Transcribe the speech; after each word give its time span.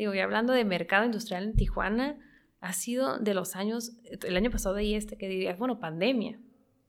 digo, 0.00 0.14
y 0.14 0.20
hablando 0.20 0.54
de 0.54 0.64
mercado 0.64 1.04
industrial 1.04 1.44
en 1.44 1.56
Tijuana, 1.56 2.16
ha 2.60 2.72
sido 2.72 3.18
de 3.18 3.34
los 3.34 3.54
años, 3.54 3.92
el 4.26 4.36
año 4.36 4.50
pasado 4.50 4.80
y 4.80 4.94
este, 4.94 5.16
que 5.16 5.28
dirías, 5.28 5.58
bueno, 5.58 5.78
pandemia. 5.78 6.38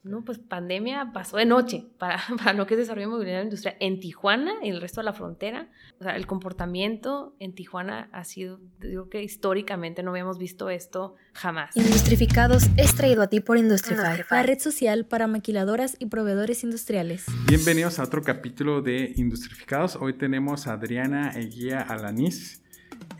No, 0.03 0.23
pues 0.25 0.39
pandemia 0.39 1.11
pasó 1.13 1.37
de 1.37 1.45
noche 1.45 1.85
para, 1.99 2.19
para 2.37 2.53
lo 2.53 2.65
que 2.65 2.73
es 2.73 2.79
desarrollo 2.79 3.09
movilidad 3.09 3.43
industrial 3.43 3.75
en 3.81 3.99
Tijuana 3.99 4.53
y 4.63 4.69
el 4.69 4.81
resto 4.81 5.01
de 5.01 5.05
la 5.05 5.13
frontera. 5.13 5.69
O 5.99 6.03
sea, 6.03 6.15
el 6.15 6.25
comportamiento 6.25 7.35
en 7.39 7.53
Tijuana 7.53 8.09
ha 8.13 8.23
sido, 8.23 8.61
digo 8.79 9.09
que 9.09 9.21
históricamente 9.21 10.03
no 10.03 10.11
habíamos 10.11 10.39
visto 10.39 10.69
esto 10.69 11.15
jamás. 11.33 11.75
Industrificados 11.75 12.63
es 12.77 12.95
traído 12.95 13.21
a 13.21 13.27
ti 13.27 13.41
por 13.41 13.57
Industrify, 13.57 14.23
la 14.29 14.43
red 14.43 14.57
social 14.57 15.05
para 15.05 15.27
maquiladoras 15.27 15.97
y 15.99 16.05
proveedores 16.05 16.63
industriales. 16.63 17.25
Bienvenidos 17.45 17.99
a 17.99 18.03
otro 18.03 18.23
capítulo 18.23 18.81
de 18.81 19.13
Industrificados. 19.17 19.97
Hoy 19.97 20.13
tenemos 20.13 20.65
a 20.65 20.73
Adriana 20.73 21.31
Eguía 21.35 21.81
Alaniz. 21.81 22.61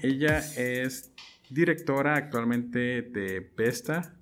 Ella 0.02 0.40
es 0.40 1.12
directora 1.50 2.16
actualmente 2.16 3.02
de 3.02 3.52
Vesta, 3.56 4.16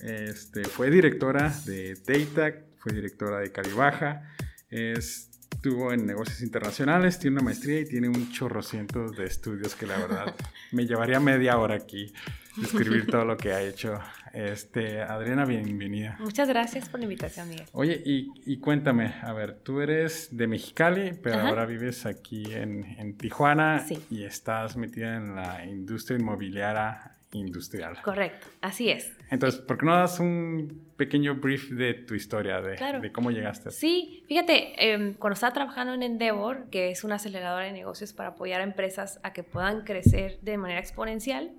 este, 0.00 0.64
fue 0.64 0.90
directora 0.90 1.52
de 1.64 1.94
Data, 1.94 2.56
fue 2.78 2.92
directora 2.92 3.38
de 3.38 3.52
Calibaja, 3.52 4.34
estuvo 4.68 5.92
en 5.92 6.06
negocios 6.06 6.42
internacionales, 6.42 7.18
tiene 7.18 7.36
una 7.36 7.44
maestría 7.44 7.80
y 7.80 7.84
tiene 7.84 8.08
un 8.08 8.32
chorrocientos 8.32 9.16
de 9.16 9.24
estudios 9.24 9.74
que 9.74 9.86
la 9.86 9.98
verdad 9.98 10.34
me 10.72 10.86
llevaría 10.86 11.20
media 11.20 11.58
hora 11.58 11.76
aquí 11.76 12.12
describir 12.56 13.06
todo 13.06 13.24
lo 13.24 13.36
que 13.36 13.52
ha 13.52 13.62
hecho. 13.62 13.98
Este, 14.32 15.02
Adriana, 15.02 15.44
bienvenida. 15.44 16.16
Muchas 16.18 16.48
gracias 16.48 16.88
por 16.88 17.00
la 17.00 17.04
invitación, 17.04 17.48
Miguel. 17.48 17.66
Oye, 17.72 18.02
y, 18.04 18.56
cuéntame, 18.58 19.14
a 19.22 19.32
ver, 19.32 19.58
tú 19.62 19.80
eres 19.80 20.36
de 20.36 20.46
Mexicali, 20.46 21.12
pero 21.22 21.40
ahora 21.40 21.66
vives 21.66 22.06
aquí 22.06 22.44
en, 22.52 22.84
en 22.98 23.16
Tijuana 23.16 23.84
y 24.10 24.24
estás 24.24 24.76
metida 24.76 25.16
en 25.16 25.34
la 25.34 25.64
industria 25.64 26.18
inmobiliaria 26.18 27.12
industrial. 27.32 28.00
Correcto, 28.02 28.46
así 28.60 28.90
es. 28.90 29.12
Entonces, 29.30 29.60
¿por 29.60 29.78
qué 29.78 29.86
no 29.86 29.96
das 29.96 30.20
un 30.20 30.92
pequeño 30.96 31.36
brief 31.36 31.70
de 31.70 31.94
tu 31.94 32.14
historia, 32.14 32.60
de, 32.60 32.76
de 33.00 33.12
cómo 33.12 33.30
llegaste? 33.30 33.70
Sí, 33.70 34.24
fíjate, 34.28 34.92
em, 34.92 35.14
cuando 35.14 35.34
estaba 35.34 35.52
trabajando 35.52 35.94
en 35.94 36.02
Endeavor, 36.02 36.68
que 36.70 36.90
es 36.90 37.04
una 37.04 37.16
aceleradora 37.16 37.64
de 37.64 37.72
negocios 37.72 38.12
para 38.12 38.30
apoyar 38.30 38.60
a 38.60 38.64
empresas 38.64 39.18
a 39.22 39.32
que 39.32 39.42
puedan 39.42 39.82
crecer 39.84 40.38
de 40.42 40.58
manera 40.58 40.80
exponencial, 40.80 41.52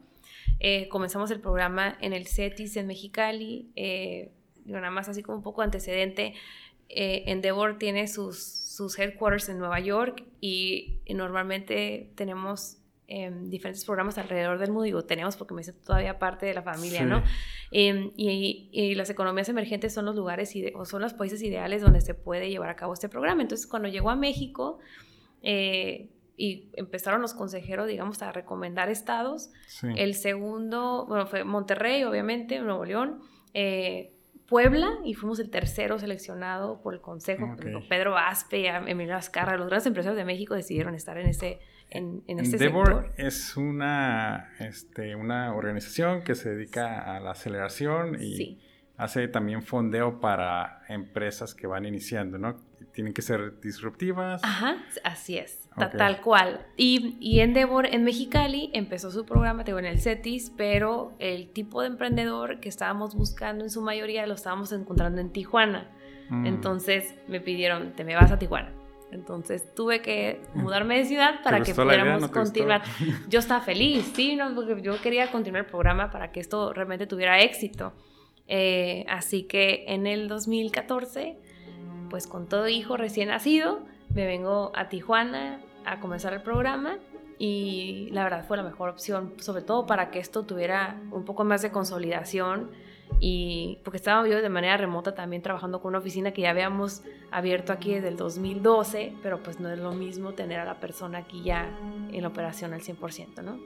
eh, 0.59 0.88
comenzamos 0.89 1.31
el 1.31 1.39
programa 1.39 1.97
en 2.02 2.13
el 2.13 2.27
CETIS 2.27 2.77
en 2.77 2.88
Mexicali, 2.88 3.72
eh, 3.75 4.31
nada 4.66 4.91
más 4.91 5.09
así 5.09 5.23
como 5.23 5.38
un 5.38 5.44
poco 5.44 5.61
antecedente, 5.61 6.33
eh, 6.89 7.23
Endeavor 7.27 7.77
tiene 7.77 8.08
sus, 8.08 8.44
sus 8.44 8.97
headquarters 8.99 9.49
en 9.49 9.58
Nueva 9.58 9.80
York 9.80 10.23
y 10.41 10.99
normalmente 11.08 12.11
tenemos 12.16 12.77
Em, 13.16 13.49
diferentes 13.49 13.83
programas 13.83 14.17
alrededor 14.17 14.58
del 14.58 14.69
mundo, 14.69 14.86
digo, 14.86 15.03
tenemos 15.03 15.36
porque 15.36 15.53
me 15.53 15.61
siento 15.61 15.83
todavía 15.83 16.17
parte 16.19 16.45
de 16.45 16.53
la 16.53 16.64
familia, 16.64 17.03
¿no? 17.03 17.21
Em, 17.69 18.11
y, 18.16 18.95
las 18.95 19.09
economías 19.09 19.49
emergentes 19.49 19.94
son 19.94 20.05
los 20.05 20.16
lugares 20.16 20.52
o 20.73 20.86
son 20.86 21.02
los 21.02 21.14
países 21.14 21.41
ideales 21.44 21.81
donde 21.81 21.99
se 21.99 22.14
puede 22.14 22.49
llevar 22.49 22.69
a 22.69 22.75
cabo 22.75 22.94
este 22.94 23.09
programa. 23.09 23.41
Entonces, 23.41 23.67
cuando 23.67 23.89
llegó 23.89 24.09
a 24.09 24.16
México 24.16 24.80
eh, 25.41 26.09
y 26.36 26.70
empezaron 26.73 27.22
los 27.22 27.34
consejeros, 27.34 27.88
digamos, 27.88 28.22
a 28.22 28.31
recomendar 28.31 28.89
estados, 28.89 29.52
el 29.95 30.16
segundo, 30.16 31.06
bueno, 31.08 31.28
fue 31.28 31.44
Monterrey, 31.44 32.03
obviamente, 32.03 32.59
Nuevo 32.59 32.86
León. 32.86 33.20
Eh, 33.53 34.09
Puebla 34.48 35.00
y 35.06 35.14
fuimos 35.14 35.39
el 35.39 35.50
tercero 35.50 35.98
seleccionado 35.98 36.81
por 36.81 36.94
el 36.94 37.02
Consejo. 37.02 37.56
Pedro 37.89 38.17
Aspe, 38.17 38.67
Emilio 38.67 39.16
Azcarra, 39.16 39.58
los 39.58 39.67
grandes 39.67 39.88
empresarios 39.88 40.17
de 40.17 40.26
México 40.26 40.54
decidieron 40.54 40.95
estar 40.95 41.17
en 41.17 41.28
ese 41.28 41.59
en, 41.89 42.23
en 42.28 42.39
Endeavor 42.39 43.14
es 43.17 43.56
una, 43.56 44.52
este, 44.59 45.16
una 45.16 45.54
organización 45.56 46.23
que 46.23 46.36
se 46.36 46.50
dedica 46.50 47.16
a 47.16 47.20
la 47.20 47.31
aceleración 47.31 48.22
y 48.22 48.59
hace 48.98 49.28
también 49.28 49.61
fondeo 49.61 50.20
para 50.20 50.84
empresas 50.89 51.54
que 51.54 51.67
van 51.67 51.86
iniciando, 51.86 52.38
¿no? 52.38 52.55
Tienen 52.94 53.14
que 53.14 53.21
ser 53.21 53.60
disruptivas. 53.60 54.44
Ajá, 54.44 54.77
así 55.04 55.38
es, 55.38 55.63
tal 55.76 56.22
cual. 56.22 56.66
Y, 56.78 57.17
y 57.20 57.39
Endeavor 57.39 57.86
en 57.86 58.04
Mexicali 58.04 58.70
empezó 58.73 59.11
su 59.11 59.26
programa, 59.26 59.64
tengo 59.64 59.80
en 59.80 59.86
el 59.86 60.00
CETIS, 60.00 60.52
pero 60.56 61.14
el 61.20 61.50
tipo 61.50 61.82
de 61.82 61.88
emprendedor 61.88 62.60
que 62.60 62.70
estábamos 62.70 63.16
buscando 63.16 63.64
en 63.64 63.70
su 63.70 63.82
mayoría 63.82 64.26
lo 64.28 64.33
estábamos 64.33 64.72
encontrando 64.72 65.22
en 65.22 65.32
Tijuana. 65.32 65.89
Mm. 66.30 66.45
Entonces 66.45 67.16
me 67.28 67.39
pidieron, 67.39 67.94
te 67.94 68.04
me 68.04 68.16
vas 68.16 68.32
a 68.32 68.39
Tijuana. 68.39 68.72
Entonces 69.14 69.73
tuve 69.76 70.02
que 70.02 70.42
mudarme 70.56 70.98
de 70.98 71.06
ciudad 71.06 71.44
para 71.44 71.62
que 71.62 71.73
pudiéramos 71.76 72.30
continuar. 72.32 72.82
Yo 73.30 73.39
estaba 73.39 73.62
feliz, 73.62 74.12
sí, 74.16 74.36
no, 74.36 74.54
porque 74.56 74.82
yo 74.82 75.00
quería 75.02 75.32
continuar 75.32 75.66
el 75.66 75.70
programa 75.70 76.10
para 76.10 76.32
que 76.32 76.39
esto 76.39 76.73
realmente 76.73 77.06
tuviera 77.06 77.39
éxito. 77.39 77.94
Eh, 78.48 79.06
así 79.08 79.44
que 79.44 79.86
en 79.88 80.08
el 80.08 80.28
2014, 80.28 81.38
pues 82.10 82.28
con 82.28 82.50
todo 82.50 82.67
hijo 82.67 82.98
recién 82.98 83.30
nacido, 83.30 83.86
me 84.14 84.26
vengo 84.26 84.72
a 84.76 84.90
Tijuana 84.90 85.60
a 85.86 86.00
comenzar 86.00 86.34
el 86.34 86.42
programa 86.42 86.98
y 87.40 88.10
la 88.12 88.24
verdad 88.24 88.46
fue 88.48 88.58
la 88.58 88.64
mejor 88.64 88.90
opción, 88.90 89.34
sobre 89.40 89.64
todo 89.64 89.86
para 89.86 90.12
que 90.12 90.20
esto 90.20 90.44
tuviera 90.44 91.02
un 91.12 91.26
poco 91.26 91.44
más 91.44 91.62
de 91.62 91.72
consolidación 91.72 92.72
y 93.20 93.80
porque 93.84 93.98
estaba 93.98 94.28
yo 94.28 94.42
de 94.42 94.50
manera 94.50 94.78
remota 94.78 95.14
también 95.16 95.42
trabajando 95.42 95.82
con 95.82 95.90
una 95.90 96.00
oficina 96.00 96.32
que 96.32 96.42
ya 96.44 96.52
habíamos 96.52 97.04
abierto 97.32 97.74
aquí 97.74 97.94
desde 97.94 98.10
el 98.10 98.18
2012, 98.18 99.16
pero 99.22 99.42
pues 99.42 99.60
no 99.60 99.70
es 99.70 99.80
lo 99.80 99.92
mismo 99.94 100.34
tener 100.34 100.60
a 100.60 100.66
la 100.66 100.80
persona 100.80 101.20
aquí 101.20 101.44
ya 101.44 101.70
en 102.12 102.22
la 102.22 102.28
operación 102.28 102.74
al 102.74 102.82
100%, 102.82 103.44
¿no? 103.44 103.60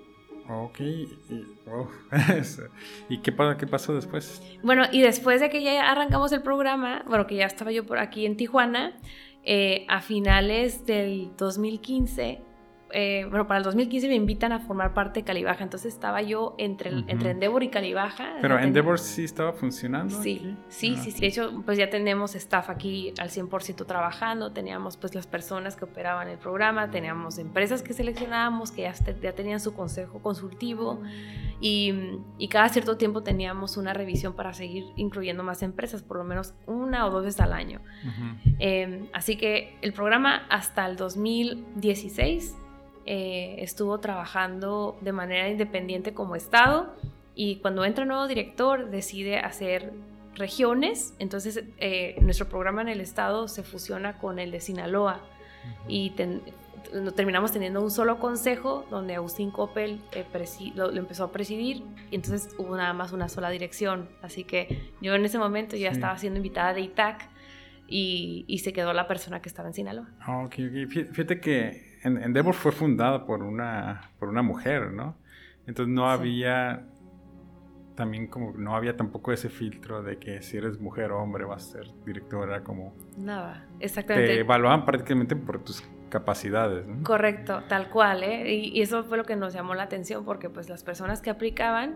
Ok, 0.50 0.80
y, 0.80 1.10
¿Y 3.10 3.18
qué, 3.18 3.36
qué 3.60 3.68
pasó 3.68 3.94
después? 3.94 4.42
Bueno, 4.64 4.84
y 4.92 5.02
después 5.02 5.42
de 5.42 5.50
que 5.50 5.62
ya 5.62 5.92
arrancamos 5.92 6.32
el 6.32 6.42
programa, 6.42 7.04
bueno, 7.06 7.28
que 7.28 7.36
ya 7.36 7.46
estaba 7.46 7.72
yo 7.72 7.86
por 7.86 8.00
aquí 8.00 8.26
en 8.26 8.38
Tijuana, 8.38 8.98
eh, 9.50 9.86
a 9.88 10.02
finales 10.02 10.86
del 10.86 11.32
2015 11.38 12.42
eh, 12.92 13.26
bueno, 13.30 13.48
para 13.48 13.60
el 13.60 13.64
2015 13.64 14.08
me 14.08 14.16
invitan 14.16 14.52
a 14.52 14.60
formar 14.60 14.94
parte 14.94 15.20
de 15.20 15.26
Calibaja, 15.26 15.64
entonces 15.64 15.94
estaba 15.94 16.22
yo 16.22 16.56
entre, 16.58 16.90
entre 17.08 17.32
Endeavor 17.32 17.64
y 17.64 17.70
Calibaja. 17.70 18.36
Pero 18.42 18.58
Endeavor 18.60 19.00
sí 19.00 19.24
estaba 19.24 19.54
funcionando. 19.54 20.22
Sí, 20.22 20.56
sí, 20.70 20.96
sí, 20.96 21.12
sí. 21.12 21.20
De 21.20 21.28
hecho, 21.28 21.62
pues 21.66 21.78
ya 21.78 21.90
tenemos 21.90 22.36
staff 22.36 22.70
aquí 22.70 23.14
al 23.20 23.30
100% 23.30 23.86
trabajando, 23.86 24.52
teníamos 24.52 24.98
pues 24.98 25.16
las 25.16 25.28
personas 25.28 25.76
que 25.76 25.86
operaban 25.86 26.30
el 26.30 26.38
programa, 26.38 26.90
teníamos 26.90 27.38
empresas 27.38 27.82
que 27.84 27.94
seleccionábamos, 27.94 28.72
que 28.72 28.84
ya, 28.84 28.94
ya 29.22 29.34
tenían 29.34 29.60
su 29.60 29.74
consejo 29.74 30.20
consultivo 30.20 31.02
y, 31.60 31.94
y, 32.38 32.48
cada 32.50 32.70
cierto 32.70 32.98
tiempo 32.98 33.24
teníamos 33.24 33.78
una 33.78 33.94
revisión 33.94 34.34
para 34.34 34.54
seguir 34.54 34.86
incluyendo 34.96 35.44
más 35.44 35.64
empresas, 35.64 36.04
por 36.04 36.18
lo 36.18 36.24
menos 36.24 36.54
una 36.68 37.06
o 37.08 37.10
dos 37.10 37.26
veces 37.26 37.42
al 37.42 37.54
año. 37.54 37.82
Em, 38.60 39.08
así 39.12 39.38
que 39.38 39.78
el 39.82 39.94
programa 39.94 40.46
hasta 40.50 40.86
el 40.86 40.98
2016 40.98 42.56
eh, 43.10 43.56
estuvo 43.60 44.00
trabajando 44.00 44.98
de 45.00 45.14
manera 45.14 45.48
independiente 45.48 46.14
como 46.14 46.36
Estado 46.36 46.94
y 47.36 47.56
cuando 47.58 47.86
entra 47.86 48.02
un 48.02 48.10
nuevo 48.10 48.28
director 48.28 48.90
decide 48.90 49.40
hacer 49.40 49.94
regiones, 50.36 51.14
entonces 51.18 51.64
eh, 51.78 52.18
nuestro 52.20 52.50
programa 52.50 52.82
en 52.82 52.90
el 52.90 53.00
Estado 53.00 53.48
se 53.48 53.64
fusiona 53.64 54.18
con 54.18 54.40
el 54.40 54.52
de 54.52 54.60
Sinaloa 54.60 55.22
y 55.88 56.16
terminamos 57.16 57.54
teniendo 57.54 57.82
un 57.82 57.92
solo 57.92 58.20
consejo 58.20 58.86
donde 58.90 59.16
Agustín 59.16 59.52
Coppel 59.52 60.02
eh, 60.12 60.26
lo, 60.76 60.92
empezó 60.92 61.24
a 61.24 61.32
presidir 61.32 61.86
y 62.12 62.16
entonces 62.16 62.54
hubo 62.58 62.76
nada 62.76 62.92
más 62.92 63.14
una 63.14 63.30
sola 63.30 63.50
dirección. 63.50 64.10
Así 64.22 64.44
que 64.44 64.92
yo 65.02 65.16
en 65.16 65.24
ese 65.24 65.38
momento 65.38 65.78
ya 65.78 65.92
estaba 65.92 66.18
siendo 66.18 66.40
invitada 66.40 66.74
de 66.74 66.82
ITAC 66.82 67.30
y, 67.88 68.44
y, 68.50 68.58
se 68.58 68.74
quedó 68.74 68.92
la 68.92 69.08
persona 69.08 69.42
que 69.42 69.48
estaba 69.48 69.70
en 69.70 69.74
Sinaloa. 69.74 70.10
Ah, 70.20 70.44
ok, 70.44 70.56
Fíjate 70.90 71.40
que 71.40 71.87
Endeavor 72.08 72.54
fue 72.54 72.72
fundada 72.72 73.26
por 73.26 73.44
una, 73.44 74.02
por 74.20 74.30
una 74.30 74.42
mujer, 74.42 74.92
¿no? 74.92 75.18
Entonces 75.66 75.94
no 75.94 76.10
había 76.10 76.88
también 77.98 78.28
como 78.28 78.54
no 78.56 78.76
había 78.76 78.96
tampoco 78.96 79.34
ese 79.34 79.50
filtro 79.50 80.04
de 80.04 80.18
que 80.20 80.42
si 80.44 80.56
eres 80.56 80.80
mujer 80.80 81.12
o 81.12 81.20
hombre 81.20 81.44
vas 81.44 81.68
a 81.68 81.72
ser 81.72 81.88
directora 82.06 82.64
como 82.64 82.94
nada 83.18 83.66
exactamente 83.80 84.36
te 84.36 84.40
evaluaban 84.40 84.86
prácticamente 84.86 85.36
por 85.36 85.64
tus 85.64 85.84
capacidades 86.10 86.86
¿no? 86.88 87.04
correcto 87.04 87.64
tal 87.68 87.90
cual 87.90 88.22
¿eh? 88.22 88.54
y, 88.54 88.82
eso 88.82 89.04
fue 89.04 89.18
lo 89.18 89.24
que 89.24 89.36
nos 89.36 89.52
llamó 89.52 89.74
la 89.74 89.84
atención 89.84 90.24
porque 90.26 90.48
pues 90.48 90.70
las 90.70 90.84
personas 90.84 91.22
que 91.22 91.32
aplicaban 91.32 91.96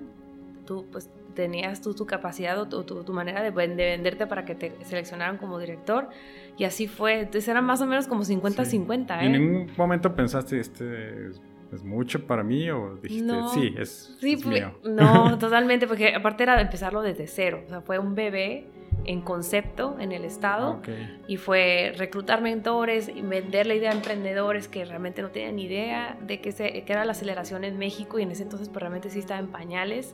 tú 0.65 0.87
pues 0.91 1.11
tenías 1.33 1.81
tú 1.81 1.93
tu 1.93 2.05
capacidad 2.05 2.59
o 2.59 2.67
tu, 2.67 2.83
tu, 2.83 3.13
manera 3.13 3.41
de, 3.41 3.51
venderte 3.51 4.27
para 4.27 4.45
que 4.45 4.55
te 4.55 4.73
seleccionaran 4.83 5.37
como 5.37 5.59
director 5.59 6.09
y 6.57 6.63
así 6.63 6.87
fue. 6.87 7.19
Entonces 7.21 7.47
era 7.47 7.61
más 7.61 7.81
o 7.81 7.85
memenos 7.85 8.07
como 8.07 8.23
50-50. 8.23 9.21
¿eh? 9.21 9.25
¿En 9.25 9.31
ningún 9.31 9.71
momento 9.77 10.13
pensaste, 10.15 10.59
este 10.59 11.29
es 11.73 11.83
mucho 11.83 12.25
para 12.25 12.43
mí 12.43 12.69
o 12.69 12.97
dijiste, 12.97 13.33
sí, 13.53 13.73
es, 13.77 14.17
sí, 14.19 14.35
mío? 14.45 14.73
No, 14.83 15.37
totalmente, 15.39 15.87
porque 15.87 16.13
aparte 16.13 16.43
era 16.43 16.55
de 16.55 16.63
empezarlo 16.63 17.01
desde 17.01 17.27
cero. 17.27 17.61
O 17.65 17.69
sea, 17.69 17.81
fue 17.81 17.97
un 17.97 18.13
bebé 18.13 18.67
en 19.05 19.21
concepto 19.21 19.97
en 19.99 20.11
el 20.11 20.25
estado 20.25 20.81
y 21.27 21.37
fue 21.37 21.93
reclutar 21.97 22.41
mentores 22.41 23.09
y 23.09 23.21
vender 23.21 23.65
la 23.65 23.73
idea 23.73 23.91
a 23.91 23.93
emprendedores 23.93 24.67
que 24.67 24.85
realmente 24.85 25.21
no 25.21 25.29
tenían 25.29 25.57
idea 25.59 26.17
de 26.21 26.41
que, 26.41 26.51
se, 26.51 26.83
que 26.83 26.93
era 26.93 27.05
la 27.05 27.13
aceleración 27.13 27.63
en 27.63 27.77
México 27.77 28.19
y 28.19 28.23
en 28.23 28.31
ese 28.31 28.43
entonces 28.43 28.69
pues 28.69 28.81
realmente 28.81 29.09
sí 29.09 29.19
estaba 29.19 29.39
en 29.39 29.47
pañales 29.47 30.13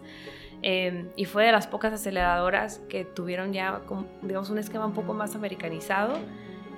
em, 0.62 1.10
y 1.16 1.26
fue 1.26 1.46
de 1.46 1.52
las 1.52 1.68
pocas 1.68 1.94
aceleradoras 1.94 2.82
que 2.90 3.06
tuvieron 3.06 3.54
ya 3.54 3.82
digamos 4.22 4.50
un 4.50 4.58
esquema 4.58 4.86
un 4.86 4.94
poco 4.94 5.14
más 5.14 5.36
americanizado 5.36 6.20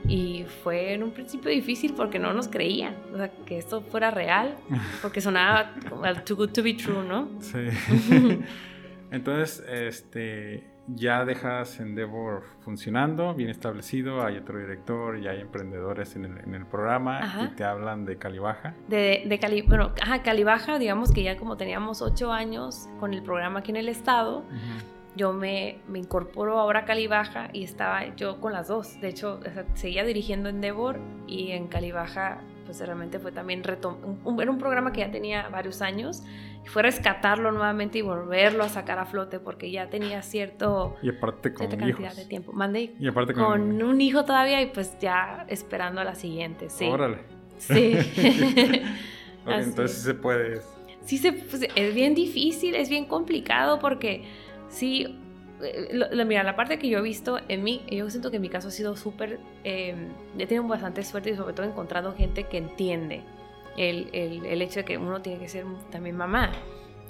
y 0.08 0.46
fue 0.64 0.94
en 0.94 1.04
un 1.04 1.12
principio 1.12 1.52
difícil 1.52 1.94
porque 1.94 2.20
no 2.20 2.34
nos 2.34 2.48
creían, 2.48 2.96
o 3.14 3.18
sea, 3.18 3.30
que 3.46 3.58
esto 3.58 3.82
fuera 3.82 4.12
real, 4.12 4.56
porque 5.02 5.22
sonaba 5.22 5.74
too 6.26 6.36
good 6.36 6.50
to 6.50 6.64
be 6.64 6.74
true, 6.74 7.04
¿no? 7.04 7.30
Sí. 7.42 7.68
Entonces, 9.12 9.64
este, 9.68 10.64
ya 10.96 11.26
dejas 11.26 11.80
Endeavor 11.80 12.44
funcionando, 12.62 13.34
bien 13.34 13.50
establecido, 13.50 14.26
hay 14.26 14.38
otro 14.38 14.60
director, 14.60 15.20
ya 15.22 15.32
hay 15.32 15.42
emprendedores 15.42 16.16
en 16.16 16.26
el, 16.26 16.66
programa 16.66 17.46
y 17.46 17.56
te 17.56 17.64
hablan 17.64 18.06
de 18.06 18.18
Calibaja. 18.18 18.74
De, 18.88 19.24
de 19.26 19.40
Cali, 19.40 19.62
bueno, 19.62 19.92
ajá, 20.02 20.22
Calibaja, 20.22 20.80
digamos 20.80 21.12
que 21.12 21.24
ya 21.24 21.38
como 21.38 21.58
teníamos 21.58 22.02
ocho 22.02 22.32
años 22.32 22.90
con 23.00 23.14
el 23.14 23.24
programa 23.24 23.60
aquí 23.60 23.72
en 23.72 23.78
el 23.78 23.90
estado, 23.90 24.44
yo 25.16 25.34
me, 25.34 25.80
me 25.88 26.00
incorporo 26.00 26.60
ahora 26.60 26.82
a 26.82 26.86
Calibaja 26.86 27.50
y 27.54 27.64
estaba 27.64 28.16
yo 28.16 28.40
con 28.40 28.54
las 28.54 28.68
dos. 28.68 29.00
De 29.02 29.10
hecho, 29.10 29.40
seguía 29.74 30.04
dirigiendo 30.04 30.50
Endeavor 30.50 31.00
y 31.28 31.52
en 31.52 31.68
Calibaja, 31.68 32.42
pues 32.70 32.82
realmente 32.82 33.18
fue 33.18 33.32
también 33.32 33.64
un, 34.24 34.40
era 34.40 34.52
un 34.52 34.60
programa 34.60 34.94
que 34.94 35.00
ya 35.00 35.10
tenía 35.10 35.50
varios 35.50 35.82
años 35.82 36.22
y 36.64 36.68
fue 36.68 36.84
rescatarlo 36.84 37.52
nuevamente 37.52 37.98
y 37.98 38.04
volverlo 38.04 38.64
a 38.64 38.70
sacar 38.70 39.00
a 39.00 39.08
flote 39.08 39.40
porque 39.40 39.72
ya 39.72 39.90
tenía 39.90 40.22
cierto 40.22 40.96
y 41.02 41.10
aparte 41.10 41.52
con 41.52 41.66
cierta 41.66 41.84
cantidad 41.84 42.16
de 42.16 42.26
tiempo. 42.26 42.54
Mandé 42.54 42.94
y 43.00 43.08
aparte 43.08 43.34
con, 43.34 43.82
un 43.82 44.02
hijo 44.02 44.24
todavía 44.24 44.62
y 44.62 44.68
pues 44.68 45.00
ya 45.00 45.48
esperando 45.48 46.00
a 46.00 46.04
la 46.04 46.14
siguiente, 46.14 46.70
sí. 46.70 46.86
Órale. 46.86 47.18
Sí. 47.58 47.98
entonces 49.48 49.98
sí 49.98 50.04
se 50.04 50.14
puede. 50.14 50.62
Sí 51.06 51.18
se, 51.18 51.34
pues, 51.34 51.68
es 51.74 51.96
bien 51.96 52.14
difícil, 52.14 52.76
es 52.76 52.88
bien 52.88 53.06
complicado 53.06 53.80
porque 53.80 54.26
sí, 54.68 55.18
eh, 55.62 56.26
mira, 56.26 56.44
la 56.44 56.56
parte 56.56 56.80
que 56.80 56.90
yo 56.90 57.00
he 57.00 57.02
visto 57.02 57.40
en 57.48 57.64
mí, 57.64 57.86
yo 57.90 58.10
siento 58.10 58.30
que 58.30 58.38
en 58.38 58.42
mi 58.42 58.50
caso 58.50 58.70
ha 58.70 58.72
sido 58.72 58.96
súper, 58.96 59.40
eh, 59.64 59.96
he 60.38 60.48
tenido 60.48 60.68
bastante 60.68 61.04
suerte 61.04 61.32
y 61.32 61.36
sobre 61.36 61.54
todo 61.54 61.66
he 61.66 61.70
encontrado 61.70 62.14
gente 62.16 62.46
que 62.46 62.58
entiende 62.58 63.22
el, 63.78 64.10
el, 64.14 64.46
el, 64.46 64.62
hecho 64.62 64.82
de 64.82 64.86
que 64.86 64.98
uno 64.98 65.22
tiene 65.22 65.40
que 65.40 65.48
ser 65.48 65.66
también 65.92 66.16
mamá. 66.16 66.52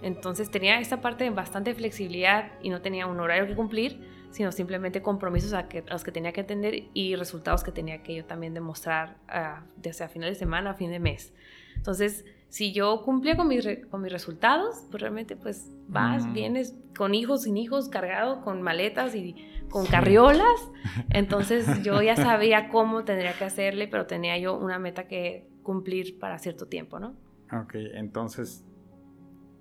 Entonces 0.01 0.49
tenía 0.49 0.79
esta 0.79 1.01
parte 1.01 1.25
de 1.25 1.29
bastante 1.29 1.73
flexibilidad 1.73 2.51
y 2.61 2.69
no 2.69 2.81
tenía 2.81 3.07
un 3.07 3.19
horario 3.19 3.47
que 3.47 3.55
cumplir, 3.55 3.99
sino 4.31 4.51
simplemente 4.51 5.01
compromisos 5.01 5.53
a, 5.53 5.67
que, 5.67 5.79
a 5.79 5.93
los 5.93 6.03
que 6.03 6.11
tenía 6.11 6.31
que 6.31 6.41
atender 6.41 6.83
y 6.93 7.15
resultados 7.15 7.63
que 7.63 7.71
tenía 7.71 8.03
que 8.03 8.15
yo 8.15 8.25
también 8.25 8.53
demostrar, 8.53 9.17
uh, 9.27 9.63
desde 9.75 10.03
a 10.05 10.09
final 10.09 10.29
de 10.29 10.35
semana 10.35 10.71
a 10.71 10.73
fin 10.75 10.91
de 10.91 10.99
mes. 10.99 11.33
Entonces, 11.75 12.25
si 12.49 12.73
yo 12.73 13.03
cumplía 13.03 13.37
con 13.37 13.47
mis, 13.47 13.67
con 13.89 14.01
mis 14.01 14.11
resultados, 14.11 14.83
pues 14.89 15.01
realmente 15.01 15.35
pues 15.35 15.71
vas, 15.87 16.31
vienes 16.33 16.75
con 16.97 17.13
hijos, 17.13 17.43
sin 17.43 17.57
hijos, 17.57 17.89
cargado 17.89 18.41
con 18.41 18.61
maletas 18.63 19.15
y 19.15 19.35
con 19.69 19.85
carriolas. 19.85 20.71
Entonces 21.11 21.83
yo 21.83 22.01
ya 22.01 22.15
sabía 22.15 22.69
cómo 22.69 23.03
tendría 23.05 23.33
que 23.33 23.45
hacerle, 23.45 23.87
pero 23.87 24.07
tenía 24.07 24.37
yo 24.39 24.57
una 24.57 24.79
meta 24.79 25.07
que 25.07 25.47
cumplir 25.61 26.17
para 26.17 26.39
cierto 26.39 26.65
tiempo, 26.65 26.99
¿no? 26.99 27.15
Ok, 27.51 27.75
entonces, 27.93 28.65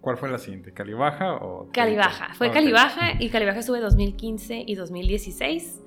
¿cuál 0.00 0.17
fue 0.17 0.31
la 0.31 0.38
siguiente? 0.38 0.73
¿Calibaja 0.73 1.34
o...? 1.37 1.69
Calibaja, 1.73 2.34
fue 2.34 2.50
Calibaja 2.50 3.20
y 3.20 3.29
Calibaja 3.29 3.61
estuve 3.61 3.81
2015 3.81 4.64
y 4.67 4.75
2016. 4.75 5.82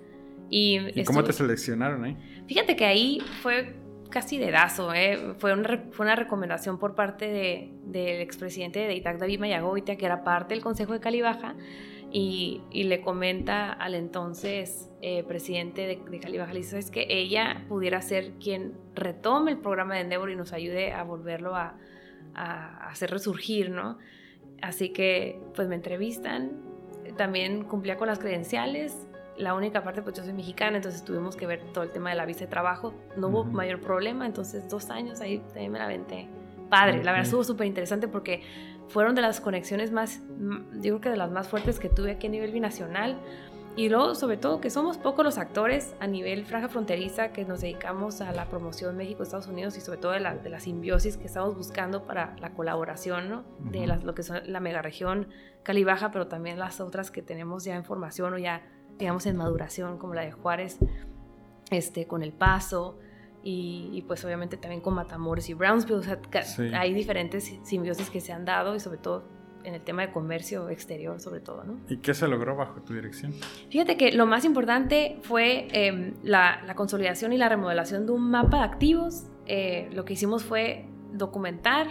¿Y, 0.50 0.78
¿Y 1.00 1.04
cómo 1.06 1.24
te 1.24 1.34
seleccionaron 1.34 2.04
ahí? 2.04 2.18
Fíjate 2.46 2.76
que 2.76 2.86
ahí 2.86 3.22
fue 3.42 3.81
casi 4.12 4.38
dedazo, 4.38 4.94
¿eh? 4.94 5.34
fue, 5.40 5.54
una, 5.54 5.86
fue 5.92 6.06
una 6.06 6.16
recomendación 6.16 6.78
por 6.78 6.94
parte 6.94 7.26
de, 7.28 7.72
del 7.86 8.22
expresidente 8.22 8.80
de 8.80 8.94
ITAC, 8.94 9.18
David 9.18 9.40
Mayagoitia, 9.40 9.98
que 9.98 10.06
era 10.06 10.24
parte 10.24 10.54
del 10.54 10.64
Consejo 10.64 10.94
de 10.94 11.00
Calibaja, 11.00 11.56
y, 12.14 12.62
le 12.74 13.02
comenta 13.02 13.72
al 13.72 13.96
entonces 13.96 14.92
eh, 15.02 15.24
presidente 15.24 15.88
de, 15.88 15.96
de 15.96 16.20
Calibaja, 16.20 16.54
le 16.54 16.60
es 16.60 16.92
que 16.92 17.08
ella 17.10 17.66
pudiera 17.70 18.02
ser 18.02 18.34
quien 18.34 18.74
retome 18.94 19.52
el 19.52 19.58
programa 19.58 19.96
de 19.96 20.02
Endeavor 20.02 20.30
y 20.30 20.36
nos 20.36 20.54
ayude 20.54 20.92
a 20.92 21.04
volverlo 21.04 21.56
a, 21.56 21.78
a 22.36 22.90
hacer 22.90 23.10
resurgir, 23.10 23.72
¿no? 23.72 23.98
Así 24.62 24.90
que 24.90 25.40
pues 25.56 25.68
me 25.68 25.76
entrevistan, 25.76 26.62
también 27.18 27.64
cumplía 27.64 27.98
con 27.98 28.08
las 28.08 28.20
credenciales, 28.20 29.08
la 29.42 29.54
única 29.54 29.84
parte, 29.84 30.02
pues 30.02 30.16
yo 30.16 30.24
soy 30.24 30.34
mexicana, 30.34 30.78
entonces 30.78 31.04
tuvimos 31.04 31.36
que 31.36 31.48
ver 31.48 31.62
todo 31.74 31.84
el 31.84 31.92
tema 31.92 32.12
de 32.12 32.16
la 32.16 32.26
visa 32.26 32.42
de 32.42 32.48
trabajo. 32.48 32.94
No 33.18 33.28
hubo 33.28 33.44
mayor 33.44 33.82
problema, 33.82 34.26
entonces 34.26 34.70
dos 34.70 34.90
años 34.90 35.20
ahí 35.20 35.40
también 35.40 35.72
me 35.72 35.80
la 35.80 35.86
aventé. 35.86 36.30
Padre, 36.70 37.04
la 37.04 37.12
verdad 37.12 37.26
estuvo 37.26 37.44
súper 37.44 37.68
interesante 37.68 38.08
porque 38.08 38.44
fueron 38.88 39.16
de 39.16 39.22
las 39.22 39.42
conexiones 39.42 39.92
más, 39.92 40.22
yo 40.74 40.82
creo 40.82 41.02
que 41.02 41.10
de 41.10 41.18
las 41.18 41.32
más 41.32 41.48
fuertes 41.48 41.80
que 41.80 41.90
tuve 41.90 42.12
aquí 42.12 42.28
a 42.28 42.30
nivel 42.30 42.52
binacional. 42.52 43.18
Y 43.78 43.88
luego, 43.88 44.16
sobre 44.16 44.36
todo, 44.36 44.60
que 44.60 44.70
somos 44.70 44.98
pocos 44.98 45.24
los 45.24 45.38
actores 45.38 45.96
a 46.02 46.08
nivel 46.08 46.46
franja 46.46 46.68
fronteriza 46.68 47.32
que 47.32 47.46
nos 47.46 47.62
dedicamos 47.62 48.20
a 48.20 48.34
la 48.34 48.50
promoción 48.50 48.98
México-Estados 48.98 49.48
Unidos 49.48 49.78
y 49.78 49.82
sobre 49.82 49.98
todo 49.98 50.12
de 50.12 50.20
la, 50.20 50.36
de 50.36 50.50
la, 50.50 50.60
simbiosis 50.60 51.16
que 51.16 51.28
estamos 51.28 51.56
buscando 51.56 52.04
para 52.04 52.36
la 52.42 52.52
colaboración, 52.52 53.30
¿no? 53.30 53.46
De 53.60 53.88
las, 53.88 54.04
lo 54.04 54.14
que 54.14 54.24
son 54.24 54.42
la 54.46 54.60
megaregión 54.60 55.30
Cali-Baja, 55.64 56.12
pero 56.12 56.28
también 56.28 56.60
las 56.60 56.82
otras 56.82 57.12
que 57.12 57.22
tenemos 57.22 57.64
ya 57.64 57.76
en 57.76 57.86
formación 57.86 58.34
o 58.34 58.38
ya 58.38 58.62
digamos, 59.02 59.26
en 59.26 59.36
maduración, 59.36 59.98
como 59.98 60.14
la 60.14 60.22
de 60.22 60.32
Juárez, 60.32 60.78
este, 61.72 62.06
con 62.06 62.22
El 62.22 62.32
Paso, 62.32 63.00
y, 63.44 64.04
pues 64.08 64.24
obviamente 64.24 64.56
también 64.56 64.82
con 64.82 64.94
Matamoros 64.94 65.50
y 65.50 65.56
Brownsville. 65.56 65.98
O 65.98 66.04
sea, 66.04 66.20
hay 66.80 66.94
diferentes 66.94 67.52
simbiosis 67.64 68.12
que 68.12 68.22
se 68.22 68.32
han 68.32 68.46
dado 68.46 68.76
y 68.76 68.80
sobre 68.80 69.00
todo 69.00 69.24
en 69.64 69.74
el 69.74 69.82
tema 69.82 70.04
de 70.04 70.12
comercio 70.12 70.70
exterior, 70.70 71.20
sobre 71.20 71.40
todo, 71.40 71.64
¿no? 71.64 71.80
¿Y 71.90 71.98
qué 71.98 72.14
se 72.14 72.28
logró 72.28 72.56
bajo 72.56 72.82
tu 72.82 72.94
dirección? 72.94 73.34
Fíjate 73.72 73.98
que 73.98 74.12
lo 74.12 74.28
más 74.28 74.46
importante 74.46 75.18
fue 75.24 75.68
em, 75.72 76.14
la, 76.22 76.62
consolidación 76.76 77.34
y 77.34 77.38
la 77.38 77.50
remodelación 77.50 78.06
de 78.06 78.12
un 78.12 78.30
mapa 78.30 78.58
de 78.58 78.64
activos. 78.64 79.26
Eh, 79.48 79.90
lo 79.92 80.06
que 80.06 80.14
hicimos 80.14 80.44
fue 80.44 80.86
documentar 81.14 81.88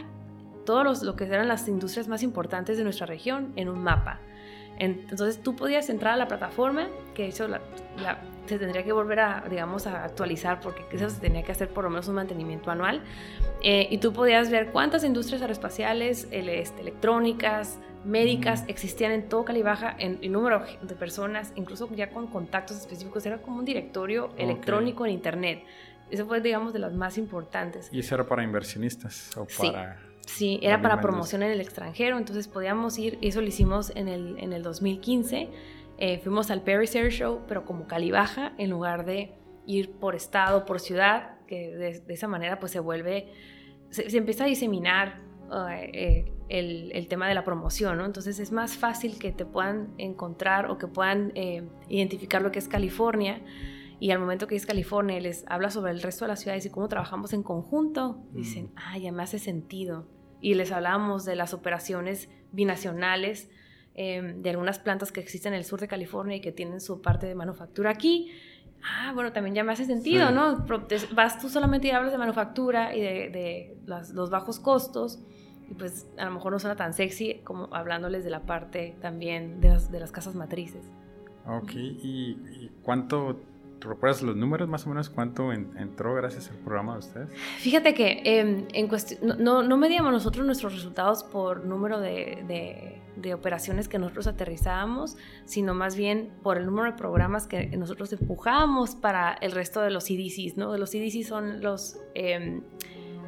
todos 0.65 1.03
lo 1.03 1.17
que 1.17 1.25
eran 1.25 1.49
las 1.49 1.67
industrias 1.67 2.06
más 2.06 2.23
importantes 2.23 2.79
de 2.79 2.85
nuestra 2.85 3.06
región 3.06 3.53
en 3.56 3.69
un 3.69 3.83
mapa. 3.83 4.21
Entonces 4.81 5.43
tú 5.43 5.55
podías 5.55 5.91
entrar 5.91 6.15
a 6.15 6.17
la 6.17 6.27
plataforma, 6.27 6.88
que 7.15 7.29
eso 7.29 7.47
se 8.47 8.59
tendría 8.59 8.82
que 8.82 8.93
volver 8.93 9.21
a, 9.21 9.44
digamos, 9.49 9.87
a 9.87 10.05
actualizar 10.05 10.61
porque 10.61 10.85
eso 10.91 11.11
se 11.11 11.21
tenía 11.21 11.43
que 11.43 11.53
hacer 11.53 11.69
por 11.69 11.85
lo 11.85 11.91
menos 11.91 12.09
un 12.09 12.15
mantenimiento 12.15 12.71
anual. 12.71 13.03
Eh, 13.62 13.88
y 13.91 13.99
tú 13.99 14.15
podías 14.15 14.50
ver 14.50 14.71
cuántas 14.73 15.05
industrias 15.05 15.43
aeroespaciales, 15.43 16.29
este, 16.31 16.81
electrónicas, 16.81 17.79
médicas 18.06 18.65
existían 18.69 19.13
en 19.13 19.29
todo 19.29 19.44
Calibaja, 19.44 19.94
en, 19.99 20.19
el 20.22 20.32
número 20.32 20.65
de 20.81 20.94
personas, 20.94 21.53
incluso 21.56 21.87
ya 21.94 22.08
con 22.08 22.29
contactos 22.29 22.79
específicos. 22.79 23.27
Era 23.27 23.43
como 23.43 23.58
un 23.58 23.67
directorio 23.67 24.31
electrónico 24.39 25.05
en 25.05 25.13
Internet. 25.13 25.63
Eso 26.10 26.27
fue, 26.27 26.41
digamos, 26.41 26.72
de 26.72 26.79
las 26.79 26.94
más 26.94 27.19
importantes. 27.19 27.91
¿Y 27.93 28.01
eso 28.01 28.15
era 28.15 28.27
para 28.27 28.43
inversionistas 28.43 29.37
o 29.37 29.46
para...? 29.58 29.99
Sí, 29.99 30.09
era 30.63 30.81
para 30.82 31.01
promoción 31.01 31.43
en 31.43 31.51
el 31.51 31.60
extranjero, 31.60 32.19
entonces 32.19 32.49
podíamos 32.49 32.99
ir, 32.99 33.19
eso 33.20 33.41
lo 33.41 33.46
hicimos 33.46 33.93
en 33.94 34.08
el, 34.08 34.39
en 34.39 34.53
el 34.53 34.63
2015, 34.63 35.49
eh, 35.99 36.19
fuimos 36.20 36.51
al 36.51 36.63
Paris 36.63 36.94
Air 36.94 37.10
Show, 37.10 37.43
pero 37.46 37.65
como 37.65 37.87
Calibaja, 37.87 38.53
en 38.58 38.70
lugar 38.70 39.05
de 39.05 39.34
ir 39.67 39.93
por 39.93 40.15
estado, 40.15 40.65
por 40.65 40.81
ciudad, 40.81 41.39
que 41.46 41.70
de, 41.77 42.03
esa 42.08 42.29
manera 42.29 42.58
pues 42.58 42.72
se 42.72 42.81
vuelve, 42.81 43.32
se, 43.91 44.17
empieza 44.17 44.44
a 44.44 44.46
diseminar 44.46 45.20
eh, 45.72 46.32
el, 46.49 46.93
el, 46.93 47.08
tema 47.08 47.29
de 47.29 47.34
la 47.34 47.44
promoción, 47.44 47.99
¿no? 47.99 48.06
Entonces 48.06 48.39
es 48.39 48.53
más 48.53 48.77
fácil 48.77 49.19
que 49.19 49.32
te 49.32 49.44
puedan 49.44 49.93
encontrar 49.99 50.70
o 50.70 50.79
que 50.79 50.87
puedan 50.87 51.32
eh, 51.34 51.69
identificar 51.89 52.41
lo 52.41 52.51
que 52.51 52.60
es 52.60 52.69
California 52.69 53.43
y 54.01 54.10
al 54.13 54.19
momento 54.19 54.46
que 54.46 54.56
es 54.56 54.65
California 54.65 55.20
les 55.20 55.44
habla 55.46 55.70
sobre 55.70 55.93
el 55.93 56.01
resto 56.01 56.25
de 56.25 56.31
las 56.31 56.41
ciudades 56.41 56.65
y 56.65 56.70
cómo 56.70 56.89
trabajamos 56.89 57.34
en 57.34 57.43
conjunto, 57.43 58.25
dicen, 58.32 58.67
mm. 58.67 58.77
ah, 58.77 58.99
ya 58.99 59.13
me 59.13 59.22
hace 59.22 59.39
sentido. 59.39 60.08
Y 60.41 60.55
les 60.55 60.73
hablamos 60.73 61.25
de 61.25 61.37
las 61.37 61.55
operaciones 61.55 62.29
binacionales 62.53 63.51
em, 63.94 64.43
de 64.43 64.51
algunas 64.51 64.79
plantas 64.79 65.13
que 65.13 65.20
existen 65.20 65.53
en 65.53 65.59
el 65.59 65.65
sur 65.65 65.81
de 65.81 65.89
California 65.89 66.37
y 66.37 66.41
que 66.41 66.53
tienen 66.53 66.81
su 66.81 67.03
parte 67.03 67.27
de 67.27 67.35
manufactura 67.35 67.91
aquí. 67.91 68.31
Ah, 68.82 69.13
bueno, 69.15 69.32
también 69.32 69.55
ya 69.55 69.65
me 69.65 69.73
hace 69.73 69.85
sentido, 69.85 70.31
¿no? 70.31 70.65
Vas 71.13 71.39
tú 71.39 71.49
solamente 71.49 71.89
y 71.89 71.91
hablas 71.91 72.13
de 72.13 72.19
manufactura 72.19 72.94
y 72.97 73.01
de, 73.01 73.77
los 73.87 74.31
bajos 74.31 74.59
costos 74.59 75.20
y 75.70 75.75
pues 75.75 76.09
a 76.17 76.25
lo 76.25 76.31
mejor 76.31 76.53
no 76.53 76.59
suena 76.59 76.77
tan 76.77 76.94
sexy 76.94 77.41
como 77.44 77.69
hablándoles 77.75 78.25
de 78.25 78.31
la 78.31 78.41
parte 78.41 78.97
también 79.01 79.61
de 79.61 79.69
las, 79.69 79.93
de 79.93 80.01
las 80.01 80.13
casas 80.13 80.35
matrices. 80.35 80.91
Ok, 81.47 81.73
¿y 81.75 82.70
cuánto 82.82 83.39
recuerdas 83.89 84.22
los 84.22 84.37
números 84.37 84.69
más 84.69 84.87
o 84.87 84.91
menos? 84.91 85.08
¿Cuánto 85.08 85.53
entró 85.53 86.15
gracias 86.15 86.51
al 86.51 86.56
programa 86.58 86.94
de 86.94 86.99
ustedes? 86.99 87.29
Fíjate 87.58 87.94
que 87.94 88.22
em, 88.25 88.67
en 88.72 88.89
no, 89.39 89.63
no, 89.63 89.77
medíamos 89.77 90.13
nosotros 90.13 90.44
nuestros 90.44 90.75
resultados 90.75 91.22
por 91.22 91.65
número 91.65 92.01
de, 92.01 93.01
de, 93.17 93.34
operaciones 93.34 93.87
que 93.87 93.99
nosotros 93.99 94.27
aterrizábamos, 94.27 95.17
sino 95.44 95.72
más 95.75 95.94
bien 95.94 96.32
por 96.43 96.56
el 96.56 96.67
número 96.67 96.91
de 96.91 96.96
programas 96.96 97.46
que 97.46 97.67
nosotros 97.77 98.13
empujábamos 98.13 98.96
para 98.96 99.34
el 99.34 99.53
resto 99.53 99.81
de 99.82 99.91
los 99.91 100.05
CDCs, 100.05 100.56
¿no? 100.56 100.77
Los 100.77 100.91
CDCs 100.91 101.29
son 101.29 101.63
los... 101.63 101.99
Em, 102.15 102.63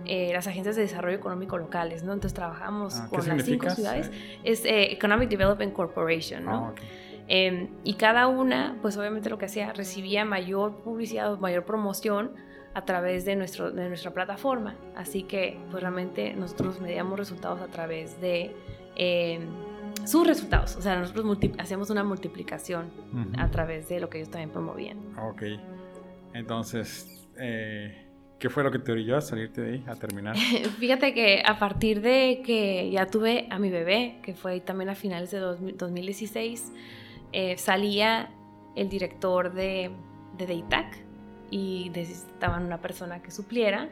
eh, 0.04 0.30
las 0.32 0.48
agencias 0.48 0.74
de 0.74 0.82
desarrollo 0.82 1.16
económico 1.16 1.56
locales, 1.58 2.02
¿no? 2.02 2.12
Entonces 2.12 2.34
trabajamos 2.34 2.98
ah, 2.98 3.08
con 3.08 3.26
las 3.26 3.44
cinco 3.44 3.70
ciudades. 3.70 4.10
Es 4.42 4.64
eh, 4.64 4.92
Economic 4.92 5.28
Development 5.28 5.72
Corporation, 5.72 6.44
¿no? 6.44 6.66
Ah, 6.66 6.74
em, 7.34 7.70
y 7.82 7.94
cada 7.94 8.26
una, 8.26 8.76
pues 8.82 8.98
obviamente 8.98 9.30
lo 9.30 9.38
que 9.38 9.46
hacía, 9.46 9.72
recibía 9.72 10.26
mayor 10.26 10.82
publicidad 10.82 11.32
o 11.32 11.38
mayor 11.38 11.64
promoción 11.64 12.32
a 12.74 12.84
través 12.84 13.24
de, 13.24 13.36
nuestro, 13.36 13.70
de 13.70 13.88
nuestra 13.88 14.12
plataforma. 14.12 14.76
Así 14.94 15.22
que, 15.22 15.58
pues 15.70 15.82
realmente 15.82 16.34
nosotros 16.34 16.78
medíamos 16.82 17.18
resultados 17.18 17.62
a 17.62 17.68
través 17.68 18.20
de 18.20 18.54
em, 18.96 19.46
sus 20.04 20.26
resultados. 20.26 20.76
O 20.76 20.82
sea, 20.82 20.98
nosotros 20.98 21.38
hacíamos 21.58 21.88
una 21.88 22.04
multiplicación 22.04 22.90
a 23.38 23.50
través 23.50 23.88
de 23.88 23.98
lo 23.98 24.10
que 24.10 24.18
ellos 24.18 24.30
también 24.30 24.50
promovían. 24.50 24.98
Ok. 25.18 25.42
Entonces, 26.34 27.26
eh, 27.38 28.08
¿Qué 28.38 28.50
fue 28.50 28.64
lo 28.64 28.72
que 28.72 28.80
te 28.80 28.90
orilló 28.90 29.16
a 29.16 29.20
salirte 29.20 29.60
de 29.60 29.72
ahí, 29.74 29.84
a 29.86 29.94
terminar? 29.94 30.36
Fíjate 30.80 31.14
que 31.14 31.42
a 31.46 31.60
partir 31.60 32.02
de 32.02 32.42
que 32.44 32.90
ya 32.90 33.06
tuve 33.06 33.46
a 33.50 33.58
mi 33.60 33.70
bebé, 33.70 34.18
que 34.20 34.34
fue 34.34 34.58
también 34.58 34.90
a 34.90 34.96
finales 34.96 35.30
de 35.30 35.38
2016, 35.38 36.72
eh, 37.32 37.56
salía 37.58 38.30
el 38.76 38.88
director 38.88 39.52
de, 39.52 39.90
de 40.36 40.46
DEITAC 40.46 41.04
y 41.50 41.90
necesitaban 41.94 42.64
una 42.64 42.80
persona 42.80 43.22
que 43.22 43.30
supliera. 43.30 43.90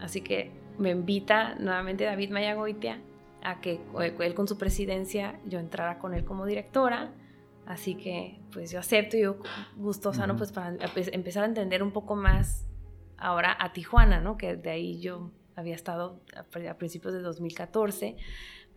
Así 0.00 0.20
que 0.22 0.52
me 0.78 0.90
invita 0.90 1.54
nuevamente 1.56 2.04
David 2.04 2.30
Mayagoitia 2.30 3.00
a 3.42 3.60
que 3.60 3.80
él 4.00 4.34
con 4.34 4.48
su 4.48 4.58
presidencia 4.58 5.38
yo 5.46 5.58
entrara 5.58 5.98
con 5.98 6.14
él 6.14 6.24
como 6.24 6.46
directora. 6.46 7.12
Así 7.66 7.94
que 7.94 8.40
pues 8.52 8.72
yo 8.72 8.80
acepto 8.80 9.16
y 9.16 9.22
yo 9.22 9.36
gustosa, 9.76 10.26
¿no? 10.26 10.36
Pues 10.36 10.50
para 10.50 10.74
empezar 11.12 11.44
a 11.44 11.46
entender 11.46 11.82
un 11.82 11.92
poco 11.92 12.16
más 12.16 12.66
ahora 13.16 13.56
a 13.58 13.72
Tijuana, 13.72 14.20
¿no? 14.20 14.36
Que 14.36 14.56
de 14.56 14.70
ahí 14.70 15.00
yo 15.00 15.30
había 15.54 15.74
estado 15.74 16.20
a, 16.34 16.74
principios 16.74 17.14
de 17.14 17.20
2014, 17.20 18.16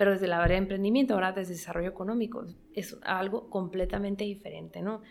pero 0.04 0.12
desde 0.12 0.28
la 0.28 0.44
área 0.44 0.56
de 0.56 0.64
emprendimiento, 0.64 1.14
ahora 1.14 1.32
desde 1.32 1.54
desarrollo 1.54 1.88
económico, 1.88 2.44
es 2.74 2.98
algo 3.04 3.50
completamente 3.50 4.26
diferente, 4.26 4.82
¿no? 4.82 5.02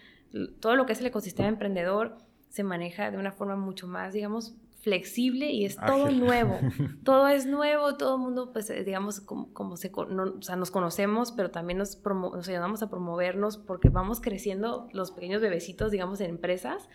Todo 0.60 0.76
lo 0.76 0.84
que 0.84 0.92
es 0.92 1.00
el 1.00 1.06
ecosistema 1.06 1.48
emprendedor 1.48 2.18
se 2.50 2.62
maneja 2.62 3.10
de 3.10 3.16
una 3.16 3.32
forma 3.32 3.56
mucho 3.56 3.86
más, 3.86 4.12
digamos, 4.12 4.54
flexible 4.82 5.50
y 5.50 5.64
es 5.64 5.76
todo 5.76 6.10
nuevo. 6.10 6.58
todo 7.04 7.26
es 7.28 7.46
nuevo, 7.46 7.96
todo 7.96 8.16
el 8.16 8.20
mundo, 8.20 8.52
pues, 8.52 8.68
eh, 8.68 8.84
digamos, 8.84 9.22
como, 9.22 9.78
se, 9.78 9.90
o 9.94 10.42
sea, 10.42 10.56
nos 10.56 10.70
conocemos, 10.70 11.32
pero 11.32 11.50
también 11.50 11.78
nos, 11.78 11.98
nos 12.04 12.46
ayudamos 12.46 12.82
a 12.82 12.90
promovernos 12.90 13.56
porque 13.56 13.88
vamos 13.88 14.20
creciendo 14.20 14.90
los 14.92 15.10
pequeños 15.10 15.40
bebecitos, 15.40 15.90
digamos, 15.90 16.20
en 16.20 16.28
empresas. 16.28 16.90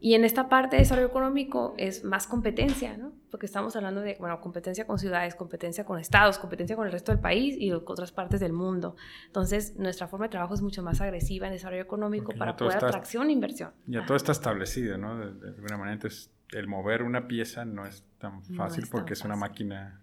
Y 0.00 0.14
en 0.14 0.24
esta 0.24 0.48
parte 0.48 0.76
de 0.76 0.82
desarrollo 0.82 1.08
económico 1.08 1.74
es 1.76 2.04
más 2.04 2.26
competencia, 2.26 2.96
¿no? 2.96 3.12
Porque 3.30 3.46
estamos 3.46 3.74
hablando 3.74 4.00
de, 4.00 4.16
bueno, 4.20 4.40
competencia 4.40 4.86
con 4.86 4.98
ciudades, 4.98 5.34
competencia 5.34 5.84
con 5.84 5.98
estados, 5.98 6.38
competencia 6.38 6.76
con 6.76 6.86
el 6.86 6.92
resto 6.92 7.10
del 7.10 7.20
país 7.20 7.56
y 7.58 7.70
con 7.70 7.92
otras 7.92 8.12
partes 8.12 8.38
del 8.38 8.52
mundo. 8.52 8.96
Entonces, 9.26 9.76
nuestra 9.76 10.06
forma 10.06 10.26
de 10.26 10.30
trabajo 10.30 10.54
es 10.54 10.62
mucho 10.62 10.82
más 10.82 11.00
agresiva 11.00 11.48
en 11.48 11.52
desarrollo 11.52 11.82
económico 11.82 12.32
para 12.38 12.56
poder 12.56 12.76
atracción 12.76 13.28
e 13.28 13.32
inversión. 13.32 13.72
Ya 13.86 14.06
todo 14.06 14.16
está 14.16 14.32
establecido, 14.32 14.98
¿no? 14.98 15.18
De, 15.18 15.48
alguna 15.48 15.76
manera, 15.76 15.94
entonces, 15.94 16.30
el 16.52 16.68
mover 16.68 17.02
una 17.02 17.26
pieza 17.26 17.64
no 17.64 17.84
es 17.84 18.04
tan 18.18 18.42
fácil 18.42 18.86
porque 18.90 19.14
es 19.14 19.24
una 19.24 19.36
máquina 19.36 20.00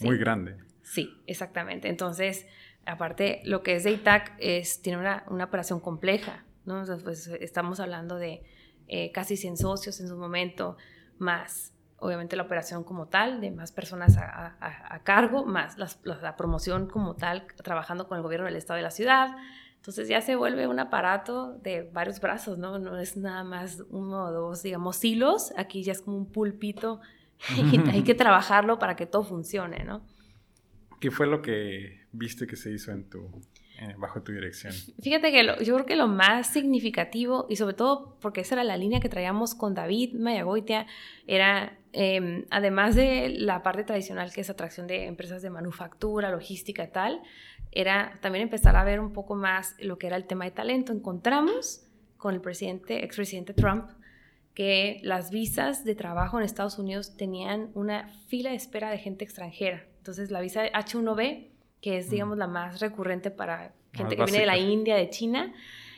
muy 0.00 0.18
grande. 0.18 0.56
Sí, 0.82 1.20
exactamente. 1.26 1.88
Entonces, 1.88 2.46
aparte, 2.86 3.42
lo 3.44 3.62
que 3.64 3.74
es 3.74 3.84
de 3.84 3.90
ITAC 3.90 4.34
es, 4.38 4.82
tiene 4.82 4.98
una, 4.98 5.24
una 5.28 5.44
operación 5.44 5.80
compleja, 5.80 6.44
¿no? 6.64 6.84
pues, 7.02 7.26
estamos 7.26 7.80
hablando 7.80 8.16
de 8.16 8.42
eh, 8.88 9.10
casi 9.12 9.36
100 9.36 9.56
socios 9.56 10.00
en 10.00 10.08
su 10.08 10.16
momento, 10.16 10.76
más 11.18 11.72
obviamente 11.98 12.36
la 12.36 12.42
operación 12.42 12.84
como 12.84 13.08
tal, 13.08 13.40
de 13.40 13.50
más 13.50 13.72
personas 13.72 14.16
a, 14.18 15.00
cargo, 15.04 15.44
más 15.44 15.76
la, 15.78 16.36
promoción 16.36 16.88
como 16.88 17.16
tal, 17.16 17.46
trabajando 17.62 18.06
con 18.06 18.16
el 18.16 18.22
gobierno 18.22 18.46
del 18.46 18.56
estado 18.56 18.76
de 18.76 18.82
la 18.82 18.90
ciudad. 18.90 19.36
Entonces 19.76 20.08
ya 20.08 20.20
se 20.20 20.36
vuelve 20.36 20.66
un 20.66 20.78
aparato 20.78 21.54
de 21.58 21.82
varios 21.82 22.20
brazos, 22.20 22.58
¿no? 22.58 22.78
No 22.78 22.98
es 22.98 23.16
nada 23.16 23.44
más 23.44 23.82
uno 23.90 24.24
o 24.24 24.32
dos, 24.32 24.62
digamos, 24.62 25.02
hilos. 25.04 25.52
Aquí 25.56 25.82
ya 25.82 25.92
es 25.92 26.02
como 26.02 26.16
un 26.16 26.30
pulpito 26.30 27.00
y 27.56 27.78
hay 27.90 28.02
que 28.02 28.14
trabajarlo 28.16 28.78
para 28.78 28.96
que 28.96 29.06
todo 29.06 29.24
funcione, 29.24 29.84
¿no? 29.84 30.04
¿Qué 31.00 31.10
fue 31.10 31.26
lo 31.26 31.40
que 31.40 32.06
viste 32.12 32.46
que 32.46 32.56
se 32.56 32.72
hizo 32.72 32.90
en 32.90 33.08
tu 33.08 33.30
bajo 33.98 34.22
tu 34.22 34.32
dirección? 34.32 34.72
Fíjate 35.02 35.30
que 35.30 35.44
yo 35.64 35.74
creo 35.74 35.86
que 35.86 35.96
lo 35.96 36.08
más 36.08 36.48
significativo, 36.48 37.46
y 37.48 37.56
sobre 37.56 37.74
todo 37.74 38.16
porque 38.20 38.40
esa 38.40 38.54
era 38.56 38.64
la 38.64 38.76
línea 38.76 39.00
que 39.00 39.08
traíamos 39.08 39.54
con 39.54 39.74
David 39.74 40.14
Mayagoitia, 40.14 40.86
era, 41.26 41.78
em, 41.92 42.44
además 42.50 42.94
de 42.94 43.28
la 43.28 43.62
parte 43.62 43.84
tradicional 43.84 44.32
que 44.32 44.40
es 44.40 44.50
atracción 44.50 44.86
de 44.86 45.06
empresas 45.06 45.42
de 45.42 45.50
manufactura, 45.50 46.30
logística 46.30 46.90
tal, 46.90 47.22
era 47.72 48.18
también 48.20 48.42
empezar 48.42 48.76
a 48.76 48.84
ver 48.84 49.00
un 49.00 49.12
poco 49.12 49.34
más 49.34 49.74
lo 49.78 49.98
que 49.98 50.06
era 50.06 50.16
el 50.16 50.26
tema 50.26 50.44
de 50.44 50.50
talento. 50.50 50.92
Encontramos 50.92 51.82
con 52.16 52.34
el 52.34 52.40
presidente, 52.40 53.04
expresidente 53.04 53.52
Trump, 53.52 53.90
que 54.54 55.00
las 55.02 55.30
visas 55.30 55.84
de 55.84 55.94
trabajo 55.94 56.38
en 56.38 56.44
Estados 56.44 56.78
Unidos 56.78 57.16
tenían 57.18 57.70
una 57.74 58.08
fila 58.28 58.50
de 58.50 58.56
espera 58.56 58.90
de 58.90 58.96
gente 58.96 59.22
extranjera. 59.22 59.84
Entonces 59.98 60.30
la 60.30 60.40
visa 60.40 60.64
H1B 60.64 61.55
que 61.86 61.98
es, 61.98 62.10
digamos, 62.10 62.36
la 62.36 62.48
más 62.48 62.80
recurrente 62.80 63.30
para 63.30 63.72
gente 63.92 64.16
que 64.16 64.24
viene 64.24 64.40
de 64.40 64.46
la 64.46 64.58
India, 64.58 64.96
de 64.96 65.08
China, 65.08 65.54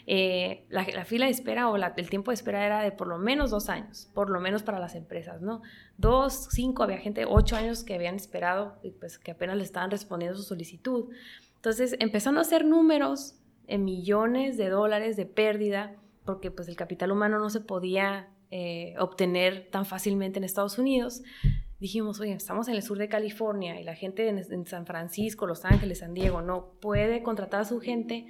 eh, 0.07 0.67
la, 0.69 0.85
fila 1.07 1.25
de 1.25 1.31
espera 1.31 1.71
o 1.71 1.77
el 1.77 2.11
tiempo 2.11 2.31
de 2.31 2.35
espera 2.35 2.67
era 2.67 2.83
de 2.83 2.93
por 2.93 3.07
lo 3.07 3.17
menos 3.17 3.49
dos 3.49 3.71
años, 3.71 4.11
por 4.13 4.29
lo 4.29 4.39
menos 4.39 4.63
para 4.63 4.79
las 4.81 4.95
empresas, 4.95 5.41
¿no? 5.41 5.63
Dos, 5.97 6.49
cinco, 6.51 6.83
había 6.83 6.99
gente, 6.99 7.25
ocho 7.27 7.57
años 7.57 7.85
que 7.85 7.95
habían 7.95 8.17
esperado 8.17 8.79
y 8.83 8.91
pues 8.91 9.19
que 9.19 9.31
apenas 9.31 9.57
le 9.57 9.63
estaban 9.63 9.91
respondiendo 9.91 10.37
su 10.37 10.43
solicitud. 10.43 11.07
Entonces 11.55 11.97
empezaron 12.01 12.37
a 12.37 12.43
hacer 12.43 12.67
números 12.67 13.41
en 13.67 13.87
millones 13.87 14.59
de 14.59 14.69
dólares 14.69 15.17
de 15.17 15.25
pérdida 15.25 15.97
porque 16.27 16.51
pues 16.51 16.69
el 16.69 16.77
capital 16.77 17.13
humano 17.13 17.39
no 17.39 17.49
se 17.49 17.61
podía 17.61 18.29
eh, 18.51 18.95
obtener 18.99 19.71
tan 19.71 19.87
fácilmente 19.87 20.39
en 20.39 20.45
Estados 20.45 20.77
Unidos 20.77 21.23
dijimos, 21.79 22.21
oye, 22.21 22.33
estamos 22.33 22.69
en 22.69 22.75
el 22.75 22.83
sur 22.83 22.99
de 22.99 23.09
California 23.09 23.81
y 23.81 23.85
la 23.85 23.95
gente 23.95 24.29
en, 24.29 24.67
San 24.67 24.87
Francisco, 24.87 25.47
Los 25.47 25.65
Ángeles, 25.65 26.01
San 26.01 26.15
Diego 26.15 26.43
no 26.43 26.73
puede 26.81 27.23
contratar 27.23 27.61
a 27.61 27.65
su 27.65 27.81
gente, 27.81 28.27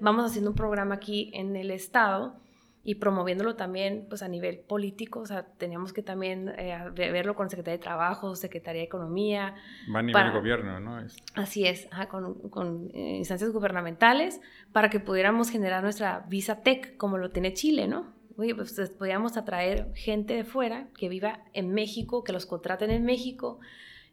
vamos 0.00 0.24
haciendo 0.24 0.50
un 0.50 0.56
programa 0.56 0.96
aquí 0.96 1.30
en 1.34 1.56
el 1.56 1.70
estado 1.70 2.40
y 2.84 2.96
promoviéndolo 2.96 3.54
también 3.54 4.06
pues 4.08 4.22
a 4.22 4.28
nivel 4.28 4.58
político, 4.58 5.20
o 5.20 5.26
sea, 5.26 5.44
teníamos 5.44 5.92
que 5.92 6.02
también 6.02 6.52
eh, 6.58 6.76
verlo 6.94 7.36
con 7.36 7.48
Secretaría 7.48 7.78
de 7.78 7.82
Trabajo, 7.82 8.34
Secretaría 8.34 8.80
de 8.80 8.86
Economía. 8.86 9.54
Va 9.94 10.00
a 10.00 10.02
nivel 10.02 10.32
gobierno, 10.32 10.80
¿no? 10.80 10.98
Así 11.34 11.66
es, 11.66 11.88
con, 12.08 12.48
con 12.50 12.90
eh, 12.92 13.18
instancias 13.18 13.52
gubernamentales 13.52 14.40
para 14.72 14.90
que 14.90 14.98
pudiéramos 14.98 15.50
generar 15.50 15.82
nuestra 15.82 16.24
visa 16.28 16.62
tech 16.62 16.96
como 16.96 17.18
lo 17.18 17.30
tiene 17.30 17.52
Chile, 17.52 17.86
¿no? 17.86 18.12
Oye, 18.42 18.54
pues 18.54 18.74
podríamos 18.98 19.36
atraer 19.36 19.92
gente 19.94 20.34
de 20.34 20.44
fuera 20.44 20.88
que 20.98 21.08
viva 21.08 21.44
en 21.52 21.72
México, 21.72 22.24
que 22.24 22.32
los 22.32 22.46
contraten 22.46 22.90
en 22.90 23.04
México, 23.04 23.60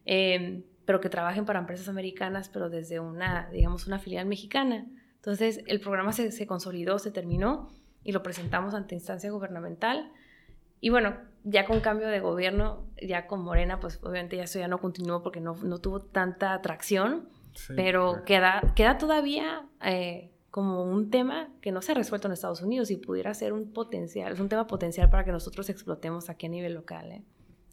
em, 0.06 0.64
pero 0.86 1.00
que 1.02 1.10
trabajen 1.10 1.46
para 1.46 1.60
empresas 1.60 1.90
americanas, 1.90 2.50
pero 2.50 2.70
desde 2.70 3.00
una, 3.00 3.50
digamos, 3.52 3.88
una 3.88 4.00
filial 4.00 4.26
mexicana. 4.26 4.88
Entonces, 5.16 5.62
el 5.68 5.80
programa 5.80 6.14
se, 6.14 6.32
se 6.32 6.48
consolidó, 6.48 6.98
se 7.00 7.12
terminó 7.12 7.70
y 8.04 8.12
lo 8.12 8.24
presentamos 8.24 8.74
ante 8.74 8.96
instancia 8.96 9.30
gubernamental. 9.32 10.12
Y 10.82 10.90
bueno, 10.90 11.18
ya 11.44 11.66
con 11.66 11.82
cambio 11.82 12.08
de 12.08 12.20
gobierno, 12.20 12.86
ya 13.02 13.28
con 13.28 13.42
Morena, 13.42 13.80
pues 13.80 14.00
obviamente 14.04 14.38
ya 14.38 14.44
eso 14.44 14.60
ya 14.60 14.68
no 14.68 14.80
continuó 14.80 15.22
porque 15.22 15.42
no, 15.42 15.56
no 15.56 15.80
tuvo 15.80 16.02
tanta 16.02 16.54
atracción, 16.54 17.30
pero 17.76 18.24
queda, 18.26 18.62
queda 18.76 18.98
todavía 18.98 19.66
eh, 19.84 20.32
como 20.52 20.84
un 20.84 21.12
tema 21.12 21.50
que 21.62 21.72
no 21.72 21.82
se 21.82 21.92
ha 21.92 21.96
resuelto 21.96 22.28
en 22.28 22.34
Estados 22.34 22.62
Unidos 22.62 22.90
y 22.92 22.98
pudiera 22.98 23.34
ser 23.34 23.54
un 23.54 23.72
potencial, 23.72 24.34
es 24.34 24.40
un 24.40 24.50
tema 24.50 24.68
potencial 24.68 25.10
para 25.10 25.24
que 25.24 25.32
nosotros 25.32 25.70
explotemos 25.70 26.30
aquí 26.30 26.48
a 26.48 26.50
nivel 26.50 26.74
local. 26.74 27.12
¿eh? 27.12 27.24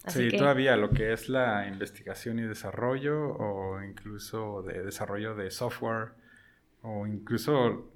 sí, 0.07 0.29
todavía 0.29 0.75
lo 0.77 0.91
que 0.91 1.11
es 1.11 1.27
la 1.27 1.67
investigación 1.67 2.39
y 2.39 2.43
desarrollo 2.43 3.29
o 3.29 3.81
incluso 3.81 4.61
de 4.61 4.83
desarrollo 4.83 5.35
de 5.35 5.49
software 5.49 6.11
o 6.81 7.07
incluso, 7.07 7.91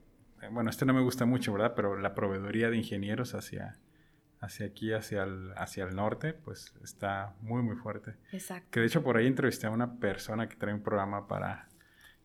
bueno, 0.51 0.69
este 0.69 0.85
no 0.85 0.93
me 0.93 1.01
gusta 1.01 1.25
mucho, 1.25 1.53
¿verdad? 1.53 1.73
Pero 1.75 1.97
la 1.97 2.15
proveeduría 2.15 2.69
de 2.69 2.77
ingenieros 2.77 3.35
hacia, 3.35 3.77
hacia 4.39 4.65
aquí, 4.65 4.91
hacia 4.93 5.23
el, 5.23 5.51
hacia 5.55 5.83
el 5.83 5.95
norte, 5.95 6.33
pues 6.33 6.73
está 6.83 7.35
muy, 7.41 7.61
muy 7.61 7.75
fuerte. 7.75 8.15
Exacto. 8.31 8.67
Que 8.71 8.79
de 8.79 8.88
hecho 8.88 9.03
por 9.03 9.17
ahí 9.17 9.27
entrevisté 9.27 9.67
a 9.67 9.69
una 9.69 10.00
persona 10.00 10.50
que 10.50 10.55
trae 10.55 10.73
un 10.73 10.81
programa 10.81 11.27
para 11.27 11.69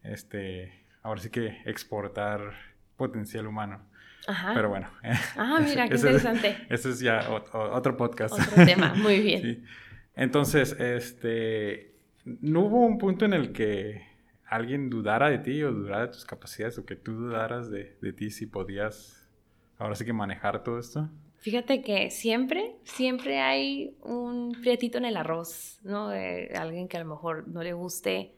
este 0.02 0.85
ahora 1.06 1.20
sí 1.20 1.30
que 1.30 1.62
exportar 1.64 2.52
potencial 2.96 3.46
humano. 3.46 3.80
Ajá. 4.26 4.52
Pero 4.54 4.70
bueno. 4.70 4.90
Ah, 5.36 5.60
mira, 5.62 5.88
qué 5.88 5.94
interesante. 5.96 6.66
Ese 6.68 6.90
es 6.90 6.98
ya 6.98 7.30
otro 7.52 7.96
podcast. 7.96 8.34
Otro 8.34 8.64
tema, 8.64 8.92
muy 8.94 9.20
bien. 9.22 9.42
Sí. 9.42 9.64
Entonces, 10.16 10.72
este, 10.80 11.94
¿no 12.24 12.62
hubo 12.62 12.84
un 12.84 12.98
punto 12.98 13.24
en 13.24 13.34
el 13.34 13.52
que 13.52 14.04
alguien 14.46 14.90
dudara 14.90 15.30
de 15.30 15.38
ti 15.38 15.62
o 15.62 15.70
dudara 15.70 16.06
de 16.06 16.08
tus 16.08 16.24
capacidades 16.24 16.76
o 16.78 16.84
que 16.84 16.96
tú 16.96 17.12
dudaras 17.12 17.70
de, 17.70 17.96
de 18.02 18.12
ti 18.12 18.30
si 18.30 18.46
podías 18.46 19.30
ahora 19.78 19.94
sí 19.94 20.04
que 20.04 20.12
manejar 20.12 20.64
todo 20.64 20.80
esto? 20.80 21.08
Fíjate 21.36 21.82
que 21.82 22.10
siempre, 22.10 22.78
siempre 22.82 23.38
hay 23.38 23.96
un 24.02 24.56
prietito 24.60 24.98
en 24.98 25.04
el 25.04 25.16
arroz, 25.16 25.78
¿no? 25.84 26.08
De 26.08 26.50
alguien 26.56 26.88
que 26.88 26.96
a 26.96 27.00
lo 27.04 27.06
mejor 27.10 27.46
no 27.46 27.62
le 27.62 27.74
guste 27.74 28.34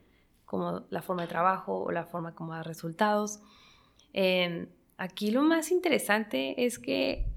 como 0.49 0.83
la 0.89 1.01
forma 1.03 1.21
de 1.21 1.27
trabajo 1.27 1.83
o 1.83 1.91
la 1.91 2.05
forma 2.05 2.33
como 2.33 2.53
da 2.53 2.63
resultados. 2.63 3.39
Em, 4.13 4.67
aquí 4.97 5.29
lo 5.29 5.43
más 5.43 5.71
interesante 5.71 6.65
es 6.65 6.79
que 6.79 7.27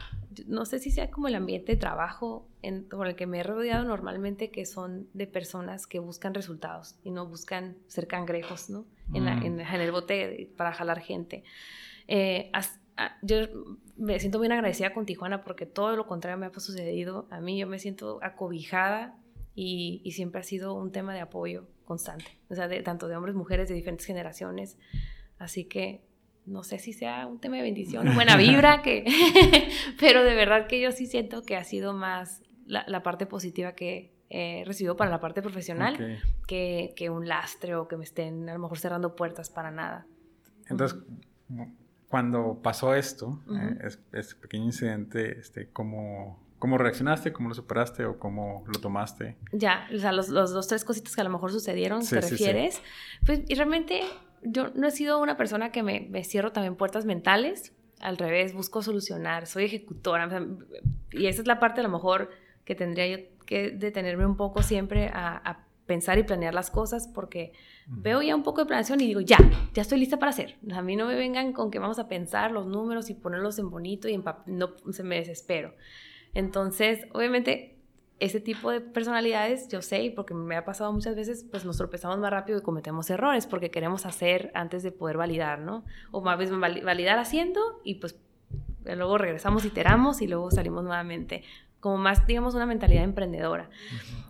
no 0.46 0.64
sé 0.64 0.78
si 0.78 0.90
sea 0.90 1.10
como 1.10 1.28
el 1.28 1.34
ambiente 1.34 1.72
de 1.72 1.78
trabajo 1.78 2.48
en, 2.62 2.84
con 2.84 3.06
el 3.06 3.14
que 3.14 3.26
me 3.26 3.40
he 3.40 3.42
rodeado 3.42 3.84
normalmente, 3.84 4.50
que 4.50 4.64
son 4.64 5.08
de 5.12 5.26
personas 5.26 5.86
que 5.86 5.98
buscan 5.98 6.32
resultados 6.32 6.96
y 7.04 7.10
no 7.10 7.26
buscan 7.26 7.76
ser 7.86 8.06
cangrejos, 8.06 8.70
¿no? 8.70 8.86
En, 9.12 9.24
mm. 9.24 9.60
en, 9.60 9.60
el 9.60 9.92
bote 9.92 10.50
para 10.56 10.72
jalar 10.72 11.00
gente. 11.00 11.44
Eh, 12.08 12.50
Ah, 12.96 13.16
yo 13.22 13.36
me 13.96 14.18
siento 14.20 14.38
bien 14.38 14.52
agradecida 14.52 14.92
con 14.92 15.06
Tijuana 15.06 15.42
porque 15.42 15.64
todo 15.64 15.96
lo 15.96 16.06
contrario 16.06 16.38
me 16.38 16.46
ha 16.46 16.60
sucedido. 16.60 17.26
A 17.30 17.40
mí 17.40 17.58
yo 17.58 17.66
me 17.66 17.78
siento 17.78 18.18
acobijada 18.22 19.16
y, 19.54 20.02
y 20.04 20.12
siempre 20.12 20.40
ha 20.40 20.44
sido 20.44 20.74
un 20.74 20.92
tema 20.92 21.14
de 21.14 21.20
apoyo 21.20 21.66
constante, 21.92 22.38
o 22.48 22.54
sea, 22.54 22.68
de, 22.68 22.80
tanto 22.82 23.06
de 23.06 23.16
hombres, 23.16 23.34
mujeres, 23.34 23.68
de 23.68 23.74
diferentes 23.74 24.06
generaciones. 24.06 24.78
Así 25.38 25.66
que 25.66 26.00
no 26.46 26.62
sé 26.62 26.78
si 26.78 26.94
sea 26.94 27.26
un 27.26 27.38
tema 27.38 27.56
de 27.56 27.62
bendición 27.62 28.14
buena 28.14 28.34
vibra, 28.38 28.80
que, 28.86 29.04
pero 30.00 30.24
de 30.24 30.34
verdad 30.34 30.68
que 30.68 30.80
yo 30.80 30.90
sí 30.90 31.06
siento 31.06 31.42
que 31.42 31.54
ha 31.54 31.64
sido 31.64 31.92
más 31.92 32.40
la, 32.66 32.82
la 32.88 33.02
parte 33.02 33.26
positiva 33.26 33.74
que 33.74 34.14
he 34.30 34.64
recibido 34.64 34.96
para 34.96 35.10
la 35.10 35.20
parte 35.20 35.42
profesional 35.42 36.22
que, 36.48 36.94
que, 36.96 37.10
un 37.10 37.28
lastre 37.28 37.74
o 37.74 37.86
que 37.86 37.98
me 37.98 38.04
estén 38.04 38.48
a 38.48 38.54
lo 38.54 38.60
mejor 38.60 38.78
cerrando 38.78 39.14
puertas 39.14 39.50
para 39.50 39.70
nada. 39.70 40.06
Entonces, 40.70 40.98
cuando 42.08 42.58
pasó 42.62 42.94
esto, 42.94 43.38
eh, 43.54 43.88
este 44.12 44.34
pequeño 44.36 44.64
incidente, 44.64 45.38
este, 45.38 45.68
¿cómo, 45.68 46.42
¿cómo 46.62 46.78
reaccionaste? 46.78 47.32
¿Cómo 47.32 47.48
lo 47.48 47.56
superaste 47.56 48.04
o 48.04 48.20
cómo 48.20 48.62
lo 48.72 48.80
tomaste? 48.80 49.36
Ya, 49.50 49.88
o 49.92 49.98
sea, 49.98 50.12
los, 50.12 50.28
los 50.28 50.52
dos, 50.52 50.68
tres 50.68 50.84
cositas 50.84 51.12
que 51.12 51.20
a 51.20 51.24
lo 51.24 51.30
mejor 51.30 51.50
sucedieron, 51.50 52.06
¿te 52.06 52.20
refieres? 52.20 52.80
Pues, 53.26 53.40
y 53.48 53.56
realmente 53.56 54.02
yo 54.42 54.70
no 54.76 54.86
he 54.86 54.92
sido 54.92 55.20
una 55.20 55.36
persona 55.36 55.72
que 55.72 55.82
me, 55.82 56.06
me, 56.08 56.22
cierro 56.22 56.52
también 56.52 56.76
puertas 56.76 57.04
mentales. 57.04 57.72
Al 57.98 58.16
revés, 58.16 58.54
busco 58.54 58.80
solucionar, 58.80 59.48
soy 59.48 59.64
ejecutora. 59.64 60.28
y 61.10 61.26
esa 61.26 61.40
es 61.40 61.48
la 61.48 61.58
parte 61.58 61.80
a 61.80 61.82
lo 61.82 61.88
mejor 61.88 62.30
que 62.64 62.76
tendría 62.76 63.08
yo 63.08 63.24
que 63.44 63.70
detenerme 63.70 64.24
un 64.24 64.36
poco 64.36 64.62
siempre 64.62 65.08
a, 65.08 65.38
a 65.38 65.66
pensar 65.86 66.16
y 66.18 66.22
planear 66.22 66.54
las 66.54 66.70
cosas 66.70 67.08
porque 67.08 67.54
veo 67.88 68.22
ya 68.22 68.36
un 68.36 68.44
poco 68.44 68.60
de 68.60 68.66
planeación 68.68 69.00
y 69.00 69.08
digo, 69.08 69.20
ya, 69.20 69.38
ya 69.74 69.82
estoy 69.82 69.98
lista 69.98 70.16
para 70.16 70.30
hacer. 70.30 70.58
A 70.72 70.80
mí 70.80 70.94
no 70.94 71.06
me 71.08 71.16
vengan 71.16 71.52
con 71.52 71.72
que 71.72 71.80
vamos 71.80 71.98
a 71.98 72.06
pensar 72.06 72.52
los 72.52 72.68
números 72.68 73.10
y 73.10 73.14
ponerlos 73.14 73.58
en 73.58 73.68
bonito 73.68 74.08
y 74.08 74.14
en 74.14 74.22
no 74.46 74.76
se 74.92 75.02
me 75.02 75.16
desespero. 75.16 75.74
Entonces, 76.34 77.06
obviamente, 77.12 77.76
ese 78.18 78.40
tipo 78.40 78.70
de 78.70 78.80
personalidades, 78.80 79.68
yo 79.68 79.82
sé, 79.82 80.12
porque 80.14 80.32
me 80.32 80.56
ha 80.56 80.64
pasado 80.64 80.92
muchas 80.92 81.16
veces, 81.16 81.44
pues 81.50 81.64
nos 81.64 81.76
tropezamos 81.76 82.18
más 82.18 82.30
rápido 82.30 82.58
y 82.58 82.62
cometemos 82.62 83.10
errores 83.10 83.46
porque 83.46 83.70
queremos 83.70 84.06
hacer 84.06 84.52
antes 84.54 84.82
de 84.84 84.92
poder 84.92 85.16
validar, 85.16 85.58
¿no? 85.58 85.84
O 86.12 86.20
más 86.20 86.38
bien 86.38 86.60
validar 86.60 87.18
haciendo 87.18 87.80
y 87.82 87.96
pues 87.96 88.16
luego 88.84 89.18
regresamos, 89.18 89.64
iteramos 89.64 90.22
y 90.22 90.28
luego 90.28 90.50
salimos 90.50 90.84
nuevamente 90.84 91.42
como 91.80 91.96
más, 91.96 92.24
digamos, 92.28 92.54
una 92.54 92.64
mentalidad 92.64 93.02
emprendedora. 93.02 93.68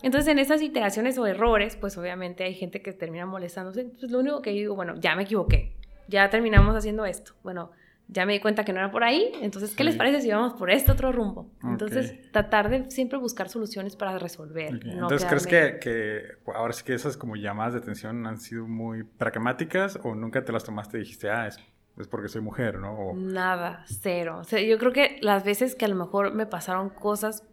Entonces, 0.02 0.32
en 0.32 0.38
esas 0.38 0.62
iteraciones 0.62 1.18
o 1.18 1.26
errores, 1.26 1.76
pues 1.76 1.98
obviamente 1.98 2.44
hay 2.44 2.54
gente 2.54 2.80
que 2.80 2.94
termina 2.94 3.26
molestándose. 3.26 3.84
Pues 3.84 4.10
lo 4.10 4.20
único 4.20 4.40
que 4.40 4.52
digo, 4.52 4.74
bueno, 4.74 4.94
ya 4.98 5.14
me 5.16 5.24
equivoqué, 5.24 5.76
ya 6.08 6.30
terminamos 6.30 6.74
haciendo 6.74 7.04
esto. 7.04 7.34
Bueno, 7.42 7.70
ya 8.12 8.26
me 8.26 8.34
di 8.34 8.40
cuenta 8.40 8.64
que 8.64 8.72
no 8.72 8.78
era 8.78 8.90
por 8.90 9.04
ahí, 9.04 9.32
entonces, 9.40 9.74
¿qué 9.74 9.84
les 9.84 9.96
parece 9.96 10.20
si 10.20 10.30
vamos 10.30 10.54
por 10.54 10.70
este 10.70 10.92
otro 10.92 11.12
rumbo? 11.12 11.50
Entonces, 11.62 12.30
tratar 12.30 12.68
de 12.68 12.90
siempre 12.90 13.18
buscar 13.18 13.48
soluciones 13.48 13.96
para 13.96 14.18
resolver. 14.18 14.80
entonces, 14.84 15.24
¿crees 15.24 15.46
que, 15.46 15.78
que, 15.80 16.22
ahora 16.54 16.72
sí 16.72 16.84
que 16.84 16.94
esas 16.94 17.16
como 17.16 17.36
llamadas 17.36 17.72
de 17.72 17.78
atención 17.80 18.26
han 18.26 18.38
sido 18.38 18.66
muy 18.66 19.02
pragmáticas 19.04 19.98
o 20.02 20.14
nunca 20.14 20.44
te 20.44 20.52
las 20.52 20.64
tomaste 20.64 20.98
y 20.98 21.00
dijiste, 21.00 21.30
ah, 21.30 21.46
es 21.46 21.58
es 21.98 22.08
porque 22.08 22.28
soy 22.28 22.40
mujer, 22.40 22.78
¿no? 22.78 23.12
Nada, 23.14 23.84
cero. 23.86 24.38
O 24.40 24.44
sea, 24.44 24.60
yo 24.62 24.78
creo 24.78 24.92
que 24.92 25.18
las 25.20 25.44
veces 25.44 25.74
que 25.74 25.84
a 25.84 25.88
lo 25.88 25.94
mejor 25.94 26.32
me 26.32 26.46
pasaron 26.46 26.88
cosas 26.88 27.44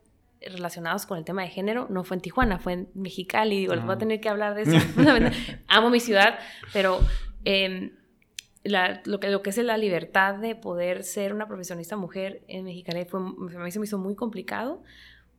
relacionadas 0.41 1.05
con 1.05 1.17
el 1.17 1.25
tema 1.25 1.41
de 1.41 1.49
género 1.49 1.87
no 1.89 2.05
fue 2.05 2.15
en 2.15 2.21
Tijuana, 2.21 2.57
fue 2.59 2.73
en 2.73 2.89
Mexicali. 2.93 3.57
Digo, 3.57 3.75
les 3.75 3.83
voy 3.83 3.93
a 3.93 3.95
ah. 3.95 3.99
tener 3.99 4.21
que 4.21 4.29
hablar 4.29 4.55
de 4.55 4.61
eso. 4.61 4.77
Amo 5.67 5.89
mi 5.89 5.99
ciudad, 5.99 6.39
pero 6.71 6.99
lo, 8.69 9.19
que, 9.19 9.29
lo 9.29 9.41
que 9.41 9.49
es 9.49 9.57
la 9.57 9.77
libertad 9.77 10.35
de 10.35 10.55
poder 10.55 11.03
ser 11.03 11.33
una 11.33 11.47
profesionista 11.47 11.95
mujer 11.97 12.43
en 12.47 12.65
Mexicali 12.65 13.05
fue, 13.05 13.19
a 13.19 13.23
mí 13.63 13.71
se 13.71 13.79
me 13.79 13.85
hizo 13.85 13.97
muy 13.97 14.15
complicado 14.15 14.81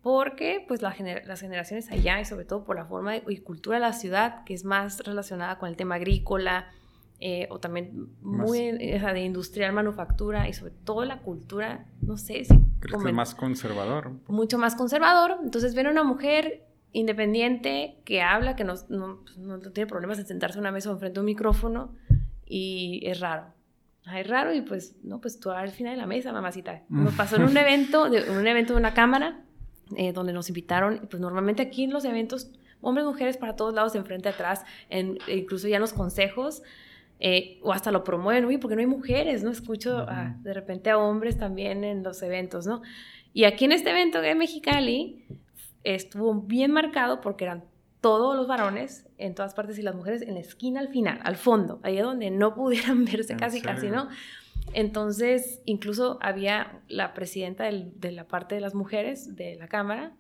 porque 0.02 0.64
pues 0.66 0.80
las 0.82 0.96
generaciones 0.96 1.90
allá 1.90 2.20
y 2.20 2.24
sobre 2.24 2.44
todo 2.44 2.64
por 2.64 2.76
la 2.76 2.86
forma 2.86 3.16
y 3.16 3.36
cultura 3.38 3.76
de 3.76 3.82
la 3.82 3.92
ciudad 3.92 4.44
que 4.44 4.54
es 4.54 4.64
más 4.64 5.00
relacionada 5.00 5.58
con 5.58 5.68
el 5.68 5.76
tema 5.76 5.96
agrícola, 5.96 6.68
eh, 7.22 7.48
o 7.50 7.60
también 7.60 8.08
muy 8.22 8.72
de 8.72 9.20
industrial, 9.20 9.74
manufactura 9.74 10.48
y 10.48 10.54
sobre 10.54 10.72
todo 10.72 11.04
la 11.04 11.18
cultura, 11.18 11.84
no 12.00 12.16
sé 12.16 12.46
si... 12.46 12.54
Creo 12.80 12.98
que 12.98 13.08
es 13.08 13.14
más 13.14 13.34
conservador. 13.34 14.12
Mucho 14.26 14.56
más 14.56 14.74
conservador. 14.74 15.36
Entonces 15.42 15.74
ven 15.74 15.88
a 15.88 15.90
una 15.90 16.02
mujer 16.02 16.66
independiente 16.92 17.98
que 18.06 18.22
habla, 18.22 18.56
que 18.56 18.64
no, 18.64 18.72
no, 18.88 19.22
no 19.36 19.58
tiene 19.58 19.86
problemas 19.86 20.18
en 20.18 20.26
sentarse 20.26 20.56
en 20.56 20.60
una 20.60 20.72
mesa 20.72 20.88
o 20.88 20.94
enfrente 20.94 21.16
de 21.16 21.20
un 21.20 21.26
micrófono 21.26 21.94
y 22.50 23.00
es 23.04 23.20
raro. 23.20 23.46
Es 24.12 24.26
raro 24.26 24.52
y 24.52 24.62
pues, 24.62 24.96
no, 25.04 25.20
pues 25.20 25.38
tú 25.38 25.50
al 25.50 25.70
final 25.70 25.94
de 25.94 26.00
la 26.00 26.06
mesa, 26.06 26.32
mamacita. 26.32 26.82
Nos 26.88 27.14
pasó 27.14 27.36
en 27.36 27.44
un 27.44 27.56
evento, 27.56 28.10
de, 28.10 28.28
un 28.28 28.46
evento 28.46 28.74
de 28.74 28.80
una 28.80 28.92
cámara 28.92 29.44
eh, 29.96 30.12
donde 30.12 30.32
nos 30.32 30.48
invitaron, 30.48 31.00
y 31.02 31.06
pues 31.06 31.20
normalmente 31.20 31.62
aquí 31.62 31.84
en 31.84 31.92
los 31.92 32.04
eventos, 32.04 32.52
hombres, 32.80 33.04
mujeres 33.04 33.36
para 33.36 33.56
todos 33.56 33.74
lados, 33.74 33.94
enfrente, 33.94 34.28
atrás, 34.28 34.64
en, 34.88 35.18
incluso 35.26 35.66
ya 35.66 35.76
en 35.76 35.80
los 35.80 35.92
consejos, 35.92 36.62
eh, 37.18 37.58
o 37.62 37.72
hasta 37.72 37.90
lo 37.90 38.04
promueven, 38.04 38.44
uy, 38.44 38.58
porque 38.58 38.76
no 38.76 38.80
hay 38.80 38.86
mujeres, 38.86 39.42
¿no? 39.42 39.50
Escucho 39.50 40.06
de 40.42 40.54
repente 40.54 40.90
a 40.90 40.98
hombres 40.98 41.38
también 41.38 41.82
en 41.84 42.02
los 42.02 42.22
eventos, 42.22 42.66
¿no? 42.66 42.82
Y 43.32 43.44
aquí 43.44 43.64
en 43.64 43.72
este 43.72 43.90
evento 43.90 44.20
de 44.20 44.34
Mexicali 44.34 45.26
estuvo 45.82 46.34
bien 46.34 46.70
marcado 46.70 47.20
porque 47.20 47.44
eran 47.44 47.64
todos 48.00 48.36
los 48.36 48.46
varones 48.46 49.06
en 49.18 49.34
todas 49.34 49.54
partes 49.54 49.78
y 49.78 49.82
las 49.82 49.94
mujeres 49.94 50.22
en 50.22 50.34
la 50.34 50.40
esquina 50.40 50.80
al 50.80 50.88
final, 50.88 51.20
al 51.22 51.36
fondo, 51.36 51.80
ahí 51.82 51.98
donde 51.98 52.30
no 52.30 52.54
pudieran 52.56 53.04
verse 53.04 53.36
casi, 53.36 53.60
casi, 53.60 53.88
¿no? 53.88 54.08
Entonces, 54.72 55.62
incluso 55.64 56.18
había 56.20 56.80
la 56.88 57.12
presidenta 57.12 57.64
de 57.64 58.12
la 58.12 58.28
parte 58.28 58.54
de 58.54 58.60
las 58.60 58.74
mujeres 58.74 59.34
de 59.36 59.56
la 59.56 59.68
Cámara 59.68 60.12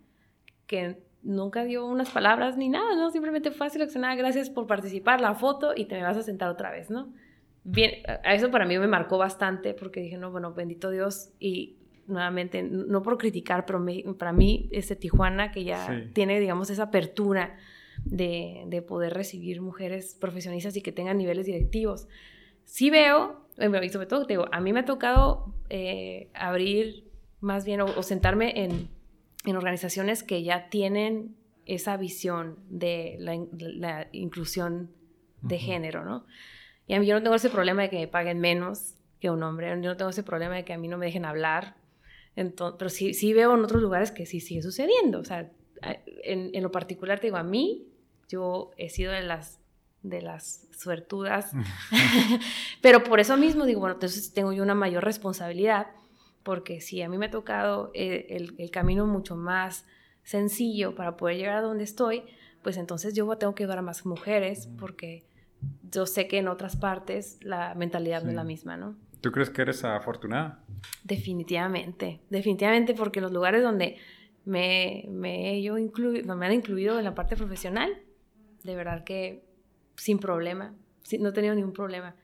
que 0.66 1.02
nunca 1.22 1.64
dio 1.64 1.86
unas 1.86 2.10
palabras 2.10 2.56
ni 2.56 2.68
nada, 2.68 2.96
¿no? 2.96 3.10
Simplemente 3.10 3.50
fue 3.50 3.70
seleccionada, 3.70 4.14
gracias 4.14 4.50
por 4.50 4.66
participar, 4.66 5.20
la 5.20 5.34
foto 5.34 5.72
y 5.76 5.84
te 5.84 5.96
me 5.96 6.02
vas 6.02 6.16
a 6.16 6.22
sentar 6.22 6.48
otra 6.48 6.70
vez, 6.70 6.90
¿no? 6.90 7.12
Bien, 7.62 7.90
a 8.24 8.34
eso 8.34 8.50
para 8.50 8.64
mí 8.64 8.78
me 8.78 8.86
marcó 8.86 9.18
bastante 9.18 9.74
porque 9.74 10.00
dije, 10.00 10.16
no, 10.16 10.30
bueno, 10.30 10.54
bendito 10.54 10.90
Dios 10.90 11.30
y 11.38 11.76
nuevamente, 12.10 12.62
no 12.62 13.02
por 13.02 13.18
criticar, 13.18 13.66
pero 13.66 13.84
para 14.18 14.32
mí 14.32 14.68
ese 14.72 14.96
Tijuana 14.96 15.50
que 15.52 15.64
ya 15.64 16.08
tiene, 16.12 16.40
digamos, 16.40 16.70
esa 16.70 16.84
apertura 16.84 17.56
de, 18.04 18.64
de, 18.66 18.82
poder 18.82 19.14
recibir 19.14 19.60
mujeres 19.60 20.16
profesionistas 20.18 20.76
y 20.76 20.82
que 20.82 20.92
tengan 20.92 21.18
niveles 21.18 21.46
directivos. 21.46 22.08
Sí 22.64 22.90
veo, 22.90 23.46
y 23.58 23.88
sobre 23.88 24.06
todo, 24.06 24.26
te 24.26 24.34
digo, 24.34 24.46
a 24.52 24.60
mí 24.60 24.72
me 24.72 24.80
ha 24.80 24.84
tocado 24.84 25.54
eh, 25.68 26.30
abrir 26.34 27.10
más 27.40 27.64
bien 27.64 27.80
o 27.80 28.02
sentarme 28.02 28.64
en 28.64 28.88
en 29.44 29.56
organizaciones 29.56 30.22
que 30.22 30.42
ya 30.42 30.68
tienen 30.68 31.36
esa 31.66 31.96
visión 31.96 32.58
de 32.68 33.16
la, 33.18 34.08
inclusión 34.12 34.90
de 35.40 35.58
género, 35.58 36.04
¿no? 36.04 36.26
Y 36.86 36.94
a 36.94 37.00
mí 37.00 37.06
yo 37.06 37.14
no 37.14 37.22
tengo 37.22 37.36
ese 37.36 37.50
problema 37.50 37.82
de 37.82 37.90
que 37.90 37.98
me 37.98 38.08
paguen 38.08 38.40
menos 38.40 38.96
que 39.20 39.30
un 39.30 39.42
hombre, 39.42 39.68
yo 39.68 39.90
no 39.90 39.96
tengo 39.96 40.10
ese 40.10 40.22
problema 40.22 40.56
de 40.56 40.64
que 40.64 40.72
a 40.72 40.78
mí 40.78 40.88
no 40.88 40.98
me 40.98 41.06
dejen 41.06 41.24
hablar, 41.24 41.76
entonces, 42.36 42.76
pero 42.78 42.90
sí, 42.90 43.14
sí 43.14 43.32
veo 43.32 43.54
en 43.54 43.64
otros 43.64 43.82
lugares 43.82 44.10
que 44.10 44.26
sí 44.26 44.40
sigue 44.40 44.62
sucediendo, 44.62 45.20
o 45.20 45.24
sea, 45.24 45.50
en, 46.24 46.50
en 46.54 46.62
lo 46.62 46.70
particular 46.70 47.20
te 47.20 47.28
digo, 47.28 47.36
a 47.36 47.42
mí, 47.42 47.86
yo 48.28 48.70
he 48.76 48.88
sido 48.88 49.12
de 49.12 49.22
las 49.22 49.60
de 50.02 50.22
las 50.22 50.66
suertudas, 50.76 51.52
pero 52.80 53.04
por 53.04 53.20
eso 53.20 53.36
mismo 53.36 53.66
digo, 53.66 53.80
bueno, 53.80 53.94
entonces 53.94 54.32
tengo 54.32 54.52
yo 54.52 54.62
una 54.62 54.74
mayor 54.74 55.04
responsabilidad 55.04 55.88
porque 56.42 56.80
si 56.80 57.02
a 57.02 57.08
mí 57.08 57.18
me 57.18 57.26
ha 57.26 57.30
tocado 57.30 57.90
eh, 57.94 58.26
el, 58.30 58.70
camino 58.70 59.06
mucho 59.06 59.36
más 59.36 59.84
sencillo 60.22 60.94
para 60.94 61.16
poder 61.16 61.36
llegar 61.36 61.56
a 61.56 61.60
donde 61.60 61.84
estoy, 61.84 62.22
pues 62.62 62.76
entonces 62.76 63.14
yo 63.14 63.26
tengo 63.36 63.54
que 63.54 63.64
ayudar 63.64 63.78
a 63.78 63.82
más 63.82 64.06
mujeres 64.06 64.68
porque 64.78 65.24
yo 65.90 66.06
sé 66.06 66.28
que 66.28 66.38
en 66.38 66.48
otras 66.48 66.76
partes 66.76 67.38
la 67.42 67.74
mentalidad 67.74 68.22
no 68.22 68.30
es 68.30 68.36
la 68.36 68.44
misma, 68.44 68.76
¿no? 68.78 68.96
¿Tú 69.20 69.32
crees 69.32 69.50
que 69.50 69.62
eres 69.62 69.84
afortunada? 69.84 70.64
Definitivamente, 71.04 72.20
definitivamente 72.30 72.94
porque 72.94 73.20
los 73.20 73.32
lugares 73.32 73.62
donde 73.62 73.98
me, 74.44 75.62
yo 75.62 75.74
me 75.74 76.46
han 76.46 76.52
incluido 76.52 76.98
en 76.98 77.04
la 77.04 77.14
parte 77.14 77.36
profesional, 77.36 77.90
de 78.64 78.74
verdad 78.74 79.04
que 79.04 79.44
sin 79.96 80.18
problema, 80.18 80.74
no 81.18 81.28
he 81.28 81.32
tenido 81.32 81.54
ningún 81.54 81.72
problema. 81.72 82.16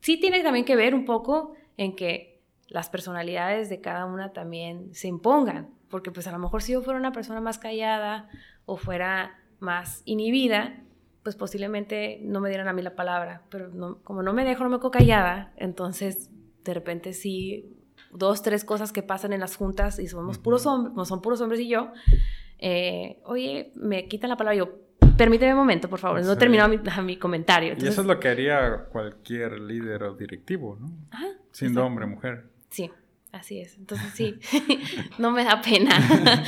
Sí 0.00 0.18
tiene 0.18 0.42
también 0.42 0.64
que 0.64 0.76
ver 0.76 0.94
un 0.94 1.04
poco 1.04 1.54
en 1.76 1.94
que 1.94 2.42
las 2.68 2.90
personalidades 2.90 3.68
de 3.68 3.80
cada 3.80 4.06
una 4.06 4.32
también 4.32 4.92
se 4.92 5.06
impongan, 5.06 5.70
porque 5.88 6.10
pues 6.10 6.26
a 6.26 6.32
lo 6.32 6.38
mejor 6.38 6.62
si 6.62 6.72
yo 6.72 6.82
fuera 6.82 6.98
una 6.98 7.12
persona 7.12 7.40
más 7.40 7.58
callada 7.58 8.28
o 8.64 8.76
fuera 8.76 9.38
más 9.60 10.02
inhibida, 10.04 10.82
pues 11.26 11.34
posiblemente 11.34 12.20
no 12.22 12.40
me 12.40 12.48
dieran 12.50 12.68
a 12.68 12.72
mí 12.72 12.82
la 12.82 12.94
palabra, 12.94 13.42
pero 13.50 13.68
como 14.04 14.22
no 14.22 14.32
me 14.32 14.44
dejo, 14.44 14.62
no 14.62 14.70
me 14.70 14.76
quedo 14.76 14.92
callada, 14.92 15.52
entonces 15.56 16.30
de 16.64 16.72
repente 16.72 17.14
sí, 17.14 17.76
dos, 18.12 18.42
tres 18.42 18.64
cosas 18.64 18.92
que 18.92 19.02
pasan 19.02 19.32
en 19.32 19.40
las 19.40 19.56
juntas 19.56 19.98
y 19.98 20.06
somos 20.06 20.38
puros 20.38 20.66
hombres, 20.66 21.08
son 21.08 21.20
puros 21.22 21.40
hombres 21.40 21.62
y 21.62 21.68
yo, 21.68 21.90
eh, 22.60 23.18
oye, 23.24 23.72
me 23.74 24.06
quitan 24.06 24.30
la 24.30 24.36
palabra, 24.36 24.54
yo, 24.54 24.70
permíteme 25.16 25.54
un 25.54 25.58
momento, 25.58 25.88
por 25.90 25.98
favor, 25.98 26.24
no 26.24 26.32
he 26.32 26.36
terminado 26.36 26.68
mi, 27.02 27.16
comentario. 27.16 27.74
y 27.76 27.88
eso 27.88 28.02
es 28.02 28.06
lo 28.06 28.20
que 28.20 28.28
haría 28.28 28.84
cualquier 28.92 29.58
líder 29.58 30.04
o 30.04 30.14
directivo, 30.14 30.78
¿no? 30.80 30.92
Ajá, 31.10 31.26
Siendo 31.50 31.84
hombre 31.84 32.06
mujer. 32.06 32.44
Sí, 32.70 32.88
así 33.32 33.58
es. 33.58 33.76
Entonces 33.78 34.12
sí, 34.14 34.38
no 35.18 35.32
me 35.32 35.42
da 35.42 35.60
pena. 35.60 36.44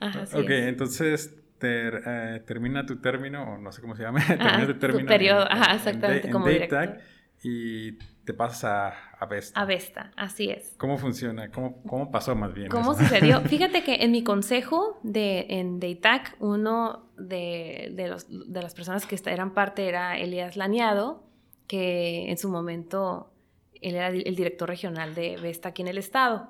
ok, 0.34 0.50
entonces 0.50 1.32
eh, 1.62 2.42
termina 2.46 2.84
tu 2.84 3.00
término, 3.00 3.54
o 3.54 3.58
no 3.58 3.72
sé 3.72 3.80
cómo 3.80 3.96
se 3.96 4.02
llama, 4.02 4.20
termina 4.26 4.66
tu 4.66 4.78
término. 4.78 5.08
periodo, 5.08 5.44
ajá, 5.50 5.74
exactamente, 5.74 6.30
como 6.30 6.46
director. 6.46 6.98
y 7.42 7.92
te 8.26 8.34
pasas 8.34 8.64
a, 8.64 8.88
a 9.18 9.26
Vesta. 9.26 9.60
A 9.60 9.64
Vesta, 9.64 10.12
así 10.16 10.50
es. 10.50 10.74
¿Cómo 10.76 10.98
funciona? 10.98 11.50
¿Cómo, 11.50 11.82
cómo 11.84 12.10
pasó 12.10 12.34
más 12.34 12.52
bien? 12.52 12.68
¿Cómo 12.68 12.94
sucedió? 12.94 13.40
Fíjate 13.46 13.84
que 13.84 13.96
en 14.04 14.10
mi 14.10 14.24
consejo 14.24 14.98
de, 15.02 15.46
en 15.48 15.78
Deitac, 15.78 16.36
uno 16.40 17.08
de, 17.16 17.92
de, 17.94 18.08
los, 18.08 18.26
de 18.28 18.62
las 18.62 18.74
personas 18.74 19.06
que 19.06 19.16
eran 19.26 19.54
parte 19.54 19.88
era 19.88 20.18
Elías 20.18 20.56
Laniado, 20.56 21.24
que 21.68 22.30
en 22.30 22.36
su 22.36 22.48
momento 22.50 23.32
él 23.80 23.94
era 23.94 24.08
el 24.08 24.36
director 24.36 24.68
regional 24.68 25.14
de 25.14 25.36
Vesta 25.36 25.70
aquí 25.70 25.82
en 25.82 25.88
el 25.88 25.98
estado. 25.98 26.48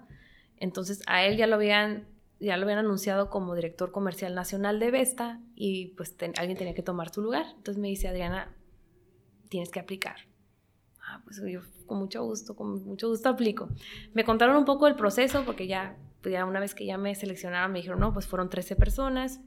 Entonces 0.58 1.02
a 1.06 1.24
él 1.24 1.36
ya 1.36 1.46
lo 1.46 1.56
habían 1.56 2.06
ya 2.38 2.56
lo 2.56 2.64
habían 2.64 2.78
anunciado 2.78 3.30
como 3.30 3.54
director 3.54 3.92
comercial 3.92 4.34
nacional 4.34 4.78
de 4.78 4.90
Vesta 4.90 5.40
y 5.54 5.88
pues 5.96 6.14
alguien 6.36 6.58
tenía 6.58 6.74
que 6.74 6.82
tomar 6.82 7.12
su 7.12 7.22
lugar. 7.22 7.46
Entonces 7.56 7.80
me 7.80 7.88
dice, 7.88 8.08
Adriana, 8.08 8.54
tienes 9.48 9.70
que 9.70 9.80
aplicar. 9.80 10.16
Ah, 11.00 11.20
pues 11.24 11.40
yo 11.46 11.60
con 11.86 11.98
mucho 11.98 12.24
gusto, 12.24 12.56
con 12.56 12.84
mucho 12.84 13.08
gusto 13.08 13.28
aplico. 13.28 13.68
Me 14.12 14.24
contaron 14.24 14.56
un 14.56 14.64
poco 14.64 14.86
el 14.86 14.96
proceso 14.96 15.44
porque 15.44 15.66
ya, 15.66 15.96
pues 16.20 16.32
ya 16.32 16.44
una 16.44 16.60
vez 16.60 16.74
que 16.74 16.84
ya 16.84 16.98
me 16.98 17.14
seleccionaron 17.14 17.72
me 17.72 17.78
dijeron, 17.78 18.00
no, 18.00 18.12
pues 18.12 18.26
fueron 18.26 18.50
13 18.50 18.76
personas. 18.76 19.40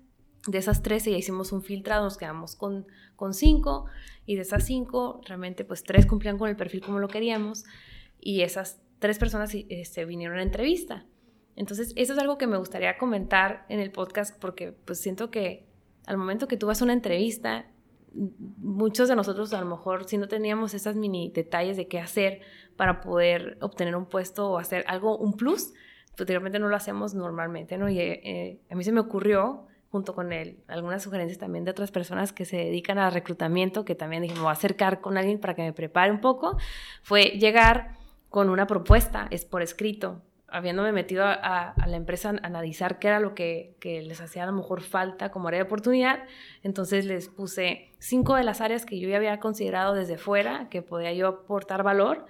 De 0.47 0.57
esas 0.57 0.81
13 0.81 1.11
ya 1.11 1.17
hicimos 1.17 1.51
un 1.51 1.61
filtrado, 1.61 2.05
nos 2.05 2.17
quedamos 2.17 2.55
con, 2.55 2.87
con 3.17 3.33
5 3.33 3.85
y 4.25 4.35
de 4.35 4.41
esas 4.41 4.63
5 4.63 5.21
realmente 5.25 5.65
pues 5.65 5.83
3 5.83 6.05
cumplían 6.05 6.37
con 6.37 6.49
el 6.49 6.55
perfil 6.55 6.81
como 6.81 6.99
lo 6.99 7.09
queríamos 7.09 7.65
y 8.21 8.41
esas 8.41 8.81
3 8.99 9.19
personas 9.19 9.53
este, 9.53 10.05
vinieron 10.05 10.37
a 10.37 10.43
entrevista. 10.43 11.05
Entonces, 11.59 11.91
eso 11.97 12.13
es 12.13 12.19
algo 12.19 12.37
que 12.37 12.47
me 12.47 12.55
gustaría 12.55 12.97
comentar 12.97 13.65
en 13.67 13.81
el 13.81 13.91
podcast 13.91 14.39
porque 14.39 14.71
pues 14.71 15.01
siento 15.01 15.29
que 15.29 15.67
al 16.07 16.17
momento 16.17 16.47
que 16.47 16.55
tú 16.55 16.67
vas 16.67 16.81
a 16.81 16.85
una 16.85 16.93
entrevista, 16.93 17.65
muchos 18.13 19.09
de 19.09 19.15
nosotros 19.17 19.53
a 19.53 19.59
lo 19.59 19.65
mejor 19.65 20.05
si 20.05 20.17
no 20.17 20.29
teníamos 20.29 20.73
esas 20.73 20.95
mini 20.95 21.31
detalles 21.35 21.75
de 21.75 21.89
qué 21.89 21.99
hacer 21.99 22.39
para 22.77 23.01
poder 23.01 23.57
obtener 23.59 23.97
un 23.97 24.05
puesto 24.05 24.49
o 24.49 24.57
hacer 24.57 24.85
algo, 24.87 25.17
un 25.17 25.33
plus, 25.33 25.73
pues 26.15 26.29
no 26.29 26.69
lo 26.69 26.75
hacemos 26.77 27.13
normalmente, 27.13 27.77
¿no? 27.77 27.89
Y 27.89 27.99
eh, 27.99 28.61
a 28.71 28.75
mí 28.75 28.85
se 28.85 28.93
me 28.93 29.01
ocurrió 29.01 29.67
junto 29.91 30.15
con 30.15 30.31
él, 30.31 30.63
algunas 30.69 31.03
sugerencias 31.03 31.39
también 31.39 31.65
de 31.65 31.71
otras 31.71 31.91
personas 31.91 32.31
que 32.31 32.45
se 32.45 32.55
dedican 32.55 32.99
al 32.99 33.11
reclutamiento, 33.11 33.83
que 33.83 33.95
también 33.95 34.21
dije, 34.21 34.35
me 34.35 34.41
voy 34.41 34.49
a 34.49 34.53
acercar 34.53 35.01
con 35.01 35.17
alguien 35.17 35.41
para 35.41 35.55
que 35.55 35.63
me 35.63 35.73
prepare 35.73 36.09
un 36.09 36.21
poco, 36.21 36.57
fue 37.03 37.31
llegar 37.31 37.97
con 38.29 38.49
una 38.49 38.65
propuesta, 38.65 39.27
es 39.29 39.43
por 39.43 39.61
escrito, 39.61 40.21
habiéndome 40.51 40.91
metido 40.91 41.25
a, 41.25 41.73
la 41.85 41.95
empresa 41.95 42.29
a 42.29 42.45
analizar 42.45 42.99
qué 42.99 43.07
era 43.07 43.19
lo 43.19 43.35
que, 43.35 43.75
les 43.83 44.21
hacía 44.21 44.43
a 44.43 44.45
lo 44.45 44.53
mejor 44.53 44.81
falta 44.81 45.31
como 45.31 45.47
área 45.47 45.59
de 45.59 45.65
oportunidad, 45.65 46.23
entonces 46.63 47.05
les 47.05 47.29
puse 47.29 47.91
cinco 47.99 48.35
de 48.35 48.43
las 48.43 48.61
áreas 48.61 48.85
que 48.85 48.99
yo 48.99 49.09
ya 49.09 49.17
había 49.17 49.39
considerado 49.39 49.93
desde 49.93 50.17
fuera, 50.17 50.69
que 50.69 50.81
podía 50.81 51.13
yo 51.13 51.27
aportar 51.27 51.83
valor, 51.83 52.25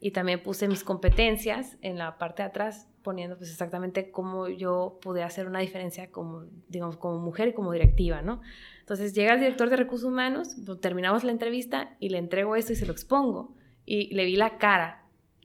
y 0.00 0.10
también 0.10 0.42
puse 0.42 0.66
mis 0.66 0.82
competencias 0.82 1.76
en 1.80 1.96
la 1.96 2.18
parte 2.18 2.42
de 2.42 2.48
atrás, 2.48 2.88
poniendo 3.02 3.36
pues 3.38 3.50
exactamente 3.50 4.10
cómo 4.10 4.48
yo 4.48 4.98
podía 5.00 5.26
hacer 5.26 5.46
una 5.46 5.60
diferencia 5.60 6.10
como, 6.10 6.44
digamos, 6.68 6.96
como 6.96 7.18
mujer 7.18 7.48
y 7.48 7.52
como 7.52 7.72
directiva, 7.72 8.20
¿no? 8.20 8.40
Entonces 8.80 9.14
llega 9.14 9.34
el 9.34 9.40
director 9.40 9.70
de 9.70 9.76
recursos 9.76 10.08
humanos, 10.08 10.56
pues, 10.66 10.80
terminamos 10.80 11.22
la 11.22 11.30
entrevista 11.30 11.94
y 12.00 12.08
le 12.08 12.18
entrego 12.18 12.56
esto 12.56 12.72
y 12.72 12.76
se 12.76 12.84
lo 12.84 12.92
expongo. 12.92 13.54
Y 13.84 14.12
le 14.14 14.24
vi 14.24 14.34
la 14.34 14.58
cara, 14.58 15.01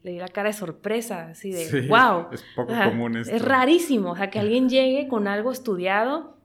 le 0.08 0.14
di 0.14 0.20
la 0.20 0.30
cara 0.30 0.50
de 0.50 0.54
sorpresa, 0.54 1.30
así 1.32 1.52
de, 1.52 1.88
wow. 1.88 2.28
Es 2.32 2.44
poco 2.56 2.74
común 2.74 3.18
esto. 3.18 3.36
Es 3.36 3.42
rarísimo, 3.42 4.12
o 4.12 4.16
sea, 4.16 4.30
que 4.30 4.40
alguien 4.40 4.70
llegue 4.70 5.08
con 5.10 5.28
algo 5.28 5.52
estudiado, 5.52 6.38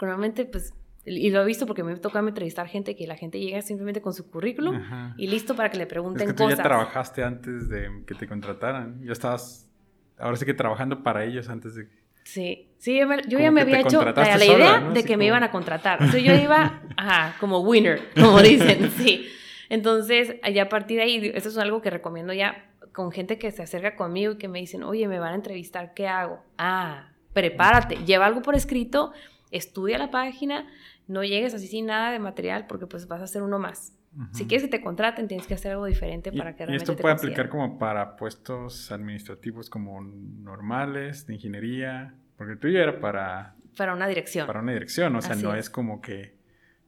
normalmente, 0.00 0.44
pues, 0.44 0.74
y 1.06 1.30
lo 1.30 1.40
he 1.40 1.46
visto 1.46 1.66
porque 1.66 1.82
me 1.82 1.92
he 1.92 1.96
tocado 1.96 2.28
entrevistar 2.28 2.68
gente 2.68 2.94
que 2.94 3.06
la 3.06 3.16
gente 3.16 3.40
llega 3.40 3.62
simplemente 3.62 4.02
con 4.02 4.12
su 4.12 4.28
currículum 4.28 4.82
y 5.16 5.28
listo 5.28 5.54
para 5.54 5.70
que 5.70 5.78
le 5.78 5.86
pregunten 5.86 6.28
es 6.28 6.34
que 6.34 6.42
tú 6.42 6.50
ya 6.50 6.56
trabajaste 6.56 7.22
antes 7.22 7.68
de 7.68 8.02
que 8.06 8.14
te 8.14 8.26
contrataran, 8.26 9.00
ya 9.02 9.12
estabas, 9.12 9.70
ahora 10.18 10.36
sí 10.36 10.44
que 10.44 10.52
trabajando 10.52 11.02
para 11.02 11.24
ellos 11.24 11.48
antes 11.48 11.76
de... 11.76 11.88
Sí, 12.24 12.68
sí, 12.78 12.98
yo, 13.28 13.38
ya 13.38 13.52
me 13.52 13.60
había 13.60 13.80
hecho 13.80 14.04
la, 14.04 14.44
idea 14.44 14.80
de 14.80 15.04
que 15.04 15.16
me 15.16 15.26
iban 15.26 15.44
a 15.44 15.52
contratar. 15.52 16.02
O 16.02 16.08
sea, 16.08 16.20
yo 16.20 16.34
iba, 16.34 16.82
ajá, 16.96 17.36
como 17.38 17.60
winner, 17.60 18.00
como 18.14 18.42
dicen, 18.42 18.90
sí. 18.96 19.28
Entonces, 19.68 20.34
allá 20.42 20.64
a 20.64 20.68
partir 20.68 20.96
de 20.96 21.04
ahí, 21.04 21.32
eso 21.34 21.48
es 21.48 21.56
algo 21.56 21.80
que 21.82 21.90
recomiendo 21.90 22.32
ya 22.32 22.66
con 22.92 23.12
gente 23.12 23.38
que 23.38 23.50
se 23.50 23.62
acerca 23.62 23.96
conmigo 23.96 24.32
y 24.32 24.38
que 24.38 24.48
me 24.48 24.58
dicen, 24.58 24.82
oye, 24.82 25.08
me 25.08 25.18
van 25.18 25.32
a 25.32 25.36
entrevistar, 25.36 25.94
¿qué 25.94 26.08
hago? 26.08 26.42
Ah, 26.58 27.10
prepárate, 27.32 27.96
lleva 28.04 28.26
algo 28.26 28.42
por 28.42 28.54
escrito, 28.54 29.12
estudia 29.50 29.98
la 29.98 30.10
página, 30.10 30.66
no 31.06 31.22
llegues 31.22 31.54
así 31.54 31.66
sin 31.66 31.86
nada 31.86 32.10
de 32.12 32.18
material 32.18 32.66
porque 32.66 32.86
pues 32.86 33.06
vas 33.08 33.20
a 33.20 33.24
hacer 33.24 33.42
uno 33.42 33.58
más. 33.58 33.92
Si 34.32 34.46
quieres 34.46 34.62
que 34.62 34.78
te 34.78 34.80
contraten, 34.82 35.28
tienes 35.28 35.46
que 35.46 35.52
hacer 35.52 35.72
algo 35.72 35.84
diferente 35.84 36.32
para 36.32 36.56
que 36.56 36.64
realmente 36.64 36.90
¿Y 36.90 36.94
esto 36.94 36.96
puede 36.96 37.14
aplicar 37.14 37.50
como 37.50 37.78
para 37.78 38.16
puestos 38.16 38.90
administrativos 38.90 39.68
como 39.68 40.00
normales, 40.00 41.26
de 41.26 41.34
ingeniería? 41.34 42.14
Porque 42.38 42.56
tú 42.56 42.68
ya 42.68 42.80
era 42.80 42.98
para... 42.98 43.56
Para 43.76 43.92
una 43.92 44.08
dirección. 44.08 44.46
Para 44.46 44.60
una 44.60 44.72
dirección, 44.72 45.14
o 45.16 45.20
sea, 45.20 45.34
no 45.34 45.54
es. 45.54 45.68
como 45.68 46.00
que 46.00 46.38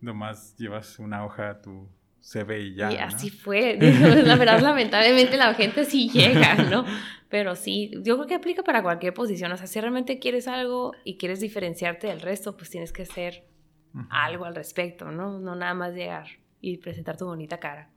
nomás 0.00 0.56
llevas 0.56 0.98
una 0.98 1.22
hoja 1.26 1.50
a 1.50 1.60
tu 1.60 1.90
se 2.20 2.44
ve 2.44 2.60
y 2.60 2.74
ya. 2.74 2.92
Y 2.92 2.96
así 2.96 3.30
fue. 3.30 3.76
La 3.78 4.36
verdad, 4.36 4.60
lamentablemente 4.60 5.36
la 5.36 5.54
gente 5.54 5.84
sí 5.84 6.08
llega, 6.12 6.54
¿no? 6.54 6.84
Pero 7.28 7.56
sí, 7.56 7.90
yo 8.02 8.16
creo 8.16 8.26
que 8.26 8.34
aplica 8.34 8.62
para 8.62 8.82
cualquier 8.82 9.14
posición. 9.14 9.52
O 9.52 9.56
sea, 9.56 9.66
si 9.66 9.80
realmente 9.80 10.18
quieres 10.18 10.48
algo 10.48 10.92
y 11.04 11.18
quieres 11.18 11.40
diferenciarte 11.40 12.06
del 12.06 12.20
resto, 12.20 12.56
pues 12.56 12.70
tienes 12.70 12.92
que 12.92 13.02
hacer 13.02 13.44
algo 14.10 14.44
al 14.44 14.54
respecto, 14.54 15.10
¿no? 15.10 15.38
No 15.38 15.54
nada 15.54 15.74
más 15.74 15.94
llegar 15.94 16.26
y 16.60 16.78
presentar 16.78 17.16
tu 17.16 17.26
bonita 17.26 17.58
cara. 17.58 17.90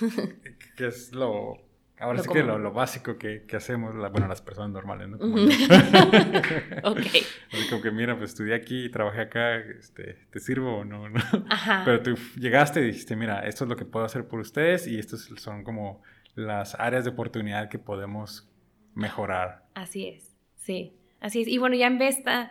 ¿Qué 0.76 0.86
es 0.86 1.12
lo 1.12 1.71
Ahora 2.02 2.20
sí 2.20 2.28
que 2.28 2.42
lo, 2.42 2.72
básico 2.72 3.16
que, 3.16 3.46
hacemos, 3.56 3.94
bueno, 3.94 4.26
las 4.26 4.42
personas 4.42 4.70
normales, 4.70 5.08
¿no? 5.08 5.16
ok. 6.82 6.98
Así 7.52 7.68
como 7.70 7.80
que, 7.80 7.92
mira, 7.92 8.18
pues 8.18 8.30
estudié 8.30 8.54
aquí, 8.54 8.90
trabajé 8.90 9.20
acá, 9.20 9.56
este, 9.58 10.18
¿te 10.30 10.40
sirvo 10.40 10.78
o 10.78 10.84
no? 10.84 11.04
Ajá. 11.48 11.82
Pero 11.84 12.02
tú 12.02 12.14
llegaste 12.36 12.80
y 12.80 12.86
dijiste, 12.86 13.14
mira, 13.14 13.46
esto 13.46 13.64
es 13.64 13.70
lo 13.70 13.76
que 13.76 13.84
puedo 13.84 14.04
hacer 14.04 14.26
por 14.26 14.40
ustedes 14.40 14.88
y 14.88 14.98
estas 14.98 15.20
son 15.36 15.62
como 15.62 16.02
las 16.34 16.74
áreas 16.74 17.04
de 17.04 17.10
oportunidad 17.10 17.68
que 17.68 17.78
podemos 17.78 18.50
mejorar. 18.94 19.64
Así 19.74 20.08
es, 20.08 20.34
sí, 20.56 20.96
así 21.20 21.42
es. 21.42 21.48
Y 21.48 21.58
bueno, 21.58 21.76
ya 21.76 21.86
en 21.86 21.98
Vesta, 21.98 22.50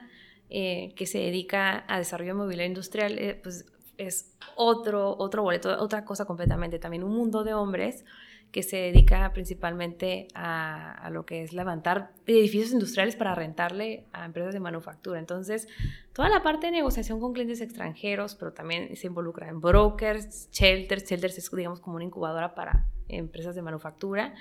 eh, 0.50 0.94
que 0.96 1.06
se 1.06 1.18
dedica 1.18 1.84
a 1.90 1.98
desarrollo 1.98 2.36
mobiliario 2.36 2.70
industrial, 2.70 3.20
eh, 3.20 3.38
pues 3.44 3.66
es 3.98 4.34
otro, 4.56 5.18
otro 5.18 5.44
boleto, 5.44 5.78
otra 5.78 6.06
cosa 6.06 6.24
completamente, 6.24 6.80
también 6.80 7.04
un 7.04 7.12
mundo 7.12 7.44
de 7.44 7.54
hombres 7.54 8.06
que 8.52 8.64
se 8.64 8.78
dedica 8.78 9.32
principalmente 9.34 10.28
a, 10.34 11.10
lo 11.12 11.26
que 11.26 11.44
es 11.44 11.54
levantar 11.54 12.12
edificios 12.26 12.74
industriales 12.74 13.16
para 13.16 13.34
rentarle 13.34 14.06
a 14.12 14.26
empresas 14.26 14.54
de 14.54 14.60
manufactura. 14.60 15.20
Entonces, 15.20 15.68
toda 16.14 16.30
la 16.30 16.44
parte 16.44 16.68
de 16.68 16.74
negociación 16.74 17.20
con 17.20 17.34
clientes 17.34 17.62
extranjeros, 17.62 18.36
pero 18.36 18.52
también 18.52 18.96
se 18.96 19.08
involucra 19.08 19.48
en 19.48 19.62
brokers, 19.62 20.50
shelters. 20.52 21.06
Shelters 21.06 21.38
es, 21.38 21.50
digamos, 21.52 21.80
como 21.80 21.96
una 21.96 22.06
incubadora 22.06 22.54
para 22.54 22.86
empresas 23.08 23.56
de 23.56 23.62
manufactura. 23.62 24.34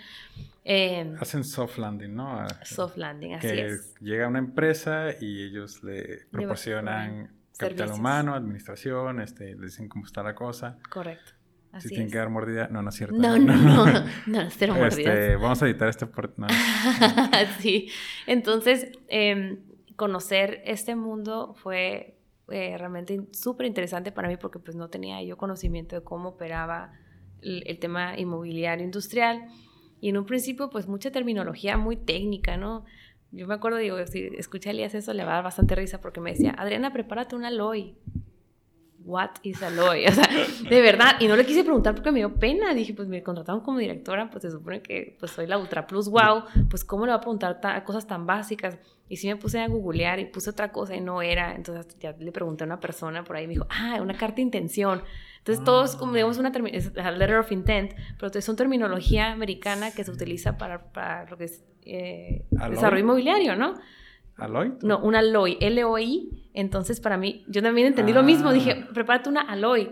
Em, 0.64 1.16
Hacen 1.20 1.44
soft 1.44 1.78
landing, 1.78 2.14
¿no? 2.14 2.46
Soft 2.64 2.96
landing, 2.96 3.34
así 3.34 3.48
es. 3.48 3.94
Llega 4.00 4.26
una 4.28 4.40
empresa 4.40 5.10
y 5.20 5.44
ellos 5.44 5.82
le 5.84 6.26
proporcionan 6.30 7.30
capital 7.56 7.92
humano, 7.92 8.34
administración, 8.34 9.20
este, 9.20 9.54
le 9.54 9.66
dicen 9.66 9.88
cómo 9.88 10.06
está 10.06 10.22
la 10.22 10.34
cosa. 10.34 10.78
Correcto. 10.88 11.32
Si 11.78 11.88
tienen 11.88 12.10
que 12.10 12.18
dar 12.18 12.30
mordida, 12.30 12.68
no, 12.68 12.82
no 12.82 12.88
es 12.88 12.96
cierto. 12.96 13.16
No, 13.16 13.38
no, 13.38 13.56
no, 13.56 13.86
no, 13.86 14.04
no 14.26 14.50
cero 14.50 14.74
este, 14.84 15.36
vamos 15.36 15.62
a 15.62 15.66
editar 15.66 15.88
este 15.88 16.06
por... 16.06 16.34
sí, 17.60 17.88
entonces 18.26 18.90
em, 19.08 19.60
conocer 19.96 20.62
este 20.64 20.96
mundo 20.96 21.54
fue 21.56 22.18
eh, 22.48 22.76
realmente 22.76 23.20
súper 23.32 23.66
interesante 23.66 24.10
para 24.10 24.28
mí 24.28 24.36
porque 24.36 24.58
pues 24.58 24.76
no 24.76 24.88
tenía 24.88 25.22
yo 25.22 25.36
conocimiento 25.36 25.94
de 25.94 26.02
cómo 26.02 26.30
operaba 26.30 26.92
el, 27.42 27.78
tema 27.78 28.18
inmobiliario 28.18 28.84
industrial. 28.84 29.46
Y 30.00 30.08
en 30.08 30.16
un 30.16 30.26
principio 30.26 30.70
pues 30.70 30.88
mucha 30.88 31.10
terminología 31.12 31.76
muy 31.76 31.96
técnica, 31.96 32.56
¿no? 32.56 32.84
Yo 33.32 33.46
me 33.46 33.54
acuerdo, 33.54 33.78
digo, 33.78 33.96
si 34.06 34.30
escuché 34.36 34.70
a 34.70 34.72
Elías 34.72 34.94
eso 34.94 35.12
le 35.12 35.24
va 35.24 35.32
a 35.32 35.34
dar 35.36 35.44
bastante 35.44 35.76
risa 35.76 36.00
porque 36.00 36.20
me 36.20 36.30
decía, 36.30 36.52
Adriana, 36.58 36.92
prepárate 36.92 37.36
un 37.36 37.44
aloy 37.44 37.96
what 39.04 39.30
is 39.42 39.62
Aloy? 39.62 40.06
O 40.08 40.12
sea, 40.12 40.28
de 40.68 40.80
verdad, 40.80 41.16
y 41.20 41.28
no 41.28 41.36
le 41.36 41.44
quise 41.44 41.64
preguntar 41.64 41.94
porque 41.94 42.12
me 42.12 42.18
dio 42.18 42.34
pena, 42.34 42.74
dije, 42.74 42.94
pues 42.94 43.08
me 43.08 43.22
contrataron 43.22 43.62
como 43.62 43.78
directora, 43.78 44.30
pues 44.30 44.42
se 44.42 44.50
supone 44.50 44.82
que 44.82 45.16
pues 45.18 45.32
soy 45.32 45.46
la 45.46 45.58
Ultra 45.58 45.86
Plus 45.86 46.08
Wow, 46.08 46.44
pues 46.68 46.84
cómo 46.84 47.06
le 47.06 47.12
va 47.12 47.16
a 47.16 47.20
preguntar 47.20 47.60
cosas 47.84 48.06
tan 48.06 48.26
básicas, 48.26 48.78
y 49.08 49.16
sí 49.16 49.26
me 49.26 49.36
puse 49.36 49.60
a 49.60 49.66
googlear 49.66 50.20
y 50.20 50.26
puse 50.26 50.50
otra 50.50 50.70
cosa 50.70 50.94
y 50.94 51.00
no 51.00 51.20
era, 51.20 51.54
entonces 51.54 51.98
ya 51.98 52.12
le 52.18 52.30
pregunté 52.30 52.64
a 52.64 52.66
una 52.66 52.78
persona 52.78 53.24
por 53.24 53.36
ahí, 53.36 53.46
me 53.46 53.54
dijo, 53.54 53.66
ah, 53.68 53.98
una 54.00 54.14
carta 54.14 54.36
de 54.36 54.42
intención, 54.42 55.02
entonces 55.38 55.64
todo 55.64 55.84
es 55.84 55.96
como, 55.96 56.12
digamos, 56.12 56.38
una 56.38 56.52
es 56.70 56.92
letter 56.94 57.36
of 57.36 57.50
intent, 57.50 57.92
pero 58.18 58.30
es 58.32 58.48
una 58.48 58.56
terminología 58.56 59.32
americana 59.32 59.90
que 59.90 60.04
se 60.04 60.10
utiliza 60.10 60.58
para, 60.58 60.92
para 60.92 61.28
lo 61.28 61.36
que 61.36 61.44
es 61.44 61.64
eh, 61.82 62.44
desarrollo 62.50 63.02
inmobiliario, 63.02 63.56
¿no? 63.56 63.74
¿Aloy? 64.40 64.72
No, 64.82 64.98
un 64.98 65.14
Aloy, 65.14 65.56
L-O-I. 65.60 66.50
Entonces, 66.54 67.00
para 67.00 67.16
mí, 67.16 67.44
yo 67.48 67.62
también 67.62 67.86
entendí 67.88 68.12
lo 68.12 68.22
mismo. 68.22 68.52
Dije, 68.52 68.82
ah. 68.82 68.88
prepárate 68.92 69.28
una 69.28 69.42
Aloy. 69.42 69.90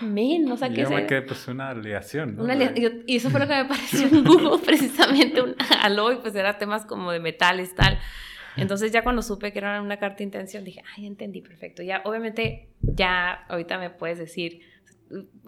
Amén, 0.00 0.44
no 0.44 0.56
sé 0.56 0.70
qué 0.72 0.82
es. 0.82 0.90
me 0.90 1.22
pues 1.22 1.48
una 1.48 1.70
aleación, 1.70 2.36
¿no? 2.36 2.46
y 3.06 3.16
eso 3.16 3.30
fue 3.30 3.40
lo 3.40 3.46
que 3.46 3.54
me 3.54 3.64
pareció 3.68 4.06
en 4.06 4.22
Google, 4.22 4.58
precisamente 4.66 5.40
un 5.40 5.54
Aloy, 5.82 6.18
pues 6.20 6.34
era 6.34 6.58
temas 6.58 6.84
como 6.84 7.10
de 7.10 7.20
metales, 7.20 7.74
tal. 7.74 7.98
Entonces 8.56 8.92
ya 8.92 9.02
cuando 9.02 9.22
supe 9.22 9.52
que 9.52 9.60
era 9.60 9.80
una 9.80 9.98
carta 9.98 10.18
de 10.18 10.24
intención, 10.24 10.64
dije, 10.64 10.82
ay, 10.96 11.06
entendí, 11.06 11.40
perfecto. 11.40 11.82
Ya, 11.82 12.02
obviamente, 12.04 12.68
ya 12.80 13.44
ahorita 13.48 13.78
me 13.78 13.88
puedes 13.88 14.18
decir, 14.18 14.60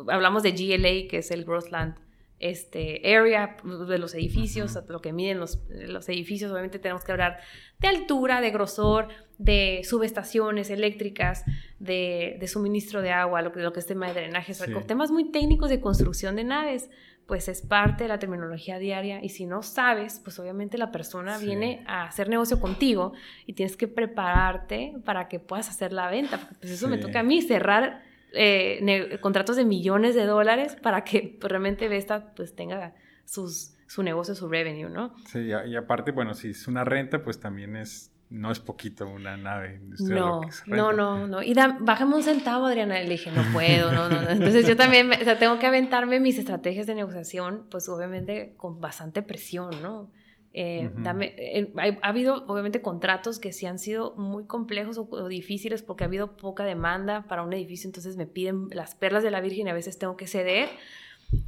hablamos 0.09 0.43
de 0.43 0.53
GLA, 0.53 1.09
que 1.09 1.19
es 1.19 1.31
el 1.31 1.45
Grossland 1.45 1.97
este, 2.41 3.15
area 3.15 3.59
de 3.65 3.99
los 3.99 4.15
edificios, 4.15 4.77
lo 4.89 5.01
que 5.01 5.13
miden 5.13 5.39
los, 5.39 5.61
los, 5.69 6.09
edificios, 6.09 6.51
obviamente 6.51 6.79
tenemos 6.79 7.05
que 7.05 7.13
hablar 7.13 7.39
de 7.79 7.89
altura, 7.89 8.41
de 8.41 8.51
grosor, 8.51 9.09
de 9.39 9.83
subestaciones 9.85 10.71
eléctricas, 10.71 11.45
de, 11.79 12.39
de 12.41 12.49
suministro 12.49 13.03
de 13.03 13.13
agua, 13.13 13.43
lo 13.43 13.53
que, 13.53 13.61
lo 13.61 13.73
que 13.73 13.81
es 13.81 13.87
tema 13.87 14.07
de 14.09 14.15
drenaje, 14.15 14.55
temas 14.87 15.11
muy 15.11 15.31
técnicos 15.31 15.69
de 15.69 15.81
construcción 15.81 16.35
de 16.35 16.45
naves, 16.45 16.89
pues 17.27 17.47
es 17.47 17.63
parte 17.63 18.05
de 18.05 18.09
la 18.09 18.19
terminología 18.19 18.79
diaria 18.79 19.23
y 19.23 19.29
si 19.29 19.47
no 19.47 19.63
sabes, 19.63 20.21
pues 20.25 20.39
obviamente 20.41 20.79
la 20.79 20.91
persona 20.91 21.39
viene 21.39 21.85
a 21.87 22.05
hacer 22.05 22.29
negocio 22.29 22.59
contigo 22.59 23.13
y 23.47 23.53
tienes 23.53 23.77
que 23.77 23.87
prepararte 23.87 24.95
para 25.05 25.29
que 25.29 25.39
puedas 25.39 25.69
hacer 25.69 25.93
la 25.93 26.11
venta, 26.11 26.39
porque 26.39 26.57
pues 26.59 26.73
eso 26.73 26.89
me 26.89 26.99
toca 26.99 27.21
a 27.21 27.23
mí, 27.23 27.41
cerrar 27.41 28.03
eh, 28.33 29.19
contratos 29.21 29.57
de 29.57 29.65
millones 29.65 30.15
de 30.15 30.25
dólares 30.25 30.77
para 30.83 31.05
que 31.05 31.37
pues, 31.41 31.51
realmente 31.51 31.89
Vesta 31.89 32.33
pues 32.35 32.55
tenga 32.55 32.95
sus, 33.25 33.77
su 33.87 34.03
negocio, 34.03 34.35
su 34.35 34.49
revenue, 34.49 34.89
¿no? 34.89 35.15
Sí, 35.27 35.51
y, 35.51 35.77
aparte, 35.77 36.13
bueno, 36.13 36.35
si 36.35 36.51
es 36.51 36.67
una 36.69 36.85
renta, 36.85 37.23
pues 37.23 37.41
también 37.41 37.77
es, 37.77 38.13
no 38.29 38.51
es 38.51 38.61
poquito 38.61 39.09
una 39.09 39.37
nave 39.37 39.77
industrial. 39.83 40.19
No, 40.19 40.43
no, 40.67 40.93
no, 40.93 41.27
no. 41.27 41.43
Y 41.43 41.55
bájame 41.81 42.15
un 42.15 42.23
centavo, 42.23 42.67
Adriana. 42.67 43.01
Le 43.01 43.09
dije, 43.09 43.31
no 43.31 43.43
puedo, 43.53 43.93
no, 43.93 44.09
no, 44.09 44.23
no. 44.23 44.31
Entonces 44.31 44.67
yo 44.67 44.77
también, 44.77 45.11
o 45.13 45.25
sea, 45.25 45.39
tengo 45.39 45.59
que 45.59 45.67
aventarme 45.67 46.21
mis 46.21 46.39
estrategias 46.39 46.87
de 46.87 46.95
negociación, 46.95 47.67
pues 47.71 47.89
obviamente 47.89 48.55
con 48.57 48.81
bastante 48.81 49.23
presión, 49.23 49.71
¿no? 49.83 50.11
Eh, 50.53 50.91
eh, 51.39 51.73
ha, 51.77 52.09
habido 52.09 52.45
obviamente 52.49 52.83
contratos 52.83 53.39
que 53.39 53.53
sí 53.53 53.67
han 53.67 53.79
sido 53.79 54.17
muy 54.17 54.47
complejos 54.47 54.99
o, 54.99 55.29
difíciles 55.29 55.83
porque 55.83 56.03
ha 56.03 56.09
habido 56.09 56.37
poca 56.37 56.65
demanda 56.65 57.27
para 57.29 57.45
un 57.45 57.53
edificio, 57.53 57.87
entonces 57.87 58.17
me 58.17 58.27
piden 58.27 58.69
las 58.73 58.97
perlas 58.97 59.23
de 59.23 59.31
la 59.31 59.41
Virgen 59.41 59.69
y 59.69 59.71
a 59.71 59.75
veces 59.75 59.99
tengo 59.99 60.17
que 60.17 60.27
ceder. 60.27 60.69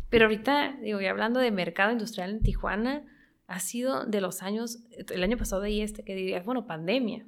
Pero 0.09 0.27
ahorita, 0.27 0.77
digo, 0.81 1.01
y 1.01 1.07
hablando 1.07 1.41
de 1.41 1.51
mercado 1.51 1.91
industrial 1.91 2.31
en 2.31 2.43
Tijuana, 2.43 3.03
ha 3.49 3.59
sido 3.59 4.07
de 4.07 4.21
los 4.21 4.43
años, 4.43 4.79
el 4.97 5.23
año 5.23 5.37
pasado 5.37 5.67
y 5.67 5.81
este, 5.81 6.05
que 6.05 6.15
diría, 6.15 6.41
bueno, 6.43 6.67
pandemia. 6.67 7.27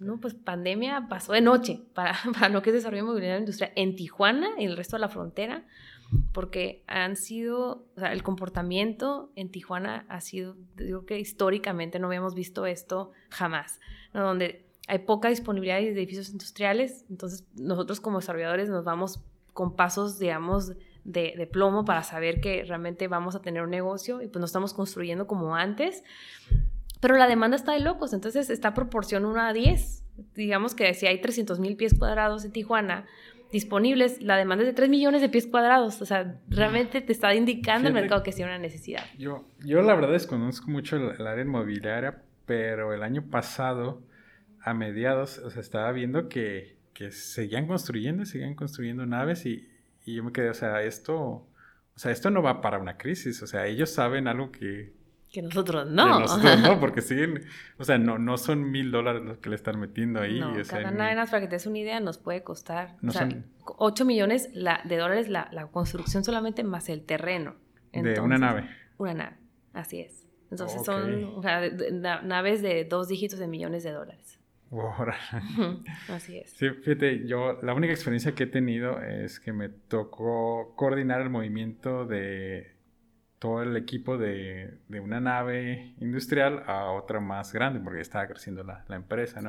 ¿no? 0.00 0.18
Pues 0.18 0.34
pandemia 0.34 1.06
pasó 1.08 1.32
de 1.32 1.40
noche 1.40 1.80
para, 1.94 2.18
para 2.34 2.48
lo 2.48 2.62
que 2.62 2.70
es 2.70 2.74
desarrollo 2.74 3.04
inmobiliario 3.04 3.38
industrial 3.38 3.70
en 3.76 3.94
Tijuana 3.94 4.48
y 4.58 4.64
el 4.64 4.76
resto 4.76 4.96
de 4.96 5.00
la 5.00 5.08
frontera 5.08 5.64
porque 6.32 6.84
han 6.86 7.16
sido, 7.16 7.86
o 7.96 8.00
sea, 8.00 8.12
el 8.12 8.22
comportamiento 8.22 9.30
en 9.36 9.50
Tijuana 9.50 10.06
ha 10.08 10.20
sido, 10.20 10.56
digo 10.76 11.06
que 11.06 11.18
históricamente 11.18 11.98
no 11.98 12.06
habíamos 12.08 12.34
visto 12.34 12.66
esto 12.66 13.12
jamás, 13.30 13.80
¿no? 14.12 14.22
donde 14.22 14.66
hay 14.88 15.00
poca 15.00 15.28
disponibilidad 15.28 15.76
de 15.76 15.90
edificios 15.90 16.30
industriales, 16.30 17.04
entonces 17.08 17.46
nosotros 17.54 18.00
como 18.00 18.18
desarrolladores 18.18 18.68
nos 18.68 18.84
vamos 18.84 19.22
con 19.52 19.76
pasos, 19.76 20.18
digamos, 20.18 20.72
de, 21.04 21.34
de, 21.36 21.46
plomo 21.46 21.84
para 21.84 22.02
saber 22.02 22.40
que 22.40 22.64
realmente 22.64 23.08
vamos 23.08 23.34
a 23.34 23.42
tener 23.42 23.62
un 23.62 23.70
negocio 23.70 24.22
y 24.22 24.28
pues 24.28 24.40
no 24.40 24.46
estamos 24.46 24.72
construyendo 24.72 25.26
como 25.26 25.56
antes, 25.56 26.02
pero 27.02 27.16
la 27.16 27.26
demanda 27.26 27.56
está 27.56 27.72
de 27.72 27.80
locos, 27.80 28.12
entonces 28.12 28.48
está 28.48 28.74
proporción 28.74 29.24
1 29.24 29.40
a 29.40 29.52
10. 29.52 30.04
Digamos 30.36 30.76
que 30.76 30.94
si 30.94 31.08
hay 31.08 31.20
300 31.20 31.58
mil 31.58 31.76
pies 31.76 31.98
cuadrados 31.98 32.44
en 32.44 32.52
Tijuana, 32.52 33.06
disponibles, 33.52 34.20
la 34.22 34.36
demanda 34.36 34.64
es 34.64 34.68
de 34.68 34.74
3 34.74 34.88
millones 34.88 35.20
de 35.20 35.28
pies 35.28 35.46
cuadrados. 35.46 36.00
O 36.02 36.06
sea, 36.06 36.40
realmente 36.48 37.00
te 37.00 37.12
está 37.12 37.34
indicando 37.34 37.88
el 37.88 37.94
mercado 37.94 38.22
que 38.22 38.32
sí 38.32 38.42
una 38.42 38.58
necesidad. 38.58 39.04
Yo, 39.18 39.44
yo 39.64 39.82
la 39.82 39.94
verdad 39.94 40.12
desconozco 40.12 40.70
mucho 40.70 40.96
el, 40.96 41.26
área 41.26 41.44
inmobiliaria, 41.44 42.22
pero 42.46 42.92
el 42.94 43.02
año 43.02 43.22
pasado, 43.30 44.02
a 44.60 44.74
mediados, 44.74 45.38
o 45.38 45.50
sea, 45.50 45.60
estaba 45.60 45.92
viendo 45.92 46.28
que, 46.28 46.78
que 46.94 47.10
seguían 47.10 47.66
construyendo, 47.66 48.24
seguían 48.24 48.54
construyendo 48.54 49.06
naves 49.06 49.46
y, 49.46 49.68
y 50.04 50.14
yo 50.14 50.24
me 50.24 50.32
quedé, 50.32 50.50
o 50.50 50.54
sea, 50.54 50.82
esto, 50.82 51.16
o 51.16 51.48
sea, 51.96 52.10
esto 52.10 52.30
no 52.30 52.42
va 52.42 52.60
para 52.60 52.78
una 52.78 52.96
crisis. 52.96 53.42
O 53.42 53.46
sea, 53.46 53.66
ellos 53.66 53.90
saben 53.90 54.28
algo 54.28 54.50
que, 54.50 54.92
que 55.32 55.42
nosotros 55.42 55.90
no. 55.90 56.20
nosotros 56.20 56.60
no, 56.60 56.78
porque 56.80 57.00
siguen, 57.00 57.44
o 57.78 57.84
sea, 57.84 57.98
no, 57.98 58.18
no 58.18 58.36
son 58.36 58.70
mil 58.70 58.92
dólares 58.92 59.22
los 59.22 59.38
que 59.38 59.48
le 59.48 59.56
están 59.56 59.80
metiendo 59.80 60.20
ahí. 60.20 60.38
No, 60.38 60.52
cada 60.68 60.90
nada, 60.90 61.26
para 61.26 61.40
que 61.40 61.46
te 61.46 61.56
des 61.56 61.66
una 61.66 61.78
idea, 61.78 62.00
nos 62.00 62.18
puede 62.18 62.42
costar 62.42 62.96
o 63.06 63.10
sea, 63.10 63.28
8 63.64 64.04
millones 64.04 64.50
de 64.52 64.96
dólares 64.96 65.28
la, 65.28 65.48
la, 65.52 65.66
construcción 65.68 66.22
solamente 66.22 66.62
más 66.64 66.88
el 66.88 67.04
terreno. 67.04 67.56
de 67.92 68.20
una 68.20 68.36
nave. 68.36 68.68
Una 68.98 69.14
nave, 69.14 69.36
así 69.72 70.00
es. 70.00 70.28
Entonces 70.50 70.84
son 70.84 71.24
o 71.36 71.42
sea, 71.42 71.62
naves 72.22 72.60
de 72.60 72.84
dos 72.84 73.08
dígitos 73.08 73.38
de 73.38 73.46
millones 73.46 73.82
de 73.84 73.92
dólares. 73.92 74.38
Así 76.08 76.38
es. 76.38 76.50
Sí, 76.50 76.68
fíjate, 76.70 77.26
yo 77.26 77.58
la 77.62 77.74
única 77.74 77.92
experiencia 77.92 78.34
que 78.34 78.44
he 78.44 78.46
tenido 78.46 79.00
es 79.02 79.38
que 79.38 79.52
me 79.52 79.68
tocó 79.68 80.74
coordinar 80.76 81.20
el 81.20 81.28
movimiento 81.28 82.06
de 82.06 82.71
todo 83.42 83.60
el 83.60 83.76
equipo 83.76 84.18
de, 84.18 84.78
de, 84.86 85.00
una 85.00 85.18
nave 85.18 85.96
industrial 85.98 86.62
a 86.68 86.92
otra 86.92 87.18
más 87.18 87.52
grande, 87.52 87.80
porque 87.80 88.00
estaba 88.00 88.28
creciendo 88.28 88.62
la, 88.62 88.84
la 88.86 88.94
empresa, 88.94 89.40
¿no? 89.40 89.48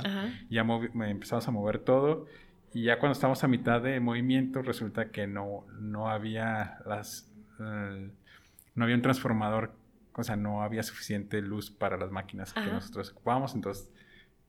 Ya 0.50 0.62
empezamos 0.62 1.48
a 1.48 1.52
mover 1.52 1.78
todo 1.78 2.26
y 2.74 2.86
ya 2.86 2.98
cuando 2.98 3.14
estamos 3.14 3.44
a 3.44 3.48
mitad 3.48 3.84
de 3.84 4.00
movimiento 4.00 4.64
resulta 4.64 5.12
que 5.12 5.28
no, 5.28 5.68
no 5.80 6.10
había 6.10 6.80
las... 6.88 7.32
no 7.60 8.84
había 8.84 8.96
un 8.96 9.04
transformador, 9.04 9.76
o 10.16 10.24
sea, 10.24 10.38
no 10.38 10.64
había 10.64 10.82
suficiente 10.82 11.40
luz 11.44 11.70
para 11.70 11.96
las 11.96 12.10
máquinas 12.10 12.52
que 12.52 12.66
nosotros 12.66 13.12
ocupábamos, 13.12 13.54
entonces 13.54 13.92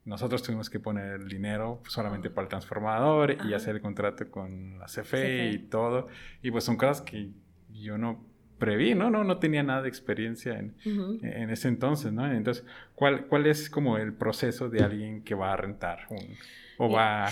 nosotros 0.06 0.42
tuvimos 0.42 0.70
que 0.70 0.80
poner 0.80 1.20
el 1.20 1.28
dinero 1.28 1.82
solamente 1.86 2.30
para 2.30 2.44
el 2.44 2.48
transformador 2.48 3.36
y 3.44 3.52
hacer 3.52 3.74
el 3.74 3.82
contrato 3.82 4.30
con 4.30 4.78
la 4.78 4.86
CFE, 4.86 5.50
y 5.50 5.58
todo. 5.58 6.08
Y 6.40 6.50
pues 6.50 6.64
son 6.64 6.78
cosas 6.78 7.02
que 7.02 7.30
yo 7.68 7.98
no 7.98 8.32
preví, 8.58 8.94
¿no? 8.94 9.10
No, 9.10 9.24
no 9.24 9.38
tenía 9.38 9.62
nada 9.62 9.82
de 9.82 9.88
experiencia 9.88 10.58
en, 10.58 10.74
en 10.84 11.50
ese 11.50 11.68
entonces, 11.68 12.12
¿no? 12.12 12.30
Entonces, 12.30 12.64
¿cuál, 12.94 13.26
¿cuál 13.26 13.46
es 13.46 13.68
como 13.68 13.98
el 13.98 14.12
proceso 14.12 14.68
de 14.68 14.82
alguien 14.82 15.22
que 15.22 15.34
va 15.34 15.52
a 15.52 15.56
rentar 15.56 16.06
o 16.78 16.90
va 16.90 17.28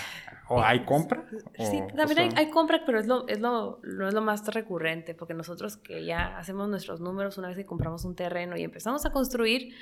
o 0.49 0.63
hay 0.63 0.85
compra 0.85 1.25
sí 1.59 1.83
también 1.97 2.37
hay, 2.37 2.51
compra 2.51 2.83
pero 2.87 3.01
es 3.01 3.07
lo 3.07 3.27
es 3.29 3.41
lo 3.41 3.81
no 3.83 4.09
es 4.09 4.15
lo 4.15 4.23
más 4.23 4.47
recurrente 4.55 5.15
porque 5.15 5.35
nosotros 5.35 5.77
que 5.77 6.05
ya 6.05 6.39
hacemos 6.39 6.69
nuestros 6.69 7.01
números 7.01 7.39
una 7.39 7.49
vez 7.49 7.57
que 7.57 7.67
compramos 7.67 8.05
un 8.05 8.15
terreno 8.15 8.57
y 8.57 8.63
empezamos 8.63 9.05
a 9.07 9.11
construir 9.11 9.75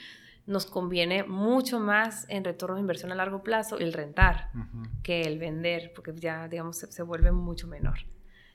nos 0.47 0.67
conviene 0.67 1.25
mucho 1.25 1.79
más 1.79 2.27
en 2.29 2.45
retorno 2.45 2.77
de 2.77 2.81
inversión 2.81 3.13
a 3.13 3.15
largo 3.15 3.43
plazo 3.43 3.79
el 3.79 3.93
rentar 3.93 4.51
que 5.03 5.23
el 5.23 5.39
vender 5.39 5.93
porque 5.95 6.13
ya 6.15 6.49
digamos 6.49 6.79
se 6.79 7.03
vuelve 7.03 7.33
mucho 7.33 7.67
menor 7.67 7.99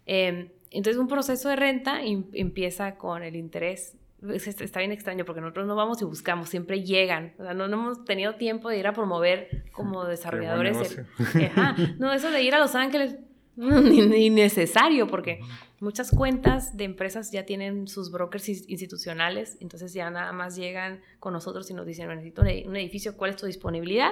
Em, 0.05 0.49
entonces 0.71 0.99
un 0.99 1.07
proceso 1.07 1.49
de 1.49 1.55
renta 1.55 2.01
empieza 2.03 2.95
con 2.95 3.23
el 3.23 3.35
interés. 3.35 3.97
Está 4.33 4.79
bien 4.79 4.91
extraño 4.91 5.23
porque 5.23 5.41
nosotros 5.41 5.67
no 5.67 5.75
vamos 5.75 6.01
y 6.01 6.05
buscamos, 6.05 6.49
siempre 6.49 6.83
llegan. 6.83 7.33
O 7.37 7.43
sea, 7.43 7.53
no, 7.53 7.65
hemos 7.65 8.03
tenido 8.05 8.35
tiempo 8.35 8.69
de 8.69 8.79
ir 8.79 8.87
a 8.87 8.93
promover 8.93 9.65
como 9.71 10.03
desarrolladores. 10.05 10.97
no, 11.99 12.11
eso 12.11 12.31
de 12.31 12.41
ir 12.41 12.55
a 12.55 12.59
Los 12.59 12.75
Ángeles, 12.75 13.17
innecesario 13.57 15.07
porque 15.07 15.39
muchas 15.79 16.11
cuentas 16.11 16.75
de 16.75 16.83
empresas 16.83 17.31
ya 17.31 17.45
tienen 17.45 17.87
sus 17.87 18.11
brokers 18.11 18.49
institucionales, 18.49 19.57
entonces 19.61 19.93
ya 19.93 20.09
nada 20.09 20.31
más 20.33 20.55
llegan 20.55 21.01
con 21.19 21.33
nosotros 21.33 21.69
y 21.69 21.73
nos 21.73 21.85
dicen, 21.85 22.09
necesito 22.09 22.41
un 22.41 22.75
edificio, 22.75 23.15
¿cuál 23.15 23.31
es 23.31 23.37
tu 23.37 23.45
disponibilidad? 23.45 24.11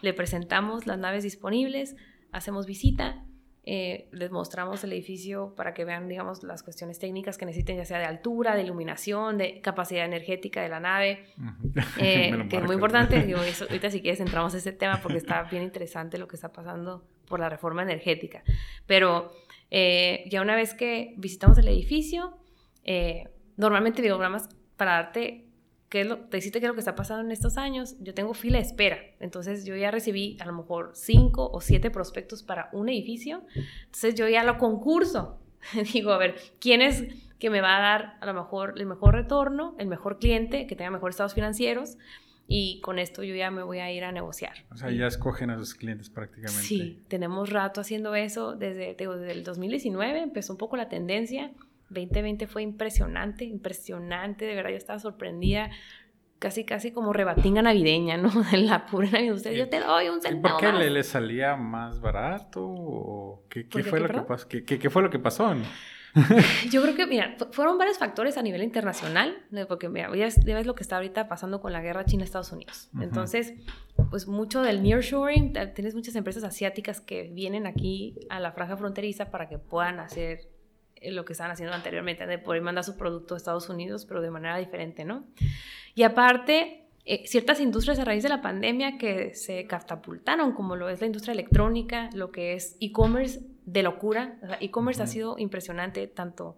Le 0.00 0.14
presentamos 0.14 0.86
las 0.86 0.98
naves 0.98 1.22
disponibles, 1.22 1.96
hacemos 2.32 2.66
visita, 2.66 3.24
eh, 3.70 4.08
les 4.12 4.30
mostramos 4.30 4.82
el 4.82 4.94
edificio 4.94 5.52
para 5.54 5.74
que 5.74 5.84
vean, 5.84 6.08
digamos, 6.08 6.42
las 6.42 6.62
cuestiones 6.62 6.98
técnicas 6.98 7.36
que 7.36 7.44
necesiten, 7.44 7.76
ya 7.76 7.84
sea 7.84 7.98
de 7.98 8.06
altura, 8.06 8.56
de 8.56 8.62
iluminación, 8.62 9.36
de 9.36 9.60
capacidad 9.60 10.06
energética 10.06 10.62
de 10.62 10.70
la 10.70 10.80
nave, 10.80 11.26
eh, 12.00 12.46
que 12.48 12.56
es 12.56 12.62
muy 12.62 12.76
importante. 12.76 13.22
Digo, 13.26 13.40
ahorita 13.40 13.90
si 13.90 14.00
quieres 14.00 14.20
entramos 14.20 14.54
a 14.54 14.56
ese 14.56 14.72
tema 14.72 15.02
porque 15.02 15.18
está 15.18 15.42
bien 15.42 15.62
interesante 15.62 16.16
lo 16.16 16.26
que 16.28 16.36
está 16.36 16.50
pasando 16.50 17.04
por 17.28 17.40
la 17.40 17.50
reforma 17.50 17.82
energética. 17.82 18.42
Pero 18.86 19.32
eh, 19.70 20.24
ya 20.30 20.40
una 20.40 20.56
vez 20.56 20.72
que 20.72 21.12
visitamos 21.18 21.58
el 21.58 21.68
edificio, 21.68 22.38
normalmente 23.58 24.00
digo, 24.00 24.16
nada 24.16 24.30
más 24.30 24.48
para 24.78 24.92
darte 24.92 25.44
qué 25.88 26.02
es 26.02 26.06
lo, 26.06 26.18
te 26.18 26.36
decirte 26.36 26.60
qué 26.60 26.66
es 26.66 26.68
lo 26.68 26.74
que 26.74 26.80
está 26.80 26.94
pasando 26.94 27.24
en 27.24 27.30
estos 27.30 27.56
años, 27.56 27.96
yo 28.00 28.14
tengo 28.14 28.34
fila 28.34 28.58
de 28.58 28.64
espera. 28.64 28.98
Entonces 29.20 29.64
yo 29.64 29.74
ya 29.76 29.90
recibí 29.90 30.36
a 30.40 30.46
lo 30.46 30.52
mejor 30.52 30.90
cinco 30.94 31.50
o 31.50 31.60
siete 31.60 31.90
prospectos 31.90 32.42
para 32.42 32.68
un 32.72 32.88
edificio. 32.88 33.42
Entonces 33.54 34.14
yo 34.14 34.28
ya 34.28 34.44
lo 34.44 34.58
concurso. 34.58 35.38
Digo, 35.92 36.12
a 36.12 36.18
ver, 36.18 36.36
¿quién 36.60 36.82
es 36.82 37.04
que 37.38 37.50
me 37.50 37.60
va 37.60 37.76
a 37.76 37.80
dar 37.80 38.16
a 38.20 38.26
lo 38.26 38.34
mejor 38.34 38.74
el 38.76 38.86
mejor 38.86 39.14
retorno, 39.14 39.74
el 39.78 39.86
mejor 39.86 40.18
cliente, 40.18 40.66
que 40.66 40.76
tenga 40.76 40.90
mejores 40.90 41.14
estados 41.14 41.34
financieros? 41.34 41.96
Y 42.50 42.80
con 42.80 42.98
esto 42.98 43.22
yo 43.22 43.34
ya 43.34 43.50
me 43.50 43.62
voy 43.62 43.78
a 43.78 43.92
ir 43.92 44.04
a 44.04 44.12
negociar. 44.12 44.64
O 44.72 44.76
sea, 44.78 44.90
ya 44.90 45.06
escogen 45.06 45.50
a 45.50 45.58
sus 45.58 45.74
clientes 45.74 46.08
prácticamente. 46.08 46.62
Sí, 46.62 47.02
tenemos 47.08 47.50
rato 47.50 47.82
haciendo 47.82 48.14
eso. 48.14 48.56
Desde, 48.56 48.94
desde 48.94 49.32
el 49.32 49.44
2019 49.44 50.22
empezó 50.22 50.54
un 50.54 50.58
poco 50.58 50.78
la 50.78 50.88
tendencia 50.88 51.52
2020 51.90 52.46
fue 52.46 52.62
impresionante, 52.62 53.44
impresionante, 53.44 54.44
de 54.44 54.54
verdad 54.54 54.70
yo 54.70 54.76
estaba 54.76 54.98
sorprendida, 54.98 55.70
casi 56.38 56.64
casi 56.64 56.92
como 56.92 57.12
rebatinga 57.12 57.62
navideña, 57.62 58.16
¿no? 58.16 58.30
En 58.52 58.66
la 58.66 58.86
pura 58.86 59.10
Navidad, 59.10 59.50
yo 59.50 59.68
te 59.68 59.80
doy 59.80 60.08
un 60.08 60.20
centavo 60.20 60.58
¿Por 60.58 60.66
qué 60.66 60.72
Le, 60.72 60.90
le, 60.90 61.02
salía 61.02 61.56
más 61.56 62.00
barato? 62.00 62.64
¿O 62.64 63.44
qué, 63.48 63.64
fue 63.82 64.00
lo 64.00 64.08
que 64.08 64.20
pasó? 64.20 64.48
¿Qué, 64.48 64.90
fue 64.90 65.02
lo 65.02 65.10
que 65.10 65.18
pasó? 65.18 65.54
Yo 66.70 66.82
creo 66.82 66.94
que, 66.96 67.06
mira, 67.06 67.36
fueron 67.52 67.78
varios 67.78 67.98
factores 67.98 68.38
a 68.38 68.42
nivel 68.42 68.62
internacional, 68.62 69.46
porque 69.68 69.88
mira, 69.88 70.10
ya 70.16 70.28
ves 70.44 70.66
lo 70.66 70.74
que 70.74 70.82
está 70.82 70.96
ahorita 70.96 71.28
pasando 71.28 71.60
con 71.60 71.72
la 71.72 71.80
guerra 71.80 72.04
China-Estados 72.04 72.50
Unidos. 72.50 72.90
Entonces, 73.00 73.54
pues 74.10 74.26
mucho 74.26 74.62
del 74.62 74.82
nearshoring, 74.82 75.52
tienes 75.74 75.94
muchas 75.94 76.16
empresas 76.16 76.44
asiáticas 76.44 77.00
que 77.00 77.30
vienen 77.34 77.66
aquí 77.66 78.16
a 78.30 78.40
la 78.40 78.52
franja 78.52 78.76
fronteriza 78.76 79.30
para 79.30 79.48
que 79.48 79.58
puedan 79.58 80.00
hacer 80.00 80.40
eh, 80.40 80.57
lo 81.02 81.24
que 81.24 81.32
estaban 81.32 81.52
haciendo 81.52 81.74
anteriormente, 81.74 82.26
de 82.26 82.38
poder 82.38 82.62
mandar 82.62 82.84
su 82.84 82.96
producto 82.96 83.34
a 83.34 83.36
Estados 83.36 83.68
Unidos, 83.68 84.04
pero 84.06 84.20
de 84.20 84.30
manera 84.30 84.56
diferente, 84.58 85.04
¿no? 85.04 85.24
Y 85.94 86.02
aparte, 86.02 86.88
eh, 87.04 87.22
ciertas 87.26 87.60
industrias 87.60 87.98
a 87.98 88.04
raíz 88.04 88.22
de 88.22 88.28
la 88.28 88.42
pandemia 88.42 88.98
que 88.98 89.34
se 89.34 89.66
catapultaron, 89.66 90.52
como 90.52 90.76
lo 90.76 90.88
es 90.88 91.00
la 91.00 91.06
industria 91.06 91.32
electrónica, 91.32 92.10
lo 92.12 92.30
que 92.30 92.52
es 92.52 92.76
e-commerce 92.80 93.40
de 93.64 93.82
locura. 93.82 94.38
e-commerce 94.60 95.02
ha 95.02 95.06
sido 95.06 95.38
impresionante, 95.38 96.06
tanto 96.06 96.56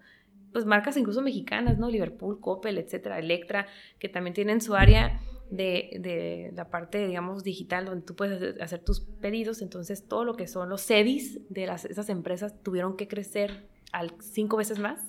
pues 0.53 0.67
marcas 0.67 0.97
incluso 0.97 1.23
mexicanas, 1.23 1.79
¿no? 1.79 1.89
Liverpool, 1.89 2.41
Coppel, 2.41 2.79
etcétera, 2.79 3.19
Electra, 3.19 3.67
que 3.99 4.09
también 4.09 4.35
tienen 4.35 4.61
su 4.61 4.75
área 4.75 5.21
de, 5.51 5.99
de, 6.01 6.53
la 6.55 6.69
parte, 6.71 7.07
digamos, 7.07 7.45
digital, 7.45 7.85
donde 7.85 8.05
tú 8.05 8.15
puedes 8.15 8.61
hacer 8.61 8.81
tus 8.81 9.01
pedidos. 9.01 9.63
Entonces, 9.63 10.07
todo 10.09 10.25
lo 10.25 10.35
que 10.35 10.47
son 10.47 10.69
los 10.69 10.85
CEDIs 10.85 11.41
de 11.49 11.67
las, 11.67 11.85
esas 11.85 12.09
empresas 12.09 12.61
tuvieron 12.63 12.97
que 12.97 13.09
crecer 13.09 13.69
al 13.93 14.15
cinco 14.21 14.57
veces 14.57 14.79
más. 14.79 15.01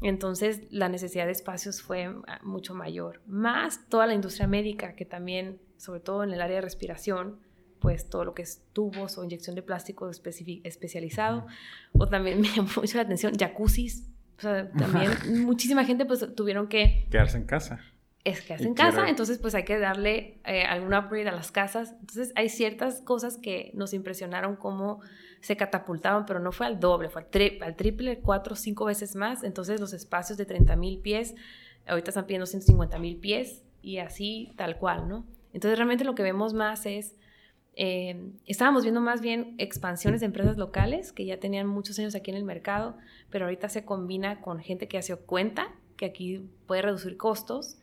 Entonces 0.00 0.62
la 0.70 0.88
necesidad 0.88 1.26
de 1.26 1.32
espacios 1.32 1.82
fue 1.82 2.06
ah, 2.26 2.40
mucho 2.42 2.74
mayor. 2.74 3.20
Más 3.26 3.88
toda 3.88 4.06
la 4.06 4.14
industria 4.14 4.46
médica, 4.46 4.94
que 4.94 5.04
también, 5.04 5.60
sobre 5.76 6.00
todo 6.00 6.24
en 6.24 6.32
el 6.32 6.40
área 6.40 6.56
de 6.56 6.62
respiración, 6.62 7.38
pues 7.80 8.08
todo 8.08 8.24
lo 8.24 8.34
que 8.34 8.42
es 8.42 8.62
tubos 8.72 9.18
o 9.18 9.24
inyección 9.24 9.56
de 9.56 9.62
plástico 9.62 10.10
especializado. 10.10 11.46
O 11.92 12.06
también 12.06 12.40
me 12.40 12.48
llamó 12.48 12.68
mucho 12.76 12.96
la 12.96 13.02
atención, 13.02 13.34
jacuzzis. 13.38 14.08
O 14.38 14.40
sea, 14.40 14.70
también 14.72 15.10
muchísima 15.44 15.84
gente 15.84 16.04
pues 16.06 16.26
tuvieron 16.34 16.68
que... 16.68 17.06
Quedarse 17.10 17.38
en 17.38 17.44
casa. 17.44 17.80
Es 18.22 18.42
quedarse 18.42 18.66
en 18.66 18.74
casa, 18.74 19.08
entonces 19.08 19.38
pues 19.38 19.54
hay 19.54 19.64
que 19.64 19.78
darle 19.78 20.38
eh, 20.44 20.64
algún 20.64 20.92
upgrade 20.92 21.28
a 21.28 21.32
las 21.32 21.50
casas. 21.50 21.94
Entonces 22.00 22.32
hay 22.36 22.50
ciertas 22.50 23.00
cosas 23.00 23.38
que 23.38 23.70
nos 23.74 23.94
impresionaron 23.94 24.56
como 24.56 25.00
se 25.40 25.56
catapultaban, 25.56 26.26
pero 26.26 26.38
no 26.38 26.52
fue 26.52 26.66
al 26.66 26.78
doble, 26.80 27.08
fue 27.08 27.22
al, 27.62 27.76
triple, 27.76 28.18
cuatro, 28.20 28.56
cinco 28.56 28.84
veces 28.84 29.16
más. 29.16 29.42
Entonces 29.42 29.80
los 29.80 29.94
espacios 29.94 30.36
de 30.36 30.44
30 30.44 30.76
mil 30.76 30.98
pies, 30.98 31.34
ahorita 31.86 32.10
están 32.10 32.26
pidiendo 32.26 32.44
150 32.44 32.98
mil 32.98 33.16
pies 33.16 33.64
y 33.80 33.98
así 33.98 34.52
tal 34.56 34.76
cual, 34.76 35.08
¿no? 35.08 35.24
Entonces 35.54 35.78
realmente 35.78 36.04
lo 36.04 36.14
que 36.14 36.22
vemos 36.22 36.52
más 36.52 36.84
es, 36.84 37.16
eh, 37.74 38.32
estábamos 38.44 38.82
viendo 38.82 39.00
más 39.00 39.22
bien 39.22 39.54
expansiones 39.56 40.20
de 40.20 40.26
empresas 40.26 40.58
locales 40.58 41.12
que 41.12 41.24
ya 41.24 41.40
tenían 41.40 41.66
muchos 41.66 41.98
años 41.98 42.14
aquí 42.14 42.30
en 42.30 42.36
el 42.36 42.44
mercado, 42.44 42.98
pero 43.30 43.46
ahorita 43.46 43.70
se 43.70 43.86
combina 43.86 44.42
con 44.42 44.60
gente 44.60 44.88
que 44.88 44.98
hace 44.98 45.16
cuenta 45.16 45.74
que 45.96 46.04
aquí 46.04 46.50
puede 46.66 46.82
reducir 46.82 47.16
costos 47.16 47.78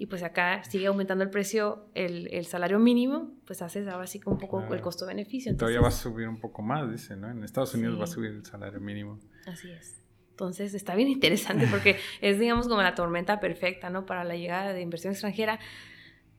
y 0.00 0.06
pues 0.06 0.22
acá 0.22 0.64
sigue 0.64 0.86
aumentando 0.86 1.22
el 1.24 1.28
precio, 1.28 1.84
el, 1.94 2.32
el 2.32 2.46
salario 2.46 2.78
mínimo, 2.78 3.34
pues 3.44 3.60
haces 3.60 3.86
ahora 3.86 4.06
sí 4.06 4.18
que 4.18 4.30
un 4.30 4.38
poco 4.38 4.64
el 4.72 4.80
costo-beneficio. 4.80 5.54
Todavía 5.54 5.82
va 5.82 5.88
a 5.88 5.90
subir 5.90 6.26
un 6.26 6.40
poco 6.40 6.62
más, 6.62 6.90
dice, 6.90 7.16
¿no? 7.16 7.30
En 7.30 7.44
Estados 7.44 7.74
Unidos 7.74 8.00
va 8.00 8.04
a 8.04 8.06
subir 8.06 8.30
el 8.30 8.42
salario 8.42 8.80
mínimo. 8.80 9.18
Así 9.46 9.70
es. 9.70 10.00
Entonces 10.30 10.72
está 10.72 10.94
bien 10.94 11.08
interesante 11.08 11.66
porque 11.70 11.98
es, 12.22 12.38
digamos, 12.38 12.66
como 12.66 12.80
la 12.80 12.94
tormenta 12.94 13.40
perfecta, 13.40 13.90
¿no? 13.90 14.06
Para 14.06 14.24
la 14.24 14.36
llegada 14.36 14.72
de 14.72 14.80
inversión 14.80 15.12
extranjera 15.12 15.60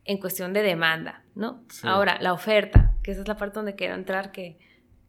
en 0.06 0.18
cuestión 0.18 0.54
de 0.54 0.64
demanda, 0.64 1.24
¿no? 1.36 1.64
Ahora, 1.84 2.18
la 2.20 2.34
oferta, 2.34 2.96
que 3.04 3.12
esa 3.12 3.22
es 3.22 3.28
la 3.28 3.38
parte 3.38 3.60
donde 3.60 3.76
quiero 3.76 3.94
entrar, 3.94 4.32
que 4.32 4.58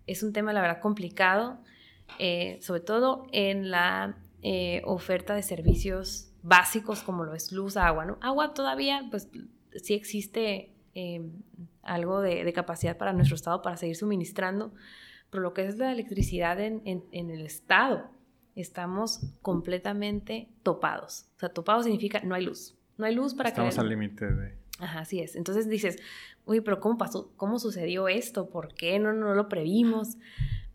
es 0.06 0.22
un 0.22 0.34
tema, 0.34 0.52
la 0.52 0.60
verdad, 0.60 0.78
complicado, 0.78 1.58
eh, 2.18 2.58
sobre 2.60 2.82
todo 2.82 3.28
en 3.32 3.70
la 3.70 4.18
eh, 4.42 4.82
oferta 4.84 5.34
de 5.34 5.42
servicios 5.42 6.31
básicos 6.42 7.02
como 7.02 7.24
lo 7.24 7.34
es 7.34 7.52
luz, 7.52 7.76
agua, 7.76 8.04
¿no? 8.04 8.18
Agua 8.20 8.54
todavía, 8.54 9.06
pues 9.10 9.28
sí 9.82 9.94
existe 9.94 10.72
eh, 10.94 11.22
algo 11.82 12.20
de, 12.20 12.52
capacidad 12.52 12.96
para 12.96 13.12
nuestro 13.12 13.36
estado 13.36 13.62
para 13.62 13.76
seguir 13.76 13.96
suministrando, 13.96 14.72
pero 15.30 15.42
lo 15.42 15.54
que 15.54 15.66
es 15.66 15.78
la 15.78 15.92
electricidad 15.92 16.60
en, 16.60 16.82
el 17.12 17.46
estado, 17.46 18.10
estamos 18.54 19.20
completamente 19.40 20.48
topados. 20.62 21.26
O 21.36 21.40
sea, 21.40 21.48
topados 21.48 21.84
significa 21.84 22.20
no 22.22 22.34
hay 22.34 22.44
luz. 22.44 22.76
No 22.98 23.06
hay 23.06 23.14
luz 23.14 23.34
para 23.34 23.50
que... 23.50 23.54
Estamos 23.54 23.78
al 23.78 23.88
límite 23.88 24.30
de... 24.30 24.54
Ajá, 24.78 25.00
así 25.00 25.20
es. 25.20 25.36
Entonces 25.36 25.68
dices, 25.68 25.98
uy, 26.44 26.60
pero 26.60 26.80
¿cómo 26.80 26.98
pasó? 26.98 27.32
¿Cómo 27.36 27.58
sucedió 27.58 28.08
esto? 28.08 28.50
¿Por 28.50 28.74
qué 28.74 28.98
no, 28.98 29.12
no 29.12 29.34
lo 29.34 29.48
previmos? 29.48 30.18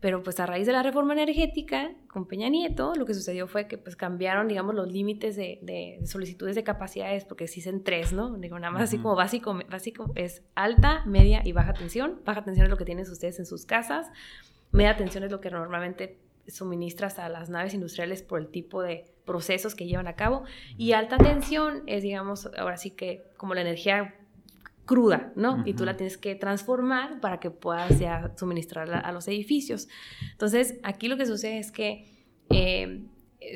Pero 0.00 0.22
pues 0.22 0.38
a 0.38 0.46
raíz 0.46 0.66
de 0.66 0.72
la 0.72 0.82
reforma 0.82 1.12
energética 1.12 1.92
con 2.06 2.26
Peña 2.26 2.48
Nieto, 2.48 2.94
lo 2.94 3.04
que 3.04 3.14
sucedió 3.14 3.48
fue 3.48 3.66
que 3.66 3.78
pues 3.78 3.96
cambiaron, 3.96 4.46
digamos, 4.46 4.74
los 4.74 4.90
límites 4.92 5.34
de, 5.34 6.00
solicitudes 6.04 6.54
de 6.54 6.62
capacidades, 6.62 7.24
porque 7.24 7.48
se 7.48 7.56
dicen 7.56 7.82
tres, 7.82 8.12
¿no? 8.12 8.30
Digo, 8.38 8.58
nada 8.58 8.70
más 8.70 8.82
así 8.82 8.98
como 8.98 9.16
básico, 9.16 9.58
básico 9.68 10.12
es 10.14 10.42
alta, 10.54 11.04
media 11.04 11.42
y 11.44 11.52
baja 11.52 11.72
tensión. 11.72 12.20
Baja 12.24 12.44
tensión 12.44 12.66
es 12.66 12.70
lo 12.70 12.76
que 12.76 12.84
tienen 12.84 13.10
ustedes 13.10 13.40
en 13.40 13.46
sus 13.46 13.66
casas. 13.66 14.06
Media 14.70 14.96
tensión 14.96 15.24
es 15.24 15.32
lo 15.32 15.40
que 15.40 15.50
normalmente 15.50 16.18
suministras 16.46 17.18
a 17.18 17.28
las 17.28 17.50
naves 17.50 17.74
industriales 17.74 18.22
por 18.22 18.40
el 18.40 18.48
tipo 18.48 18.82
de 18.82 19.04
procesos 19.24 19.74
que 19.74 19.86
llevan 19.86 20.06
a 20.06 20.14
cabo. 20.14 20.44
Y 20.76 20.92
alta 20.92 21.18
tensión 21.18 21.82
es, 21.86 22.02
digamos, 22.02 22.48
ahora 22.56 22.76
sí 22.76 22.90
que 22.90 23.24
como 23.36 23.54
la 23.54 23.62
energía 23.62 24.14
cruda, 24.88 25.32
¿no? 25.36 25.62
Y 25.66 25.74
tú 25.74 25.84
la 25.84 25.98
tienes 25.98 26.16
que 26.16 26.34
transformar 26.34 27.20
para 27.20 27.38
que 27.40 27.50
puedas 27.50 27.98
ya 27.98 28.32
suministrarla 28.36 28.98
a 28.98 29.12
los 29.12 29.28
edificios. 29.28 29.86
Entonces, 30.32 30.80
aquí 30.82 31.08
lo 31.08 31.18
que 31.18 31.26
sucede 31.26 31.58
es 31.58 31.70
que 31.70 32.06
eh, 32.48 33.04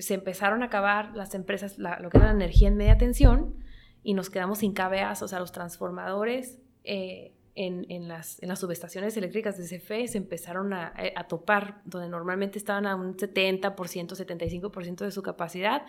se 0.00 0.12
empezaron 0.12 0.62
a 0.62 0.66
acabar 0.66 1.16
las 1.16 1.34
empresas, 1.34 1.78
lo 1.78 2.10
que 2.10 2.18
era 2.18 2.26
la 2.26 2.32
energía 2.32 2.68
en 2.68 2.76
media 2.76 2.98
tensión, 2.98 3.54
y 4.02 4.12
nos 4.12 4.28
quedamos 4.28 4.58
sin 4.58 4.74
KVAs, 4.74 5.22
o 5.22 5.28
sea, 5.28 5.40
los 5.40 5.52
transformadores 5.52 6.58
eh, 6.84 7.32
en, 7.54 8.08
las, 8.08 8.42
en, 8.42 8.48
las, 8.50 8.58
subestaciones 8.58 9.16
eléctricas 9.16 9.56
de 9.56 9.64
CFE 9.64 10.08
se 10.08 10.18
empezaron 10.18 10.74
a, 10.74 10.92
a 11.16 11.28
topar, 11.28 11.80
donde 11.86 12.10
normalmente 12.10 12.58
estaban 12.58 12.84
a 12.86 12.94
un 12.94 13.16
70%, 13.16 13.70
75% 13.72 14.96
de 14.96 15.10
su 15.10 15.22
capacidad, 15.22 15.82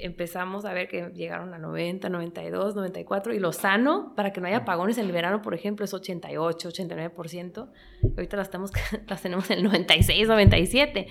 empezamos 0.00 0.64
a 0.64 0.72
ver 0.72 0.88
que 0.88 1.10
llegaron 1.14 1.54
a 1.54 1.58
90, 1.58 2.08
92, 2.08 2.74
94 2.74 3.34
y 3.34 3.38
lo 3.38 3.52
sano 3.52 4.12
para 4.14 4.32
que 4.32 4.40
no 4.40 4.46
haya 4.46 4.58
apagones 4.58 4.98
en 4.98 5.06
el 5.06 5.12
verano, 5.12 5.42
por 5.42 5.54
ejemplo, 5.54 5.84
es 5.84 5.94
88, 5.94 6.68
89%. 6.70 7.68
Ahorita 8.16 8.36
las, 8.36 8.46
estamos, 8.46 8.72
las 9.08 9.22
tenemos 9.22 9.50
en 9.50 9.58
el 9.58 9.64
96, 9.64 10.28
97%. 10.28 11.06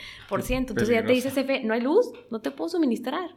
Entonces 0.58 0.90
ya 0.90 1.06
te 1.06 1.14
dice 1.14 1.30
CFE, 1.30 1.64
no 1.64 1.74
hay 1.74 1.82
luz, 1.82 2.12
no 2.32 2.42
te 2.42 2.52
puedo 2.52 2.70
suministrar. 2.70 3.30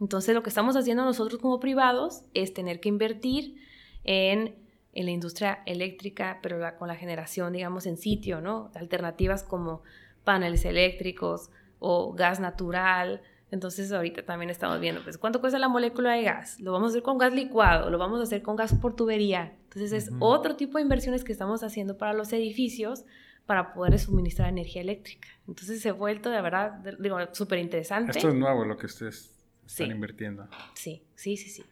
Entonces 0.00 0.34
lo 0.34 0.42
que 0.42 0.48
estamos 0.48 0.76
haciendo 0.76 1.04
nosotros 1.04 1.40
como 1.40 1.60
privados 1.60 2.22
es 2.32 2.54
tener 2.54 2.80
que 2.80 2.88
invertir 2.88 3.56
en, 4.04 4.54
en 4.92 5.04
la 5.04 5.10
industria 5.10 5.62
eléctrica, 5.66 6.38
pero 6.42 6.58
con 6.78 6.88
la 6.88 6.96
generación, 6.96 7.52
digamos, 7.52 7.86
en 7.86 7.96
sitio, 7.96 8.40
¿no? 8.40 8.70
Alternativas 8.74 9.42
como 9.42 9.82
paneles 10.24 10.64
eléctricos 10.64 11.50
o 11.78 12.12
gas 12.14 12.40
natural. 12.40 13.20
Entonces 13.50 13.92
ahorita 13.92 14.24
también 14.24 14.50
estamos 14.50 14.80
viendo, 14.80 15.02
pues, 15.02 15.18
¿cuánto 15.18 15.40
cuesta 15.40 15.58
la 15.58 15.68
molécula 15.68 16.12
de 16.12 16.22
gas? 16.24 16.58
Lo 16.60 16.72
vamos 16.72 16.88
a 16.88 16.90
hacer 16.90 17.02
con 17.02 17.18
gas 17.18 17.32
licuado, 17.32 17.90
lo 17.90 17.98
vamos 17.98 18.20
a 18.20 18.24
hacer 18.24 18.42
con 18.42 18.56
gas 18.56 18.74
por 18.74 18.96
tubería. 18.96 19.56
Entonces 19.64 19.92
es 19.92 20.10
otro 20.18 20.56
tipo 20.56 20.78
de 20.78 20.82
inversiones 20.82 21.22
que 21.24 21.32
estamos 21.32 21.62
haciendo 21.62 21.96
para 21.96 22.12
los 22.14 22.32
edificios 22.32 23.04
para 23.46 23.74
poder 23.74 23.98
suministrar 23.98 24.48
energía 24.48 24.82
eléctrica. 24.82 25.28
Entonces 25.46 25.80
se 25.80 25.90
ha 25.90 25.92
vuelto 25.92 26.30
de 26.30 26.40
verdad, 26.40 26.72
digo, 26.98 27.18
súper 27.32 27.58
interesante. 27.58 28.12
Esto 28.12 28.28
es 28.28 28.34
nuevo 28.34 28.64
lo 28.64 28.76
que 28.76 28.86
ustedes 28.86 29.34
están 29.66 29.90
invirtiendo. 29.90 30.48
Sí, 30.74 31.02
sí, 31.14 31.36
sí, 31.36 31.50
sí. 31.50 31.64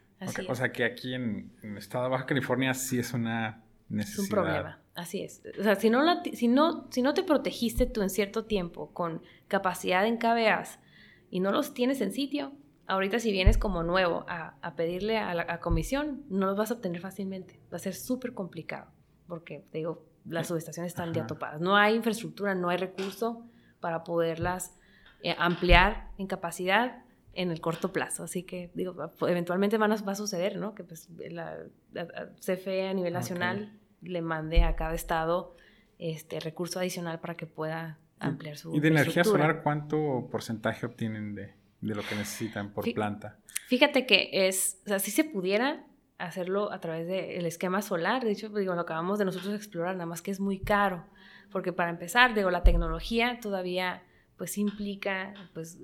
O 0.47 0.55
sea 0.55 0.71
que 0.71 0.85
aquí 0.85 1.13
en, 1.13 1.51
el 1.63 1.77
estado 1.77 2.05
de 2.05 2.11
Baja 2.11 2.25
California 2.25 2.73
sí 2.73 2.99
es 2.99 3.13
una 3.13 3.61
necesidad. 3.89 4.23
Es 4.23 4.29
un 4.29 4.29
problema, 4.29 4.79
así 4.95 5.21
es. 5.21 5.41
O 5.59 5.63
sea, 5.63 5.75
si 5.75 5.89
no, 5.89 6.23
si 6.23 6.47
no, 6.47 6.87
si 6.91 7.01
no 7.01 7.13
te 7.13 7.23
protegiste 7.23 7.85
tú 7.85 8.01
en 8.01 8.09
cierto 8.09 8.45
tiempo 8.45 8.93
con 8.93 9.21
capacidad 9.47 10.05
en 10.05 10.17
KBAs 10.17 10.79
y 11.33 11.39
no 11.39 11.51
los 11.51 11.73
tienes 11.73 11.99
en 12.01 12.11
sitio, 12.11 12.51
ahorita 12.85 13.17
si 13.17 13.31
vienes 13.31 13.57
como 13.57 13.81
nuevo 13.81 14.23
a, 14.27 14.55
a 14.61 14.75
pedirle 14.75 15.17
a 15.17 15.33
la 15.33 15.59
comisión, 15.61 16.23
no 16.29 16.45
los 16.45 16.55
vas 16.55 16.69
a 16.69 16.75
obtener 16.75 17.01
fácilmente. 17.01 17.59
Va 17.73 17.77
a 17.77 17.79
ser 17.79 17.95
súper 17.95 18.35
complicado 18.35 18.91
porque, 19.27 19.65
te 19.71 19.79
digo, 19.79 20.05
las 20.25 20.45
subestaciones 20.45 20.91
están 20.91 21.11
ya 21.11 21.25
topadas. 21.25 21.59
No 21.59 21.75
hay 21.75 21.95
infraestructura, 21.95 22.53
no 22.53 22.69
hay 22.69 22.77
recurso 22.77 23.47
para 23.79 24.03
poderlas 24.03 24.77
eh, 25.23 25.33
ampliar 25.39 26.11
en 26.19 26.27
capacidad 26.27 27.03
en 27.33 27.49
el 27.49 27.61
corto 27.61 27.91
plazo. 27.91 28.25
Así 28.25 28.43
que, 28.43 28.69
digo, 28.75 28.95
eventualmente 29.21 29.79
va 29.79 29.87
a, 29.87 30.15
suceder, 30.15 30.57
¿no? 30.57 30.75
Que 30.75 30.83
pues 30.83 31.09
la, 31.31 31.57
CFE 32.45 32.89
a 32.89 32.93
nivel 32.93 33.13
nacional 33.13 33.79
le 34.01 34.21
mande 34.21 34.61
a 34.61 34.75
cada 34.75 34.93
estado 34.93 35.55
este 35.97 36.39
recurso 36.39 36.77
adicional 36.77 37.19
para 37.19 37.33
que 37.33 37.47
pueda 37.47 37.97
ampliar 38.23 38.57
su 38.57 38.75
¿Y 38.75 38.79
de 38.79 38.87
energía 38.89 39.23
solar 39.23 39.61
cuánto 39.63 40.27
porcentaje 40.31 40.85
obtienen 40.85 41.35
de, 41.35 41.53
de 41.81 41.95
lo 41.95 42.03
que 42.03 42.15
necesitan 42.15 42.73
por 42.73 42.91
planta? 42.93 43.37
Fíjate 43.67 44.05
que 44.05 44.29
es, 44.31 44.81
o 44.85 44.89
sea, 44.89 44.99
si 44.99 45.11
se 45.11 45.23
pudiera, 45.23 45.85
hacerlo 46.17 46.71
a 46.71 46.79
través 46.79 47.07
del 47.07 47.45
esquema 47.45 47.81
solar. 47.81 48.23
De 48.23 48.31
hecho, 48.31 48.49
digo, 48.49 48.75
lo 48.75 48.81
acabamos 48.81 49.19
de 49.19 49.25
nosotros 49.25 49.53
explorar, 49.55 49.95
nada 49.95 50.05
más 50.05 50.21
que 50.21 50.31
es 50.31 50.39
muy 50.39 50.59
caro, 50.59 51.05
porque 51.51 51.73
para 51.73 51.89
empezar, 51.89 52.33
digo, 52.33 52.49
la 52.49 52.63
tecnología 52.63 53.39
todavía 53.41 54.03
pues 54.37 54.57
implica 54.57 55.33
pues 55.53 55.79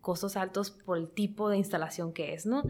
costos 0.00 0.36
altos 0.36 0.70
por 0.70 0.98
el 0.98 1.08
tipo 1.10 1.50
de 1.50 1.58
instalación 1.58 2.12
que 2.12 2.34
es, 2.34 2.46
¿no? 2.46 2.62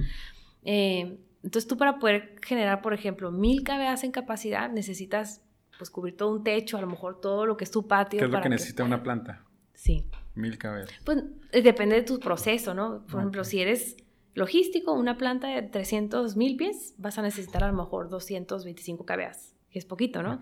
Eh, 0.64 1.18
entonces 1.42 1.66
tú 1.66 1.76
para 1.76 1.98
poder 1.98 2.36
generar, 2.42 2.82
por 2.82 2.94
ejemplo, 2.94 3.30
mil 3.30 3.62
kVA 3.64 3.94
en 4.02 4.12
capacidad 4.12 4.70
necesitas 4.70 5.42
pues 5.78 5.90
cubrir 5.90 6.16
todo 6.16 6.30
un 6.30 6.44
techo, 6.44 6.76
a 6.76 6.80
lo 6.80 6.86
mejor 6.86 7.20
todo 7.20 7.46
lo 7.46 7.56
que 7.56 7.64
es 7.64 7.70
tu 7.70 7.86
patio. 7.86 8.18
¿Qué 8.18 8.26
es 8.26 8.30
lo 8.30 8.40
que 8.40 8.48
necesita 8.48 8.84
una 8.84 9.02
planta? 9.02 9.44
Sí. 9.74 10.06
Mil 10.34 10.58
kVA. 10.58 10.84
Pues 11.04 11.24
eh, 11.50 11.62
depende 11.62 11.96
de 11.96 12.02
tu 12.02 12.18
proceso, 12.18 12.74
¿no? 12.74 13.04
Por 13.06 13.20
ejemplo, 13.20 13.44
si 13.44 13.60
eres 13.60 13.96
logístico, 14.34 14.92
una 14.92 15.18
planta 15.18 15.48
de 15.48 15.62
300 15.62 16.36
mil 16.36 16.56
pies, 16.56 16.94
vas 16.98 17.18
a 17.18 17.22
necesitar 17.22 17.64
a 17.64 17.68
lo 17.68 17.74
mejor 17.74 18.08
225 18.08 19.04
kVA, 19.04 19.32
que 19.70 19.78
es 19.78 19.84
poquito, 19.84 20.22
¿no? 20.22 20.40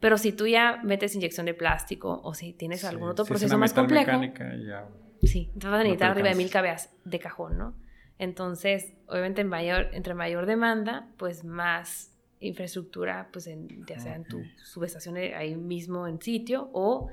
Pero 0.00 0.18
si 0.18 0.32
tú 0.32 0.46
ya 0.46 0.80
metes 0.84 1.14
inyección 1.14 1.46
de 1.46 1.54
plástico 1.54 2.20
o 2.22 2.34
si 2.34 2.52
tienes 2.52 2.84
algún 2.84 3.08
otro 3.08 3.24
proceso 3.24 3.58
más 3.58 3.72
complejo, 3.72 4.20
ya 4.66 4.88
sí, 5.22 5.50
te 5.58 5.66
vas 5.66 5.80
a 5.80 5.82
necesitar 5.82 6.10
arriba 6.10 6.28
de 6.28 6.34
mil 6.34 6.50
kVA 6.50 6.76
de 7.04 7.18
cajón, 7.18 7.58
¿no? 7.58 7.74
Entonces, 8.18 8.94
obviamente, 9.08 9.40
en 9.40 9.48
mayor, 9.48 9.88
entre 9.92 10.14
mayor 10.14 10.46
demanda, 10.46 11.08
pues 11.16 11.44
más 11.44 12.13
infraestructura, 12.46 13.28
pues 13.32 13.46
en, 13.46 13.84
ya 13.86 13.98
sea 13.98 14.16
en 14.16 14.24
tu 14.24 14.42
subestación 14.62 15.16
eh, 15.16 15.34
ahí 15.34 15.56
mismo 15.56 16.06
en 16.06 16.20
sitio 16.20 16.70
o 16.72 17.08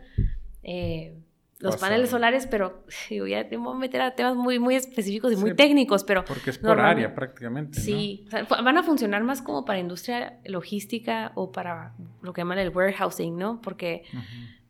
eh, 0.64 1.16
los 1.62 1.78
paneles 1.78 2.10
solares, 2.10 2.48
pero 2.48 2.84
digo, 3.10 3.28
ya 3.28 3.48
te 3.48 3.58
voy 3.58 3.76
a 3.76 3.78
meter 3.78 4.02
a 4.02 4.16
temas 4.16 4.36
muy, 4.36 4.60
muy 4.60 4.76
específicos 4.76 5.32
y 5.34 5.36
muy 5.36 5.56
técnicos, 5.56 6.04
pero... 6.04 6.26
Porque 6.26 6.50
es 6.50 6.58
por 6.58 6.80
área 6.80 7.14
prácticamente. 7.14 7.80
Sí, 7.80 8.28
van 8.50 8.78
a 8.78 8.84
funcionar 8.84 9.24
más 9.24 9.42
como 9.42 9.66
para 9.66 9.80
industria 9.80 10.40
logística 10.46 11.32
o 11.36 11.52
para 11.52 11.94
lo 12.22 12.34
que 12.34 12.42
llaman 12.42 12.60
el 12.60 12.70
warehousing, 12.70 13.38
¿no? 13.38 13.62
Porque, 13.62 14.04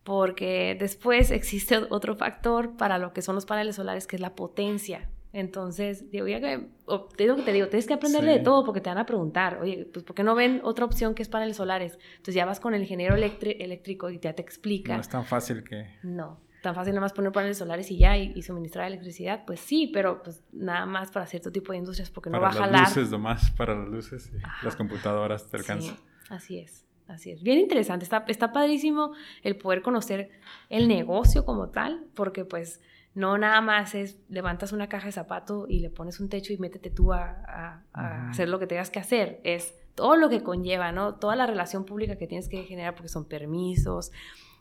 porque 0.04 0.76
después 0.78 1.30
existe 1.30 1.80
otro 1.88 2.14
factor 2.16 2.76
para 2.76 2.98
lo 2.98 3.12
que 3.12 3.22
son 3.22 3.34
los 3.34 3.46
paneles 3.46 3.76
solares, 3.76 4.06
que 4.06 4.16
es 4.16 4.22
la 4.22 4.34
potencia. 4.34 5.08
Entonces, 5.32 6.10
digo, 6.10 6.28
ya 6.28 6.40
que, 6.40 6.68
te 7.16 7.22
digo 7.24 7.36
que 7.36 7.42
te 7.42 7.52
digo, 7.52 7.68
tienes 7.68 7.86
que 7.86 7.94
aprenderle 7.94 8.32
de 8.32 8.40
todo 8.40 8.64
porque 8.64 8.80
te 8.80 8.90
van 8.90 8.98
a 8.98 9.06
preguntar, 9.06 9.58
oye, 9.62 9.88
pues 9.90 10.04
¿por 10.04 10.14
qué 10.14 10.22
no 10.22 10.34
ven 10.34 10.60
otra 10.62 10.84
opción 10.84 11.14
que 11.14 11.22
es 11.22 11.28
paneles 11.28 11.56
solares? 11.56 11.98
Entonces 12.10 12.34
ya 12.34 12.44
vas 12.44 12.60
con 12.60 12.74
el 12.74 12.82
ingeniero 12.82 13.14
eléctrico 13.14 14.10
y 14.10 14.18
ya 14.18 14.34
te 14.34 14.42
explica. 14.42 14.94
No 14.94 15.00
es 15.00 15.08
tan 15.08 15.24
fácil 15.24 15.64
que... 15.64 15.86
No 16.02 16.38
tan 16.62 16.74
fácil 16.74 16.94
nada 16.94 17.02
más 17.02 17.12
poner 17.12 17.32
paneles 17.32 17.58
solares 17.58 17.90
y 17.90 17.98
ya 17.98 18.16
y, 18.16 18.40
suministrar 18.40 18.86
electricidad, 18.86 19.44
pues 19.44 19.60
sí, 19.60 19.90
pero 19.92 20.22
pues 20.22 20.42
nada 20.52 20.86
más 20.86 21.10
para 21.10 21.26
cierto 21.26 21.50
tipo 21.50 21.72
de 21.72 21.78
industrias 21.78 22.08
porque 22.10 22.30
no 22.30 22.40
va 22.40 22.48
a 22.48 22.52
jalar. 22.52 22.70
Para 22.70 22.82
las 22.82 22.96
luces 22.96 23.10
nomás, 23.10 23.50
para 23.50 23.74
las 23.74 23.88
luces 23.88 24.32
y 24.32 24.64
las 24.64 24.76
computadoras 24.76 25.48
te 25.50 25.56
alcanzan. 25.56 25.96
Sí, 25.96 26.02
así 26.30 26.58
es, 26.58 26.86
así 27.08 27.32
es. 27.32 27.42
Bien 27.42 27.58
interesante, 27.58 28.04
está, 28.04 28.24
está 28.28 28.52
padrísimo 28.52 29.12
el 29.42 29.56
poder 29.56 29.82
conocer 29.82 30.30
el 30.70 30.88
negocio 30.88 31.44
como 31.44 31.70
tal, 31.70 32.06
porque 32.14 32.44
pues 32.44 32.80
no 33.14 33.36
nada 33.38 33.60
más 33.60 33.94
es 33.94 34.18
levantas 34.28 34.72
una 34.72 34.88
caja 34.88 35.06
de 35.06 35.12
zapato 35.12 35.66
y 35.68 35.80
le 35.80 35.90
pones 35.90 36.20
un 36.20 36.28
techo 36.28 36.52
y 36.52 36.58
métete 36.58 36.90
tú 36.90 37.12
a, 37.12 37.82
a 37.92 38.28
hacer 38.30 38.48
lo 38.48 38.58
que 38.58 38.66
tengas 38.66 38.90
que 38.90 38.98
hacer, 38.98 39.40
es 39.44 39.74
todo 39.94 40.16
lo 40.16 40.28
que 40.28 40.42
conlleva, 40.42 40.92
¿no? 40.92 41.16
Toda 41.16 41.36
la 41.36 41.46
relación 41.46 41.84
pública 41.84 42.16
que 42.16 42.26
tienes 42.26 42.48
que 42.48 42.62
generar 42.64 42.94
porque 42.94 43.08
son 43.08 43.26
permisos, 43.26 44.10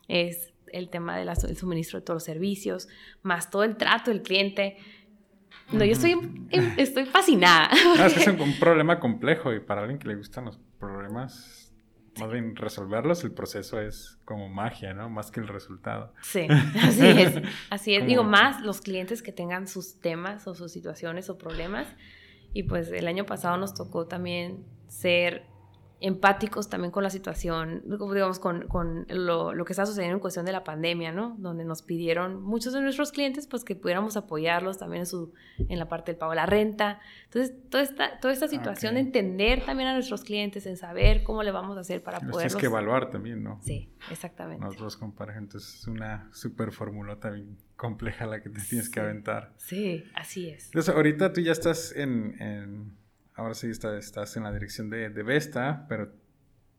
es 0.07 0.53
el 0.67 0.89
tema 0.89 1.17
del 1.17 1.33
suministro 1.55 1.99
de 1.99 2.05
todos 2.05 2.17
los 2.17 2.23
servicios, 2.23 2.87
más 3.23 3.49
todo 3.49 3.63
el 3.63 3.77
trato 3.77 4.11
del 4.11 4.21
cliente. 4.21 4.77
No, 5.71 5.85
yo 5.85 5.93
estoy, 5.93 6.15
estoy 6.77 7.05
fascinada. 7.05 7.69
es 8.05 8.27
un, 8.27 8.59
problema 8.59 8.99
complejo 8.99 9.53
y 9.53 9.59
para 9.59 9.81
alguien 9.81 9.99
que 9.99 10.07
le 10.07 10.15
gustan 10.15 10.45
los 10.45 10.59
problemas, 10.79 11.60
más 12.19 12.31
bien 12.31 12.55
resolverlos, 12.55 13.23
el 13.23 13.31
proceso 13.31 13.79
es 13.79 14.17
como 14.25 14.49
magia, 14.49 14.93
¿no? 14.93 15.09
Más 15.09 15.31
que 15.31 15.39
el 15.39 15.47
resultado. 15.47 16.13
Sí, 16.21 16.47
así 16.81 17.07
es. 17.07 17.41
Así 17.69 17.95
es. 17.95 18.05
Digo, 18.05 18.23
más 18.23 18.61
los 18.61 18.81
clientes 18.81 19.21
que 19.21 19.31
tengan 19.31 19.67
sus 19.67 19.99
temas 19.99 20.47
o 20.47 20.55
sus 20.55 20.71
situaciones 20.71 21.29
o 21.29 21.37
problemas. 21.37 21.87
Y 22.53 22.63
pues 22.63 22.91
el 22.91 23.07
año 23.07 23.25
pasado 23.25 23.57
nos 23.57 23.73
tocó 23.73 24.07
también 24.07 24.65
ser 24.87 25.45
empáticos 26.01 26.67
también 26.67 26.91
con 26.91 27.03
la 27.03 27.11
situación, 27.11 27.83
digamos, 27.85 28.39
con, 28.39 28.67
con 28.67 29.05
lo, 29.07 29.53
lo, 29.53 29.65
que 29.65 29.73
está 29.73 29.85
sucediendo 29.85 30.15
en 30.15 30.19
cuestión 30.19 30.45
de 30.45 30.51
la 30.51 30.63
pandemia, 30.63 31.11
¿no? 31.11 31.35
Donde 31.37 31.63
nos 31.63 31.83
pidieron 31.83 32.41
muchos 32.41 32.73
de 32.73 32.81
nuestros 32.81 33.11
clientes, 33.11 33.45
pues 33.45 33.63
que 33.63 33.75
pudiéramos 33.75 34.17
apoyarlos 34.17 34.79
también 34.79 35.01
en, 35.01 35.05
su, 35.05 35.31
en 35.59 35.77
la 35.77 35.87
parte 35.87 36.11
del 36.11 36.17
pago 36.17 36.31
de 36.31 36.37
la 36.37 36.47
renta. 36.47 36.99
Entonces, 37.25 37.53
toda 37.69 37.83
esta, 37.83 38.19
toda 38.19 38.33
esta 38.33 38.47
situación 38.47 38.95
de 38.95 39.01
entender 39.01 39.63
también 39.63 39.89
a 39.89 39.93
nuestros 39.93 40.23
clientes, 40.23 40.65
en 40.65 40.75
saber 40.75 41.23
cómo 41.23 41.43
le 41.43 41.51
vamos 41.51 41.77
a 41.77 41.81
hacer 41.81 42.01
para 42.01 42.19
poder... 42.19 42.47
Tienes 42.47 42.55
que 42.55 42.65
evaluar 42.65 43.11
también, 43.11 43.43
¿no? 43.43 43.59
Sí, 43.61 43.93
exactamente. 44.09 44.65
Nosotros 44.65 44.97
con 44.97 45.11
pareja, 45.11 45.37
entonces 45.37 45.81
es 45.81 45.87
una 45.87 46.29
súper 46.33 46.71
fórmula 46.71 47.19
también 47.19 47.57
compleja 47.75 48.25
la 48.25 48.41
que 48.41 48.49
te 48.49 48.61
tienes 48.61 48.89
que 48.89 48.99
aventar. 48.99 49.53
Sí, 49.57 50.03
así 50.15 50.49
es. 50.49 50.65
Entonces, 50.65 50.95
ahorita 50.95 51.31
tú 51.31 51.41
ya 51.41 51.51
estás 51.51 51.95
en 51.95 52.99
ahora 53.35 53.53
sí 53.53 53.69
estás, 53.69 54.37
en 54.37 54.43
la 54.43 54.51
dirección 54.51 54.89
de, 54.89 55.09
de, 55.09 55.23
Vesta, 55.23 55.85
pero 55.87 56.11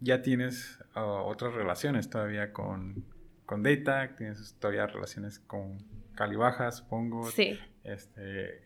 ya 0.01 0.23
tienes 0.23 0.79
uh, 0.97 1.01
otras 1.01 1.55
relaciones 1.55 2.11
todavía 2.11 2.53
con, 2.53 3.05
con 3.47 3.63
Data, 3.63 4.17
tienes 4.17 4.57
todavía 4.59 4.87
relaciones 4.87 5.39
con 5.39 5.79
Calibaja, 6.15 6.71
supongo. 6.71 7.31
Sí. 7.31 7.59
Este, 7.85 8.63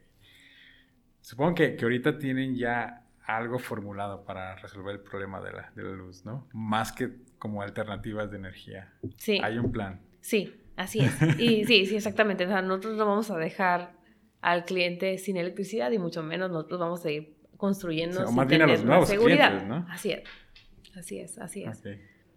supongo 1.20 1.54
que, 1.54 1.76
que, 1.76 1.84
ahorita 1.84 2.18
tienen 2.18 2.56
ya 2.56 3.06
algo 3.24 3.58
formulado 3.58 4.24
para 4.24 4.56
resolver 4.56 4.96
el 4.96 5.00
problema 5.00 5.40
de 5.40 5.52
la, 5.52 5.72
de 5.74 5.82
la 5.82 5.90
luz, 5.90 6.24
¿no? 6.24 6.48
Más 6.52 6.92
que 6.92 7.10
como 7.38 7.62
alternativas 7.62 8.30
de 8.30 8.36
energía. 8.38 8.92
Sí. 9.16 9.40
Hay 9.42 9.58
un 9.58 9.72
plan. 9.72 10.00
Sí, 10.20 10.54
así 10.76 11.00
es. 11.00 11.20
Y 11.38 11.64
sí, 11.64 11.86
sí, 11.86 11.96
exactamente. 11.96 12.44
O 12.44 12.48
sea, 12.48 12.62
nosotros 12.62 12.96
no 12.96 13.06
vamos 13.06 13.30
a 13.30 13.36
dejar 13.36 13.96
al 14.40 14.64
cliente 14.64 15.18
sin 15.18 15.36
electricidad 15.36 15.90
y 15.90 15.98
mucho 15.98 16.22
menos 16.22 16.50
nosotros 16.50 16.78
vamos 16.78 17.04
a 17.04 17.10
ir 17.10 17.35
construyendo 17.56 18.26
o 18.26 18.32
nuevos 18.32 19.08
seguridad. 19.08 19.50
Clientes, 19.50 19.68
¿no? 19.68 19.86
Así 19.90 20.12
es, 20.12 20.22
así 20.96 21.18
es, 21.18 21.38
así 21.38 21.64
es. 21.64 21.82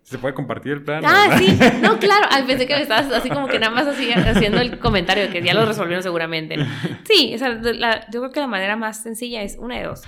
¿Se 0.03 0.17
puede 0.17 0.33
compartir 0.33 0.71
el 0.71 0.83
plan? 0.83 1.03
Ah, 1.05 1.35
sí, 1.37 1.57
no, 1.81 1.99
claro. 1.99 2.27
Ay, 2.31 2.43
pensé 2.43 2.65
que 2.65 2.75
me 2.75 2.81
estabas 2.81 3.11
así 3.11 3.29
como 3.29 3.47
que 3.47 3.59
nada 3.59 3.71
más 3.71 3.85
así 3.85 4.11
haciendo 4.11 4.59
el 4.59 4.79
comentario 4.79 5.25
de 5.25 5.29
que 5.29 5.43
ya 5.43 5.53
lo 5.53 5.65
resolvieron 5.65 6.01
seguramente. 6.01 6.55
Sí, 7.03 7.33
o 7.35 7.37
sea, 7.37 7.61
yo 8.09 8.19
creo 8.21 8.31
que 8.31 8.39
la 8.39 8.47
manera 8.47 8.75
más 8.75 9.03
sencilla 9.03 9.43
es 9.43 9.57
una 9.59 9.77
de 9.77 9.83
dos. 9.83 10.01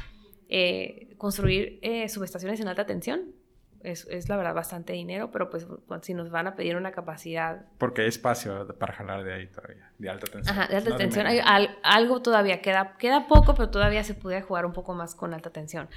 Eh, 0.49 1.13
construir 1.17 1.79
eh, 1.83 2.09
subestaciones 2.09 2.59
en 2.59 2.67
alta 2.67 2.85
tensión 2.85 3.21
es, 3.83 4.07
es, 4.09 4.29
la 4.29 4.37
verdad 4.37 4.53
bastante 4.53 4.93
dinero, 4.93 5.31
pero 5.31 5.49
pues 5.49 5.67
si 6.01 6.13
nos 6.13 6.29
van 6.29 6.47
a 6.47 6.55
pedir 6.55 6.75
una 6.75 6.91
capacidad... 6.91 7.65
Porque 7.77 8.01
hay 8.01 8.07
espacio 8.07 8.67
para 8.77 8.93
jalar 8.93 9.23
de 9.23 9.33
ahí 9.33 9.47
todavía, 9.47 9.91
de 9.97 10.09
alta 10.09 10.31
tensión. 10.31 10.57
Ajá, 10.57 10.67
de 10.67 10.77
alta 10.77 10.95
tensión. 10.95 11.27
Algo 11.83 12.21
todavía 12.21 12.61
queda, 12.61 12.95
queda 12.97 13.27
poco, 13.27 13.55
pero 13.55 13.69
todavía 13.69 14.03
se 14.03 14.13
puede 14.13 14.41
jugar 14.41 14.65
un 14.65 14.73
poco 14.73 14.93
más 14.93 15.15
con 15.15 15.33
alta 15.33 15.49
tensión. 15.49 15.89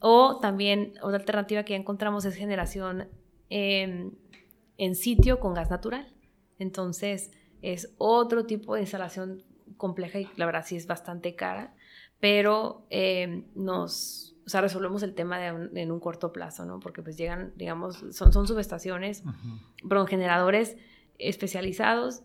O 0.00 0.38
también 0.40 0.94
otra 1.02 1.18
alternativa 1.18 1.62
que 1.62 1.74
ya 1.74 1.78
encontramos 1.78 2.24
es 2.24 2.34
generación 2.34 3.08
en 3.48 4.94
sitio 4.94 5.38
con 5.38 5.54
gas 5.54 5.70
natural. 5.70 6.12
Entonces, 6.58 7.30
es 7.62 7.94
otro 7.98 8.44
tipo 8.44 8.74
de 8.74 8.82
instalación 8.82 9.42
compleja 9.76 10.20
y 10.20 10.28
la 10.36 10.46
verdad 10.46 10.64
sí 10.66 10.76
es 10.76 10.86
bastante 10.86 11.34
cara, 11.34 11.74
pero 12.20 12.86
eh, 12.90 13.44
nos, 13.54 14.31
o 14.44 14.48
sea, 14.48 14.60
resolvemos 14.60 15.02
el 15.02 15.14
tema 15.14 15.46
en 15.46 15.92
un 15.92 16.00
corto 16.00 16.32
plazo, 16.32 16.64
¿no? 16.64 16.80
Porque 16.80 17.02
pues 17.02 17.16
llegan, 17.16 17.52
digamos, 17.56 18.04
son, 18.10 18.32
son 18.32 18.46
subestaciones, 18.46 19.22
uh 19.24 20.06
generadores 20.06 20.76
especializados. 21.18 22.22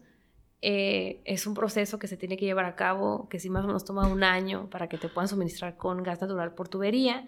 Eh, 0.61 1.21
es 1.25 1.45
un 1.45 1.53
proceso 1.53 1.99
que 1.99 2.07
se 2.07 2.17
tiene 2.17 2.37
que 2.37 2.45
llevar 2.45 2.65
a 2.65 2.75
cabo, 2.75 3.29
que 3.29 3.39
sí 3.39 3.49
más 3.49 3.63
o 3.63 3.67
menos 3.67 3.85
toma 3.85 4.07
un 4.07 4.23
año 4.23 4.69
para 4.69 4.87
que 4.87 4.97
te 4.97 5.09
puedan 5.09 5.27
suministrar 5.27 5.77
con 5.77 6.01
gas 6.01 6.19
natural 6.19 6.55
por 6.55 6.67
tubería, 6.67 7.25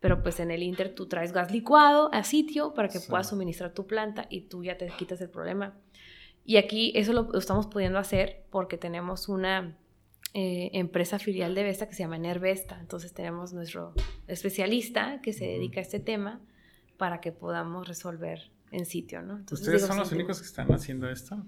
pero 0.00 0.22
pues 0.22 0.38
en 0.38 0.52
el 0.52 0.62
Inter 0.62 0.94
tú 0.94 1.06
traes 1.06 1.32
gas 1.32 1.50
licuado 1.50 2.08
a 2.12 2.22
sitio 2.22 2.74
para 2.74 2.88
que 2.88 3.00
puedas 3.00 3.30
suministrar 3.30 3.74
tu 3.74 3.86
planta 3.86 4.26
y 4.30 4.42
tú 4.42 4.62
ya 4.62 4.78
te 4.78 4.86
quitas 4.88 5.20
el 5.20 5.30
problema. 5.30 5.74
Y 6.44 6.56
aquí 6.56 6.92
eso 6.94 7.12
lo, 7.12 7.36
estamos 7.36 7.66
pudiendo 7.66 7.98
hacer 7.98 8.44
porque 8.50 8.78
tenemos 8.78 9.28
una 9.28 9.76
eh, 10.34 10.70
empresa 10.74 11.18
filial 11.18 11.54
de 11.54 11.62
Vesta 11.62 11.88
que 11.88 11.94
se 11.94 12.02
llama 12.02 12.16
Enervesta. 12.16 12.78
Entonces 12.80 13.12
tenemos 13.12 13.52
nuestro 13.52 13.94
especialista 14.26 15.20
que 15.22 15.32
se 15.32 15.44
dedica 15.44 15.80
a 15.80 15.82
este 15.82 16.00
tema 16.00 16.40
para 16.96 17.20
que 17.20 17.32
podamos 17.32 17.88
resolver 17.88 18.50
en 18.70 18.84
sitio, 18.86 19.22
¿no? 19.22 19.40
¿Ustedes 19.50 19.86
son 19.86 19.96
los 19.96 20.12
únicos 20.12 20.40
que 20.40 20.46
están 20.46 20.70
haciendo 20.72 21.08
esto? 21.08 21.42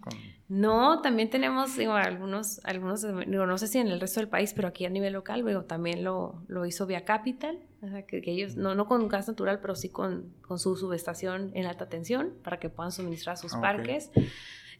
No, 0.49 1.03
también 1.03 1.28
tenemos 1.28 1.78
algunos, 1.78 2.61
algunos 2.64 3.05
no 3.05 3.59
sé 3.59 3.66
si 3.66 3.78
en 3.78 3.89
el 3.89 4.01
resto 4.01 4.20
del 4.20 4.28
país, 4.28 4.55
pero 4.55 4.68
aquí 4.68 4.87
a 4.87 4.91
nivel 4.91 5.12
local, 5.12 5.41
luego 5.41 5.64
también 5.64 6.03
lo, 6.03 6.43
lo 6.49 6.64
hizo 6.66 6.87
Via 6.87 7.05
Capital, 7.05 7.59
o 7.83 7.89
sea, 7.89 8.07
que, 8.07 8.22
ellos, 8.24 8.57
no, 8.57 8.74
no 8.74 8.87
con 8.87 9.07
gas 9.09 9.28
natural, 9.28 9.61
pero 9.61 9.74
sí 9.74 9.91
con, 9.91 10.33
con, 10.41 10.59
su 10.59 10.76
subestación 10.76 11.51
en 11.55 11.66
alta 11.66 11.89
tensión 11.89 12.33
para 12.43 12.59
que 12.59 12.70
puedan 12.70 12.93
suministrar 12.93 13.37
sus 13.37 13.55
ah, 13.55 13.61
parques. 13.61 14.11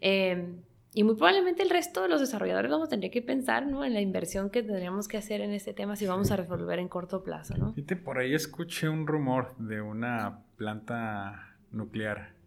Em, 0.01 0.63
y 0.93 1.05
muy 1.05 1.15
probablemente 1.15 1.63
el 1.63 1.71
resto 1.71 2.03
de 2.03 2.09
los 2.09 2.21
desarrolladores 2.21 2.71
vamos 2.71 2.89
a 2.89 2.91
tener 2.91 3.11
que 3.11 3.23
pensar 3.23 3.67
¿no? 3.67 3.85
en 3.85 3.95
la 3.95 4.01
inversión 4.01 4.51
que 4.51 4.63
tendríamos 4.63 5.07
que 5.09 5.19
hacer 5.19 5.41
en 5.41 5.53
este 5.53 5.73
tema 5.73 5.97
si 5.97 6.07
vamos 6.07 6.31
a 6.31 6.37
resolver 6.37 6.79
en 6.79 6.89
corto 6.89 7.23
plazo. 7.23 7.57
¿no? 7.57 7.73
Fíjate, 7.73 7.97
por 7.97 8.19
ahí 8.19 8.35
escuché 8.35 8.89
un 8.89 9.07
rumor 9.07 9.55
de 9.59 9.81
una 9.81 10.41
planta 10.57 11.55
nuclear 11.71 12.41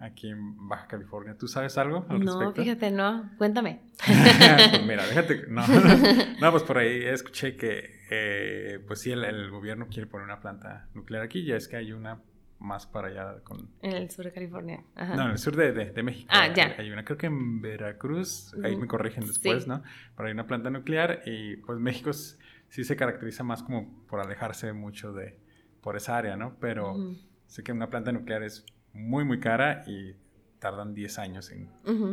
aquí 0.00 0.28
en 0.28 0.68
Baja 0.68 0.86
California. 0.86 1.36
¿Tú 1.38 1.48
sabes 1.48 1.76
algo 1.78 2.06
al 2.08 2.20
no, 2.20 2.52
fíjate, 2.52 2.90
no. 2.90 3.30
Cuéntame. 3.38 3.80
pues 4.06 4.86
mira, 4.86 5.06
déjate. 5.06 5.46
No. 5.48 5.62
no, 6.40 6.50
pues 6.50 6.62
por 6.62 6.78
ahí 6.78 7.04
escuché 7.04 7.56
que, 7.56 8.00
eh, 8.10 8.80
pues 8.86 9.00
sí, 9.00 9.12
el, 9.12 9.50
gobierno 9.50 9.88
quiere 9.88 10.06
poner 10.06 10.26
una 10.26 10.40
planta 10.40 10.88
nuclear 10.94 11.22
aquí. 11.22 11.44
Ya 11.44 11.56
es 11.56 11.68
que 11.68 11.76
hay 11.76 11.92
una 11.92 12.20
más 12.60 12.86
para 12.86 13.08
allá 13.08 13.40
con... 13.42 13.70
En 13.82 13.94
el 13.94 14.10
sur 14.10 14.24
de 14.24 14.32
California. 14.32 14.84
No, 14.96 15.24
en 15.24 15.30
el 15.32 15.38
sur 15.38 15.56
de, 15.56 15.72
de, 15.72 16.02
México. 16.02 16.28
Ah, 16.30 16.52
ya. 16.54 16.74
Hay 16.78 16.90
una, 16.90 17.04
creo 17.04 17.16
que 17.18 17.26
en 17.26 17.60
Veracruz, 17.60 18.54
ahí 18.62 18.76
me 18.76 18.86
corrigen 18.86 19.26
después, 19.26 19.66
¿no? 19.66 19.82
Pero 20.16 20.28
hay 20.28 20.32
una 20.32 20.46
planta 20.46 20.70
nuclear 20.70 21.22
y 21.26 21.56
pues 21.56 21.78
México 21.78 22.12
sí 22.12 22.84
se 22.84 22.96
caracteriza 22.96 23.42
más 23.42 23.62
como 23.62 24.06
por 24.06 24.20
alejarse 24.20 24.72
mucho 24.72 25.12
de, 25.12 25.38
por 25.80 25.96
esa 25.96 26.16
área, 26.16 26.36
¿no? 26.36 26.56
Pero 26.60 27.16
sé 27.46 27.62
que 27.62 27.72
una 27.72 27.88
planta 27.88 28.12
nuclear 28.12 28.42
es 28.42 28.64
muy, 28.92 29.24
muy 29.24 29.40
cara 29.40 29.82
y 29.86 30.14
tardan 30.58 30.94
10 30.94 31.18
años 31.18 31.50
en, 31.50 31.70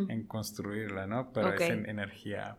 en 0.09 0.25
construirla, 0.25 1.05
¿no? 1.07 1.31
Pero 1.33 1.53
es 1.53 1.61
en 1.61 1.89
energía. 1.89 2.57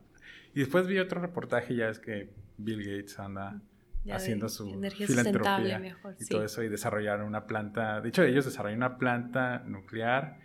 Y 0.55 0.61
después 0.61 0.87
vi 0.87 0.99
otro 0.99 1.21
reportaje, 1.21 1.75
ya 1.75 1.89
es 1.89 1.99
que 1.99 2.31
Bill 2.59 2.85
Gates 2.85 3.19
anda 3.19 3.63
haciendo 4.11 4.49
su 4.49 4.81
filantropía 5.07 5.79
mejor, 5.79 6.17
y 6.19 6.27
todo 6.27 6.45
eso 6.45 6.63
y 6.63 6.69
desarrollaron 6.69 7.27
una 7.27 7.47
planta, 7.47 8.01
de 8.01 8.09
hecho 8.09 8.23
ellos 8.23 8.45
desarrollaron 8.45 8.79
una 8.79 8.99
planta 8.99 9.63
nuclear 9.67 10.39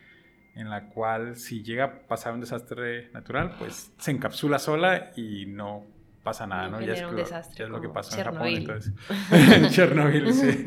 en 0.56 0.70
la 0.70 0.90
cual 0.90 1.36
si 1.36 1.64
llega 1.64 1.84
a 1.86 2.08
pasar 2.08 2.34
un 2.34 2.42
desastre 2.42 3.10
natural, 3.12 3.56
pues 3.58 3.92
se 3.98 4.12
encapsula 4.12 4.60
sola 4.60 5.12
y 5.16 5.46
no 5.46 5.86
pasa 6.24 6.48
nada, 6.48 6.70
¿no? 6.70 6.82
Ya 6.82 6.94
es, 6.94 7.04
un 7.04 7.16
desastre, 7.16 7.66
es 7.66 7.70
lo 7.70 7.82
que 7.82 7.90
pasó 7.90 8.18
en 8.18 8.24
Japón, 8.24 8.48
entonces. 8.48 8.94
en 9.32 9.68
Chernobyl, 9.70 10.34
sí. 10.34 10.66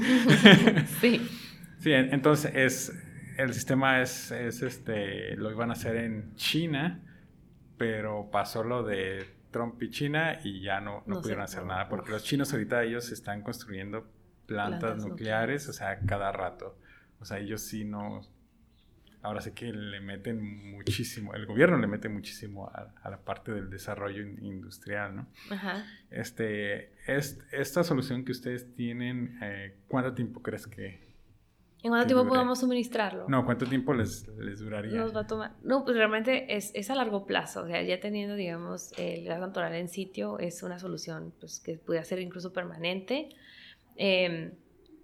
sí. 1.01 1.31
Sí, 1.79 1.93
entonces 1.93 2.53
es, 2.55 2.93
el 3.39 3.55
sistema 3.55 4.01
es, 4.01 4.31
es, 4.31 4.63
este, 4.63 5.37
lo 5.37 5.51
iban 5.51 5.71
a 5.71 5.75
hacer 5.75 5.97
en 5.97 6.35
China, 6.35 7.01
pero 7.79 8.29
pasó 8.31 8.65
lo 8.65 8.83
de 8.83 9.36
Trump 9.57 9.83
y 9.83 9.89
China 9.89 10.39
y 10.45 10.61
ya 10.61 10.81
no, 10.83 11.03
no, 11.07 11.23
pudieron 11.23 11.43
hacer 11.43 11.65
nada, 11.65 11.89
porque 11.89 12.11
los 12.11 12.23
chinos 12.23 12.53
ahorita 12.53 12.83
ellos 12.85 13.11
están 13.11 13.41
construyendo 13.41 14.07
plantas, 14.45 14.99
nucleares, 14.99 15.67
o 15.71 15.73
sea, 15.73 15.99
cada 16.01 16.31
rato. 16.31 16.79
O 17.21 17.25
sea, 17.25 17.39
ellos 17.39 17.63
sí 17.63 17.85
no... 17.85 18.21
Ahora 19.23 19.41
sé 19.41 19.55
que 19.55 19.73
le 19.73 20.01
meten 20.01 20.73
muchísimo, 20.73 21.33
el 21.35 21.47
gobierno 21.47 21.79
le 21.79 21.87
mete 21.87 22.11
muchísimo 22.11 22.69
a, 22.69 23.09
la 23.09 23.19
parte 23.25 23.51
del 23.51 23.71
desarrollo 23.71 24.23
industrial, 24.23 25.17
¿no? 25.17 25.27
Ajá. 25.51 25.87
Este, 26.11 26.93
es, 27.07 27.41
esta 27.51 27.83
solución 27.83 28.25
que 28.27 28.33
ustedes 28.33 28.75
tienen, 28.75 29.39
eh, 29.43 29.79
¿cuánto 29.89 30.13
tiempo 30.15 30.43
crees 30.43 30.67
que, 30.67 31.06
¿En 31.87 31.93
cuánto 31.93 32.07
tiempo 32.09 32.29
podemos 32.29 32.59
suministrarlo? 32.59 33.27
No, 33.29 33.45
¿cuánto 33.45 33.65
tiempo 33.65 33.95
les, 33.95 34.27
les, 34.39 34.59
duraría? 34.59 34.99
Nos 34.99 35.15
va 35.15 35.21
a 35.21 35.27
tomar. 35.29 35.53
No, 35.63 35.85
pues 35.85 35.97
realmente 35.97 36.57
es, 36.57 36.73
es, 36.75 36.91
a 36.91 36.97
largo 36.97 37.27
plazo. 37.27 37.63
O 37.63 37.67
sea, 37.69 37.81
ya 37.83 38.01
teniendo, 38.01 38.35
digamos, 38.35 38.93
el 38.99 39.25
gas 39.25 39.39
natural 39.39 39.73
en 39.73 39.89
sitio, 39.89 40.41
es 40.41 40.65
una 40.65 40.81
solución 40.81 41.33
pues, 41.39 41.61
que 41.61 41.79
puede 41.79 42.03
ser 42.05 42.19
incluso 42.19 42.53
permanente. 42.53 43.29
Em, 43.95 44.51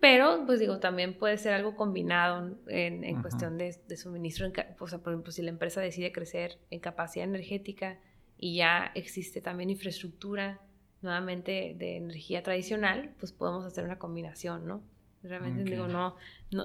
pero, 0.00 0.42
pues 0.44 0.58
digo, 0.58 0.80
también 0.80 1.16
puede 1.16 1.38
ser 1.38 1.52
algo 1.52 1.76
combinado 1.76 2.58
en, 2.66 3.04
en 3.04 3.22
cuestión 3.22 3.58
de, 3.58 3.76
de 3.86 3.96
suministro. 3.96 4.50
o 4.80 4.88
sea, 4.88 4.98
por 4.98 5.12
ejemplo, 5.12 5.30
si 5.30 5.42
la 5.42 5.50
empresa 5.50 5.80
decide 5.80 6.10
crecer 6.10 6.58
en 6.70 6.80
capacidad 6.80 7.24
energética 7.24 8.00
y 8.36 8.56
ya 8.56 8.90
existe 8.96 9.40
también 9.40 9.70
infraestructura 9.70 10.60
nuevamente 11.00 11.76
de 11.78 11.96
energía 11.96 12.42
tradicional, 12.42 13.14
pues 13.20 13.32
podemos 13.32 13.64
hacer 13.64 13.84
una 13.84 14.00
combinación, 14.00 14.66
¿no? 14.66 14.82
Realmente 15.22 15.64
digo, 15.64 15.86
no, 15.86 16.16
no, 16.50 16.64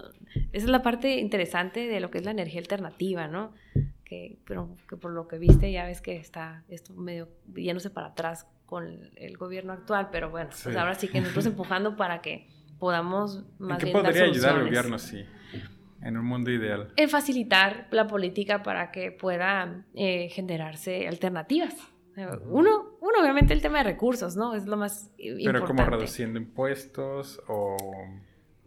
esa 0.51 0.65
es 0.65 0.69
la 0.69 0.81
parte 0.81 1.17
interesante 1.17 1.87
de 1.87 1.99
lo 1.99 2.09
que 2.09 2.17
es 2.17 2.25
la 2.25 2.31
energía 2.31 2.59
alternativa, 2.59 3.27
¿no? 3.27 3.53
Que, 4.03 4.39
pero 4.45 4.75
que 4.89 4.97
por 4.97 5.11
lo 5.11 5.27
que 5.27 5.37
viste 5.37 5.71
ya 5.71 5.85
ves 5.85 6.01
que 6.01 6.15
está 6.15 6.63
esto 6.69 6.93
medio 6.93 7.29
yéndose 7.53 7.89
para 7.89 8.07
atrás 8.07 8.47
con 8.65 9.11
el, 9.15 9.37
gobierno 9.37 9.73
actual, 9.73 10.09
pero 10.11 10.29
bueno, 10.29 10.49
pues 10.63 10.75
ahora 10.75 10.95
sí 10.95 11.07
que 11.07 11.21
nosotros 11.21 11.45
empujando 11.45 11.95
para 11.95 12.21
que 12.21 12.47
podamos 12.79 13.43
más 13.59 13.81
¿En 13.81 13.87
qué 13.87 13.91
podría 13.91 14.23
ayudar 14.23 14.55
al 14.55 14.65
gobierno, 14.65 14.97
sí? 14.97 15.25
En 16.01 16.17
un 16.17 16.25
mundo 16.25 16.51
ideal. 16.51 16.93
En 16.95 17.09
facilitar 17.09 17.87
la 17.91 18.07
política 18.07 18.63
para 18.63 18.91
que 18.91 19.11
pueda 19.11 19.85
eh, 19.93 20.29
generarse 20.29 21.07
alternativas. 21.07 21.75
Uno, 22.45 22.97
uno, 22.99 23.19
obviamente, 23.21 23.53
el 23.53 23.61
tema 23.61 23.79
de 23.79 23.83
recursos, 23.83 24.35
¿no? 24.35 24.55
Es 24.55 24.65
lo 24.65 24.75
más 24.75 25.11
importante. 25.17 25.43
Pero 25.45 25.65
como 25.65 25.85
reduciendo 25.85 26.39
impuestos 26.39 27.39
o 27.47 27.77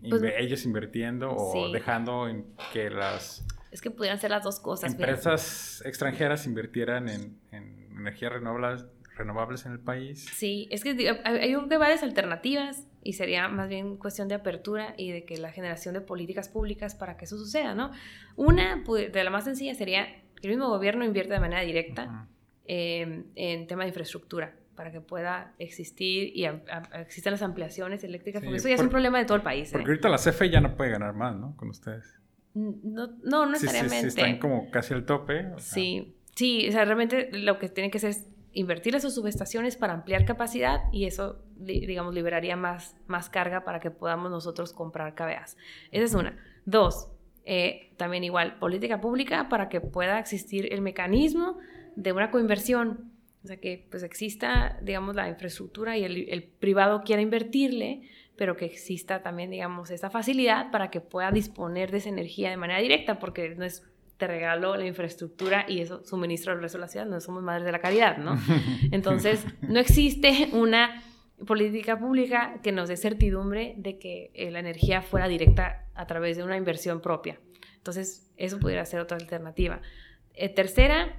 pues, 0.08 0.22
ellos 0.38 0.64
invirtiendo 0.64 1.30
o 1.30 1.70
dejando 1.70 2.28
en 2.28 2.46
que 2.72 2.90
las... 2.90 3.44
Es 3.70 3.80
que 3.80 3.90
pudieran 3.90 4.18
ser 4.18 4.30
las 4.30 4.42
dos 4.42 4.58
cosas. 4.58 4.92
Empresas 4.92 5.82
extranjeras 5.84 6.46
invirtieran 6.46 7.08
en, 7.08 7.38
energías 7.52 8.32
renovables, 8.32 8.86
renovables 9.16 9.66
en 9.66 9.72
el 9.72 9.80
país. 9.80 10.26
Sí, 10.32 10.66
es 10.70 10.82
que 10.82 10.90
hay, 11.24 11.54
varias 11.54 12.02
alternativas 12.02 12.86
y 13.02 13.12
sería 13.12 13.48
más 13.48 13.68
bien 13.68 13.96
cuestión 13.96 14.28
de 14.28 14.34
apertura 14.34 14.94
y 14.96 15.12
de 15.12 15.24
que 15.24 15.38
la 15.38 15.52
generación 15.52 15.94
de 15.94 16.00
políticas 16.00 16.48
públicas 16.48 16.94
para 16.94 17.16
que 17.16 17.26
eso 17.26 17.38
suceda, 17.38 17.74
¿no? 17.74 17.92
Una, 18.36 18.82
de 18.84 19.24
la 19.24 19.30
más 19.30 19.44
sencilla 19.44 19.74
sería 19.74 20.06
que 20.40 20.48
el 20.48 20.50
mismo 20.50 20.68
gobierno 20.68 21.04
invierte 21.04 21.34
de 21.34 21.40
manera 21.40 21.62
directa 21.62 22.26
eh, 22.66 23.24
en 23.36 23.66
tema 23.66 23.84
de 23.84 23.88
infraestructura 23.88 24.56
para 24.80 24.92
que 24.92 25.02
pueda 25.02 25.52
existir 25.58 26.34
y 26.34 26.46
existan 26.94 27.32
las 27.32 27.42
ampliaciones 27.42 28.02
eléctricas, 28.02 28.42
porque 28.42 28.56
eso 28.56 28.66
ya 28.66 28.76
es 28.76 28.80
un 28.80 28.88
problema 28.88 29.18
de 29.18 29.26
todo 29.26 29.36
el 29.36 29.42
país. 29.42 29.68
Porque 29.70 29.84
¿eh? 29.84 29.90
ahorita 29.90 30.08
la 30.08 30.16
CFE 30.16 30.48
ya 30.48 30.62
no 30.62 30.74
puede 30.74 30.92
ganar 30.92 31.12
más, 31.12 31.36
¿no? 31.36 31.54
Con 31.58 31.68
ustedes. 31.68 32.18
No, 32.54 33.08
no, 33.22 33.44
necesariamente. 33.44 34.10
Sí, 34.10 34.16
sí, 34.16 34.20
están 34.22 34.38
como 34.38 34.70
casi 34.70 34.94
al 34.94 35.04
tope. 35.04 35.50
Sí, 35.58 36.16
sí, 36.34 36.66
o 36.66 36.72
sea, 36.72 36.86
realmente 36.86 37.28
lo 37.30 37.58
que 37.58 37.68
tiene 37.68 37.90
que 37.90 37.98
hacer 37.98 38.08
es 38.08 38.26
invertir 38.54 38.94
en 38.94 39.02
sus 39.02 39.14
subestaciones 39.14 39.76
para 39.76 39.92
ampliar 39.92 40.24
capacidad 40.24 40.80
y 40.92 41.04
eso, 41.04 41.44
digamos, 41.58 42.14
liberaría 42.14 42.56
más, 42.56 42.96
más 43.06 43.28
carga 43.28 43.62
para 43.64 43.80
que 43.80 43.90
podamos 43.90 44.30
nosotros 44.30 44.72
comprar 44.72 45.14
KBAs. 45.14 45.58
Esa 45.90 46.04
es 46.06 46.14
una. 46.14 46.38
Dos, 46.64 47.10
eh, 47.44 47.92
también 47.98 48.24
igual, 48.24 48.58
política 48.58 48.98
pública 48.98 49.50
para 49.50 49.68
que 49.68 49.82
pueda 49.82 50.18
existir 50.18 50.72
el 50.72 50.80
mecanismo 50.80 51.58
de 51.96 52.12
una 52.12 52.30
coinversión 52.30 53.10
o 53.42 53.46
sea, 53.46 53.56
que 53.56 53.86
pues 53.90 54.02
exista, 54.02 54.78
digamos, 54.82 55.14
la 55.14 55.28
infraestructura 55.28 55.96
y 55.96 56.04
el, 56.04 56.42
privado 56.58 57.02
quiera 57.02 57.22
invertirle, 57.22 58.02
pero 58.36 58.56
que 58.56 58.66
exista 58.66 59.22
también, 59.22 59.50
digamos, 59.50 59.90
esa 59.90 60.10
facilidad 60.10 60.70
para 60.70 60.90
que 60.90 61.00
pueda 61.00 61.30
disponer 61.30 61.90
de 61.90 61.98
esa 61.98 62.10
energía 62.10 62.50
de 62.50 62.56
manera 62.56 62.80
directa, 62.80 63.18
porque 63.18 63.54
no 63.54 63.64
es 63.64 63.82
te 64.18 64.26
regalo 64.26 64.76
la 64.76 64.86
infraestructura 64.86 65.64
y 65.66 65.80
eso 65.80 66.04
suministro 66.04 66.52
al 66.52 66.60
resto 66.60 66.76
de 66.76 66.82
la 66.82 66.88
ciudad, 66.88 67.06
no 67.06 67.20
somos 67.20 67.42
madres 67.42 67.64
de 67.64 67.72
la 67.72 67.80
caridad, 67.80 68.18
¿no? 68.18 68.38
Entonces, 68.92 69.46
no 69.62 69.80
existe 69.80 70.50
una 70.52 71.02
política 71.46 71.98
pública 71.98 72.60
que 72.62 72.70
nos 72.70 72.90
dé 72.90 72.98
certidumbre 72.98 73.74
de 73.78 73.98
que 73.98 74.30
eh, 74.34 74.50
la 74.50 74.58
energía 74.58 75.00
fuera 75.00 75.26
directa 75.26 75.86
a 75.94 76.06
través 76.06 76.36
de 76.36 76.44
una 76.44 76.58
inversión 76.58 77.00
propia. 77.00 77.40
Entonces, 77.76 78.30
eso 78.36 78.58
pudiera 78.58 78.84
ser 78.84 79.00
otra 79.00 79.16
alternativa. 79.16 79.80
Eh, 80.34 80.50
tercera, 80.50 81.16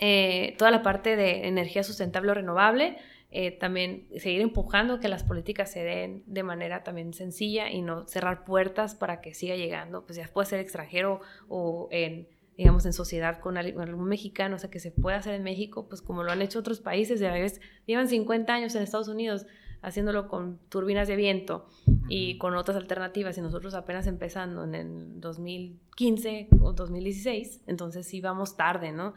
eh, 0.00 0.54
toda 0.58 0.70
la 0.70 0.82
parte 0.82 1.14
de 1.14 1.46
energía 1.46 1.82
sustentable 1.82 2.30
o 2.30 2.34
renovable, 2.34 2.96
eh, 3.30 3.52
también 3.52 4.08
seguir 4.16 4.40
empujando 4.40 4.98
que 4.98 5.08
las 5.08 5.22
políticas 5.22 5.70
se 5.70 5.84
den 5.84 6.24
de 6.26 6.42
manera 6.42 6.82
también 6.82 7.14
sencilla 7.14 7.70
y 7.70 7.82
no 7.82 8.08
cerrar 8.08 8.44
puertas 8.44 8.96
para 8.96 9.20
que 9.20 9.34
siga 9.34 9.54
llegando, 9.54 10.04
pues 10.04 10.16
ya 10.16 10.26
puede 10.26 10.46
ser 10.46 10.58
extranjero 10.58 11.20
o 11.48 11.88
en 11.92 12.26
digamos, 12.56 12.84
en 12.84 12.92
sociedad 12.92 13.40
con 13.40 13.56
algún 13.56 14.06
mexicano, 14.06 14.56
o 14.56 14.58
sea, 14.58 14.68
que 14.68 14.80
se 14.80 14.90
pueda 14.90 15.16
hacer 15.16 15.32
en 15.34 15.42
México, 15.42 15.86
pues 15.88 16.02
como 16.02 16.22
lo 16.22 16.30
han 16.30 16.42
hecho 16.42 16.58
otros 16.58 16.80
países, 16.80 17.18
de 17.18 17.26
a 17.26 17.32
veces 17.32 17.58
llevan 17.86 18.06
50 18.06 18.52
años 18.52 18.74
en 18.74 18.82
Estados 18.82 19.08
Unidos, 19.08 19.46
haciéndolo 19.82 20.28
con 20.28 20.58
turbinas 20.68 21.08
de 21.08 21.16
viento 21.16 21.66
y 22.08 22.38
con 22.38 22.54
otras 22.54 22.76
alternativas 22.76 23.38
y 23.38 23.40
nosotros 23.40 23.74
apenas 23.74 24.06
empezando 24.06 24.64
en 24.64 24.74
el 24.74 25.20
2015 25.20 26.48
o 26.60 26.72
2016, 26.72 27.62
entonces 27.66 28.06
sí 28.06 28.20
vamos 28.20 28.56
tarde, 28.56 28.92
¿no? 28.92 29.14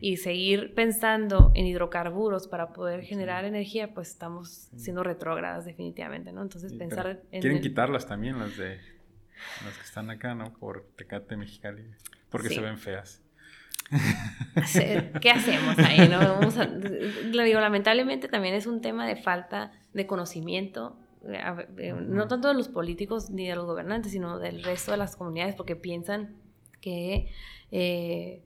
Y 0.00 0.18
seguir 0.18 0.74
pensando 0.74 1.52
en 1.54 1.66
hidrocarburos 1.66 2.48
para 2.48 2.72
poder 2.72 3.02
generar 3.02 3.44
energía, 3.44 3.92
pues 3.94 4.08
estamos 4.08 4.68
siendo 4.76 5.02
retrógradas 5.02 5.64
definitivamente, 5.64 6.32
¿no? 6.32 6.42
Entonces 6.42 6.72
pensar 6.72 7.22
en... 7.30 7.40
Quieren 7.40 7.60
quitarlas 7.60 8.06
también 8.06 8.38
las 8.38 8.56
de 8.56 8.78
las 9.64 9.76
que 9.76 9.84
están 9.84 10.10
acá, 10.10 10.34
¿no? 10.34 10.52
Por 10.54 10.86
Tecate 10.96 11.36
Mexicali, 11.36 11.84
porque 12.30 12.48
se 12.48 12.60
ven 12.60 12.78
feas. 12.78 13.22
¿Qué 15.20 15.30
hacemos 15.30 15.78
ahí? 15.78 16.08
¿no? 16.08 16.18
Vamos 16.18 16.56
lo 16.56 17.42
digo, 17.42 17.60
lamentablemente 17.60 18.28
también 18.28 18.54
es 18.54 18.66
un 18.66 18.80
tema 18.80 19.06
de 19.06 19.16
falta 19.16 19.72
de 19.92 20.06
conocimiento, 20.06 20.96
eh, 21.24 21.92
no 21.92 22.28
tanto 22.28 22.48
de 22.48 22.54
los 22.54 22.68
políticos 22.68 23.30
ni 23.30 23.48
de 23.48 23.54
los 23.54 23.66
gobernantes, 23.66 24.12
sino 24.12 24.38
del 24.38 24.62
resto 24.62 24.92
de 24.92 24.96
las 24.96 25.16
comunidades, 25.16 25.54
porque 25.54 25.76
piensan 25.76 26.36
que 26.80 27.30
eh, 27.70 28.42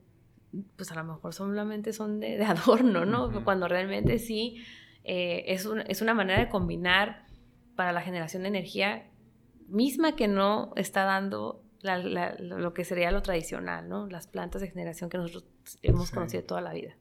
pues 0.75 0.91
a 0.91 0.95
lo 0.95 1.03
mejor 1.03 1.33
solamente 1.33 1.93
son 1.93 2.19
de, 2.19 2.43
adorno, 2.43 3.05
¿no? 3.05 3.43
Cuando 3.43 3.67
realmente 3.67 4.19
sí 4.19 4.63
eh, 5.03 5.45
es, 5.47 5.67
es 5.87 6.01
una 6.01 6.13
manera 6.13 6.39
de 6.39 6.49
combinar 6.49 7.25
para 7.75 7.91
la 7.91 8.01
generación 8.01 8.43
de 8.43 8.49
energía 8.49 9.07
misma 9.67 10.15
que 10.15 10.27
no 10.27 10.73
está 10.75 11.05
dando 11.05 11.60
lo 11.83 12.73
que 12.73 12.83
sería 12.83 13.11
lo 13.11 13.21
tradicional, 13.21 13.87
¿no? 13.89 14.07
Las 14.07 14.27
plantas 14.27 14.61
de 14.61 14.69
generación 14.69 15.09
que 15.09 15.17
nosotros 15.17 15.45
hemos 15.81 16.11
conocido 16.11 16.43
toda 16.43 16.61
la 16.61 16.73
vida. 16.73 16.95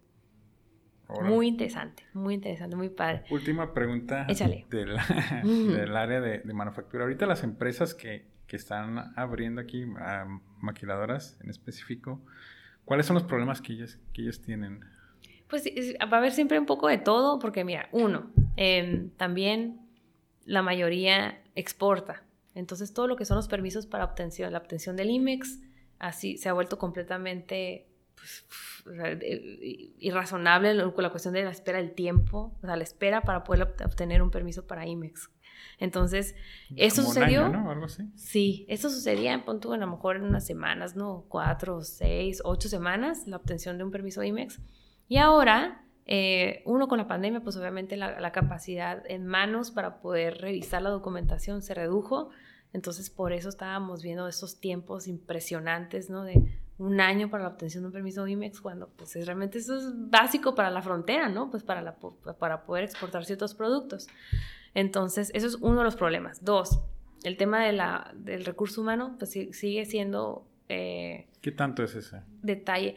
Muy 1.23 1.49
interesante, 1.49 2.05
muy 2.13 2.35
interesante, 2.35 2.77
muy 2.77 2.89
padre. 2.89 3.25
Última 3.31 3.75
pregunta 3.75 4.27
del, 4.71 5.97
área 5.97 6.21
de, 6.21 6.43
manufactura. 6.53 7.05
Ahorita 7.05 7.27
las 7.27 7.43
empresas 7.43 7.95
que, 7.95 8.27
que 8.47 8.57
están 8.57 9.13
abriendo 9.17 9.61
aquí, 9.61 9.85
maquiladoras 10.59 11.39
en 11.43 11.51
específico, 11.51 12.21
¿cuáles 12.85 13.07
son 13.07 13.15
los 13.15 13.25
problemas 13.25 13.61
que 13.61 13.73
ellas, 13.73 13.99
que 14.13 14.23
ellos 14.23 14.41
tienen? 14.41 14.85
Pues 15.49 15.65
va 15.67 16.17
a 16.17 16.19
haber 16.19 16.33
siempre 16.33 16.59
un 16.59 16.67
poco 16.67 16.87
de 16.89 16.99
todo, 16.99 17.41
porque 17.41 17.65
mira, 17.65 17.89
uno, 17.91 18.31
em, 18.57 19.11
también 19.11 19.81
la 20.45 20.63
mayoría 20.63 21.43
exporta. 21.57 22.23
Entonces, 22.61 22.93
todo 22.93 23.07
lo 23.07 23.17
que 23.17 23.25
son 23.25 23.37
los 23.37 23.49
permisos 23.49 23.87
para 23.87 24.05
obtención, 24.05 24.53
la 24.53 24.59
obtención 24.59 24.95
del 24.97 25.11
IMEX, 25.11 25.59
así 25.99 26.37
se 26.37 26.49
ha 26.49 26.53
vuelto 26.53 26.79
completamente 26.79 27.89
pues, 28.15 28.45
irrazonable 29.99 30.93
con 30.93 31.03
la 31.03 31.11
cuestión 31.11 31.35
de 31.35 31.43
la 31.43 31.51
espera 31.51 31.79
del 31.79 31.93
tiempo, 31.93 32.57
o 32.63 32.67
sea, 32.67 32.77
la 32.77 32.85
espera 32.85 33.23
para 33.23 33.45
poder 33.45 33.63
obtener 33.85 34.23
un 34.23 34.31
permiso 34.31 34.67
para 34.67 34.87
IMEX. 34.87 35.31
Entonces, 35.79 36.35
eso 36.77 37.03
sucedió. 37.03 37.47
Un 37.47 37.53
¿no? 37.53 37.71
Algo 37.71 37.87
así. 37.87 38.05
Sí, 38.15 38.67
eso 38.69 38.91
sucedía 38.91 39.33
en 39.33 39.45
punto, 39.45 39.73
a 39.73 39.79
lo 39.79 39.87
mejor 39.87 40.17
en 40.17 40.25
unas 40.25 40.47
semanas, 40.47 40.97
¿no? 40.97 41.25
Cuatro, 41.29 41.83
seis, 41.83 42.41
ocho 42.45 42.69
semanas, 42.69 43.27
la 43.27 43.37
obtención 43.37 43.79
de 43.79 43.85
un 43.85 43.91
permiso 43.91 44.23
IMEX. 44.23 44.61
Y 45.09 45.17
ahora, 45.17 45.85
eh, 46.07 46.63
uno 46.67 46.89
con 46.89 46.99
la 46.99 47.07
pandemia, 47.07 47.41
pues 47.41 47.57
obviamente 47.57 47.97
la, 47.97 48.21
la, 48.21 48.33
capacidad 48.33 49.03
en 49.07 49.27
manos 49.27 49.71
para 49.71 50.01
poder 50.01 50.39
revisar 50.39 50.83
la 50.83 50.91
documentación 50.91 51.63
se 51.63 51.75
redujo. 51.75 52.31
Entonces, 52.73 53.11
por 53.11 53.33
eso 53.33 53.49
estábamos 53.49 54.03
viendo 54.03 54.29
esos 54.29 54.61
tiempos 54.61 55.09
impresionantes, 55.09 56.09
¿no? 56.11 56.25
De 56.25 56.59
un 56.79 57.01
año 57.01 57.29
para 57.29 57.43
la 57.43 57.51
obtención 57.51 57.83
de 57.83 57.89
un 57.89 57.93
permiso 57.93 58.27
IMEX, 58.27 58.61
cuando 58.61 58.89
pues 58.89 59.15
realmente 59.27 59.59
eso 59.59 59.77
es 59.77 59.85
básico 60.11 60.55
para 60.55 60.71
la 60.71 60.81
frontera, 60.81 61.29
¿no? 61.29 61.51
Pues 61.51 61.63
para, 61.63 61.83
la, 61.83 61.97
para 62.39 62.65
poder 62.65 62.85
exportar 62.85 63.25
ciertos 63.25 63.55
productos. 63.55 64.09
Entonces, 64.75 65.31
eso 65.35 65.47
es 65.47 65.57
uno 65.57 65.79
de 65.79 65.85
los 65.85 65.97
problemas. 65.97 66.45
Dos, 66.45 66.81
el 67.23 67.37
tema 67.37 67.65
de 67.65 67.73
la, 67.73 68.13
del 68.15 68.45
recurso 68.45 68.81
humano, 68.81 69.17
pues 69.19 69.31
sigue 69.31 69.85
siendo... 69.85 70.47
Eh, 70.69 71.29
¿Qué 71.41 71.51
tanto 71.51 71.83
es 71.83 71.95
ese? 71.97 72.23
Detalle 72.43 72.95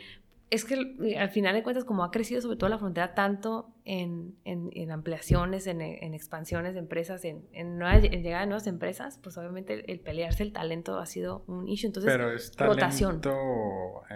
es 0.53 0.65
que 0.65 0.75
al 1.17 1.29
final 1.29 1.55
de 1.55 1.63
cuentas, 1.63 1.83
como 1.83 2.03
ha 2.03 2.11
crecido 2.11 2.39
sobre 2.39 2.57
todo 2.57 2.69
la 2.69 2.77
frontera 2.77 3.15
tanto 3.15 3.73
en, 3.85 4.35
en, 4.45 4.91
ampliaciones, 4.91 5.65
en, 5.65 5.81
expansiones 5.81 6.75
de 6.75 6.79
empresas, 6.79 7.25
en, 7.25 7.47
llegada 7.51 8.41
de 8.41 8.45
nuevas 8.45 8.67
empresas, 8.67 9.17
pues 9.17 9.35
obviamente 9.39 9.91
el, 9.91 9.99
pelearse 9.99 10.43
el 10.43 10.53
talento 10.53 10.99
ha 10.99 11.07
sido 11.07 11.43
un 11.47 11.67
issue. 11.67 11.87
Entonces, 11.87 12.11
Pero 12.11 12.31
es 12.31 12.55
rotación. 12.55 13.19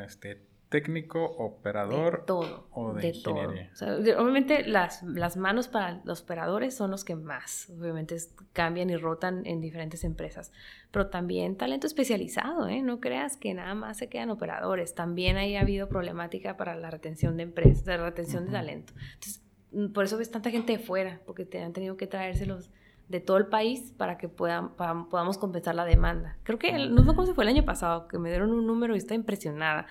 este, 0.05 0.45
técnico, 0.69 1.23
operador 1.23 2.25
todo, 2.25 2.67
o 2.71 2.93
de, 2.93 3.09
ingeniería. 3.09 3.71
obviamente 4.17 4.65
las, 4.65 5.01
las 5.03 5.37
manos 5.37 5.67
para 5.69 6.01
los 6.03 6.21
operadores 6.21 6.75
son 6.75 6.91
los 6.91 7.05
que 7.05 7.15
más, 7.15 7.69
obviamente 7.69 8.17
cambian 8.51 8.89
y 8.89 8.97
rotan 8.97 9.45
en 9.45 9.61
diferentes 9.61 10.03
empresas, 10.03 10.51
pero 10.91 11.07
también 11.07 11.55
talento 11.55 11.87
especializado, 11.87 12.67
¿eh? 12.67 12.81
no 12.81 12.99
creas 12.99 13.37
que 13.37 13.53
nada 13.53 13.75
más 13.75 13.97
se 13.97 14.09
quedan 14.09 14.29
operadores, 14.29 14.93
también 14.93 15.37
ahí 15.37 15.55
ha 15.55 15.61
habido 15.61 15.87
problemática 15.87 16.57
para 16.57 16.75
la 16.75 16.91
retención 16.91 17.37
de 17.37 17.43
empresas, 17.43 17.85
la 17.85 17.97
retención 17.97 18.45
de 18.45 18.51
talento. 18.51 18.93
Entonces, 19.13 19.41
mm, 19.71 19.87
por 19.93 20.03
eso 20.03 20.17
ves 20.17 20.31
tanta 20.31 20.51
gente 20.51 20.73
de 20.73 20.79
fuera, 20.79 21.21
porque 21.25 21.45
te 21.45 21.61
han 21.61 21.71
tenido 21.71 21.95
que 21.95 22.07
traérselos 22.07 22.71
de 23.09 23.19
todo 23.21 23.37
el 23.37 23.47
país 23.47 23.93
para 23.97 24.17
que 24.17 24.27
puedan, 24.27 24.75
podamos 24.75 25.37
compensar 25.37 25.75
la 25.75 25.85
demanda. 25.85 26.37
Creo 26.43 26.59
que, 26.59 26.71
no 26.73 27.03
sé 27.03 27.07
cómo 27.07 27.25
se 27.25 27.33
fue 27.33 27.45
el 27.45 27.49
año 27.49 27.63
pasado, 27.63 28.07
que 28.07 28.19
me 28.19 28.29
dieron 28.29 28.51
un 28.51 28.67
número 28.67 28.95
y 28.95 28.97
estoy 28.97 29.15
impresionada. 29.15 29.87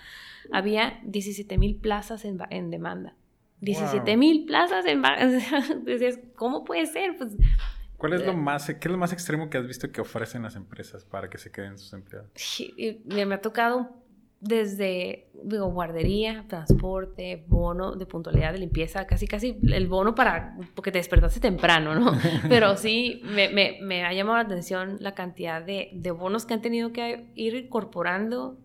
Había 0.52 1.00
17 1.04 1.56
mil 1.58 1.76
plazas 1.76 2.24
en, 2.24 2.38
en, 2.50 2.70
demanda. 2.70 3.14
17 3.60 4.16
mil 4.16 4.44
plazas 4.44 4.84
en... 4.86 5.02
Decías, 5.84 6.18
¿cómo 6.34 6.64
puede 6.64 6.86
ser? 6.86 7.16
Pues, 7.16 7.32
¿Cuál 7.96 8.12
es 8.12 8.26
lo 8.26 8.32
eh, 8.32 8.36
más, 8.36 8.66
qué 8.66 8.88
es 8.88 8.90
lo 8.90 8.98
más 8.98 9.12
extremo 9.12 9.48
que 9.48 9.56
has 9.56 9.66
visto 9.66 9.90
que 9.90 10.02
ofrecen 10.02 10.42
las 10.42 10.54
empresas 10.54 11.04
para 11.04 11.30
que 11.30 11.38
se 11.38 11.50
queden 11.50 11.78
sus 11.78 11.92
empleados? 11.94 12.30
Me 13.06 13.34
ha 13.34 13.40
tocado 13.40 14.05
desde 14.40 15.26
digo, 15.44 15.70
guardería, 15.70 16.44
transporte, 16.48 17.44
bono 17.48 17.94
de 17.94 18.06
puntualidad, 18.06 18.52
de 18.52 18.58
limpieza, 18.58 19.06
casi 19.06 19.26
casi 19.26 19.58
el 19.62 19.86
bono 19.86 20.14
para, 20.14 20.56
porque 20.74 20.90
te 20.90 20.98
despertaste 20.98 21.40
temprano, 21.40 21.94
¿no? 21.94 22.12
Pero 22.48 22.76
sí, 22.76 23.22
me, 23.24 23.48
me, 23.48 23.78
me 23.82 24.04
ha 24.04 24.12
llamado 24.12 24.38
la 24.38 24.44
atención 24.44 24.96
la 25.00 25.14
cantidad 25.14 25.62
de, 25.62 25.90
de, 25.92 26.10
bonos 26.10 26.46
que 26.46 26.54
han 26.54 26.62
tenido 26.62 26.92
que 26.92 27.30
ir 27.34 27.54
incorporando 27.54 28.58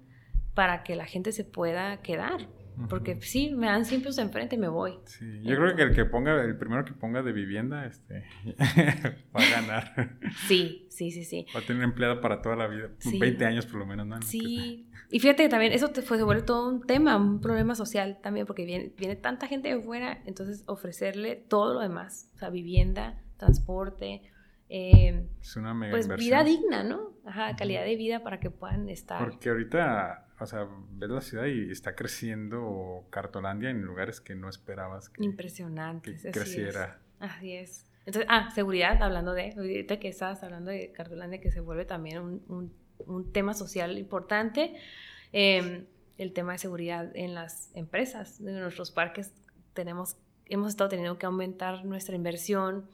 para 0.54 0.84
que 0.84 0.96
la 0.96 1.06
gente 1.06 1.32
se 1.32 1.44
pueda 1.44 2.02
quedar. 2.02 2.48
Porque 2.90 3.22
sí, 3.22 3.52
me 3.54 3.68
dan 3.68 3.86
siempre 3.86 4.12
enfrente 4.18 4.56
y 4.56 4.58
me 4.58 4.70
voy. 4.70 4.94
Sí, 5.06 5.42
yo 5.44 5.56
creo 5.56 5.76
que 5.76 5.84
el 5.84 5.94
que 5.94 6.06
ponga, 6.06 6.44
el 6.44 6.58
primero 6.58 6.84
que 6.84 6.94
ponga 6.94 7.22
de 7.22 7.32
vivienda, 7.32 7.86
este, 7.86 8.24
va 9.36 9.44
a 9.44 9.50
ganar. 9.52 10.18
Sí, 10.48 10.88
sí, 10.90 11.12
sí, 11.12 11.24
sí. 11.24 11.46
Va 11.56 11.60
a 11.60 11.64
tener 11.64 11.84
empleado 11.84 12.22
para 12.22 12.42
toda 12.42 12.56
la 12.56 12.68
vida, 12.68 12.90
20 13.20 13.46
años 13.46 13.68
por 13.68 13.80
lo 13.82 13.86
menos, 13.86 14.08
¿no? 14.08 14.22
Sí, 14.24 14.90
y 15.12 15.20
fíjate 15.20 15.44
que 15.44 15.50
también 15.50 15.74
eso 15.74 15.90
te 15.90 16.02
fue, 16.02 16.18
se 16.18 16.24
vuelve 16.24 16.44
todo 16.44 16.70
un 16.70 16.82
tema, 16.82 17.18
un 17.18 17.42
problema 17.42 17.76
social 17.76 18.20
también, 18.22 18.46
porque 18.46 18.66
viene, 18.66 18.94
viene 18.98 19.16
tanta 19.18 19.48
gente 19.48 19.74
de 19.74 19.82
fuera, 19.82 20.22
entonces 20.26 20.64
ofrecerle 20.68 21.36
todo 21.36 21.74
lo 21.74 21.80
demás, 21.82 22.30
o 22.36 22.38
sea, 22.38 22.50
vivienda, 22.50 23.22
transporte, 23.38 24.22
eh, 24.70 25.28
es 25.42 25.58
una 25.58 25.74
mega 25.74 25.92
pues 25.92 26.08
vida 26.18 26.46
digna, 26.46 26.82
¿no? 26.84 27.12
Ajá, 27.26 27.58
calidad 27.58 27.84
de 27.84 27.98
vida 27.98 28.24
para 28.24 28.40
que 28.40 28.50
puedan 28.50 28.88
estar. 28.88 29.20
Porque 29.20 29.50
ahorita, 29.50 30.28
o 30.40 30.46
sea, 30.46 30.66
ves 30.92 31.10
la 31.10 31.20
ciudad 31.20 31.46
y 31.48 31.70
está 31.70 31.94
creciendo 31.94 33.06
Cartolandia 33.10 33.70
en 33.70 33.82
lugares 33.82 34.22
que 34.22 34.34
no 34.34 34.48
esperabas 34.48 35.10
que, 35.10 35.26
Impresionante, 35.26 36.16
que 36.16 36.32
creciera. 36.32 37.02
Así 37.20 37.52
es. 37.52 37.86
Entonces, 38.06 38.26
ah, 38.30 38.50
seguridad, 38.52 39.04
hablando 39.04 39.34
de, 39.34 39.54
ahorita 39.58 40.00
que 40.00 40.08
estabas 40.08 40.42
hablando 40.42 40.72
de 40.72 40.94
Cartolandia, 40.94 41.42
que 41.42 41.52
se 41.52 41.60
vuelve 41.60 41.84
también 41.84 42.20
un 42.20 42.42
un 42.48 42.81
tema 43.32 43.54
social 43.54 43.98
importante. 43.98 44.76
Em, 45.32 45.86
el 46.18 46.34
tema 46.34 46.54
de 46.54 46.58
seguridad 46.60 47.16
en 47.16 47.34
las 47.34 47.72
empresas, 47.76 48.40
en 48.40 48.60
nuestros 48.60 48.92
parques 48.92 49.34
tenemos, 49.74 50.18
hemos 50.46 50.70
estado 50.70 50.90
teniendo 50.90 51.18
que 51.18 51.26
aumentar 51.26 51.84
nuestra 51.86 52.16
inversión 52.16 52.88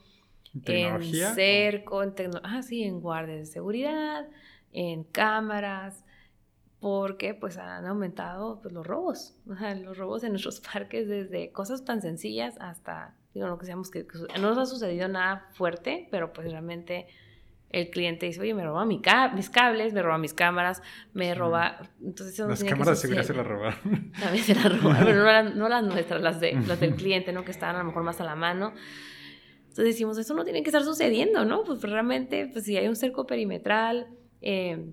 en 0.66 1.14
cerco, 1.36 2.04
en 2.04 2.14
ah, 2.44 2.62
sí, 2.64 2.84
en 2.84 3.02
guardias 3.02 3.40
de 3.40 3.46
seguridad, 3.46 4.28
en 4.72 5.04
cámaras, 5.04 6.04
porque 6.80 7.34
pues 7.34 7.58
han 7.58 7.86
aumentado 7.86 8.62
pues, 8.62 8.74
los 8.74 8.86
robos, 8.86 9.36
los 9.82 9.98
robos 9.98 10.24
en 10.24 10.32
nuestros 10.32 10.60
parques 10.62 11.08
desde 11.08 11.52
cosas 11.52 11.86
tan 11.86 12.02
sencillas 12.02 12.56
hasta, 12.60 13.16
digo, 13.34 13.48
no 13.48 13.58
que 13.58 13.66
seamos 13.66 13.90
que 13.90 14.06
no 14.40 14.50
nos 14.50 14.58
ha 14.58 14.66
sucedido 14.66 15.08
nada 15.08 15.50
fuerte, 15.54 16.08
pero 16.12 16.34
pues 16.34 16.52
realmente 16.52 17.08
el 17.70 17.90
cliente 17.90 18.26
dice, 18.26 18.42
oye, 18.42 18.54
me 18.54 18.64
roba 18.64 18.86
mi 18.86 19.02
mis 19.36 19.50
cables, 19.50 19.94
me 19.94 20.02
roba 20.02 20.18
mis 20.18 20.34
cámaras, 20.34 20.82
me 21.14 21.36
roba... 21.36 21.78
Entonces, 22.02 22.40
las 22.40 22.64
cámaras 22.64 23.00
seguro 23.00 23.24
se 23.24 23.34
las 23.34 23.46
robaron. 23.46 24.12
También 24.20 24.44
se 24.44 24.56
las 24.56 24.82
robaron, 24.82 25.06
pero 25.06 25.56
no, 25.56 25.70
las 25.70 25.84
nuestras, 25.84 26.22
las, 26.22 26.40
de, 26.40 26.54
las 26.54 26.80
del 26.80 26.96
cliente, 26.96 27.34
¿no? 27.34 27.44
Que 27.44 27.52
estaban 27.52 27.76
a 27.76 27.80
lo 27.80 27.86
mejor 27.86 28.04
más 28.04 28.22
a 28.22 28.24
la 28.24 28.36
mano. 28.36 28.74
Entonces 29.64 29.86
decimos, 29.86 30.18
eso 30.18 30.34
no 30.34 30.44
tiene 30.44 30.64
que 30.64 30.70
estar 30.70 30.84
sucediendo, 30.84 31.46
¿no? 31.46 31.64
Pues 31.64 31.82
realmente, 31.82 32.50
pues 32.52 32.66
si 32.66 32.78
hay 32.78 32.88
un 32.88 32.96
cerco 32.96 33.28
perimetral 33.28 34.08
eh, 34.42 34.92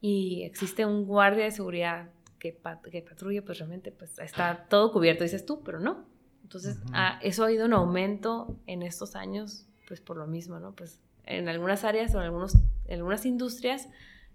y 0.00 0.42
existe 0.44 0.84
un 0.84 1.06
guardia 1.06 1.44
de 1.44 1.50
seguridad 1.50 2.10
que, 2.38 2.56
que 2.90 3.02
patrulle, 3.02 3.42
pues 3.42 3.58
realmente 3.58 3.92
pues 3.92 4.18
está 4.18 4.66
todo 4.68 4.92
cubierto, 4.92 5.24
dices 5.24 5.44
tú, 5.46 5.62
pero 5.64 5.80
no. 5.80 6.06
Entonces, 6.42 6.78
ah, 6.92 7.18
eso 7.22 7.44
ha 7.44 7.52
ido 7.52 7.66
en 7.66 7.72
aumento 7.72 8.58
en 8.66 8.82
estos 8.82 9.16
años, 9.16 9.68
pues 9.88 10.00
por 10.00 10.16
lo 10.16 10.26
mismo, 10.26 10.58
¿no? 10.58 10.74
Pues 10.74 11.00
en 11.26 11.48
algunas 11.48 11.84
áreas 11.84 12.14
o 12.14 12.18
en, 12.18 12.24
algunos, 12.24 12.56
en 12.86 12.98
algunas 12.98 13.26
industrias, 13.26 13.88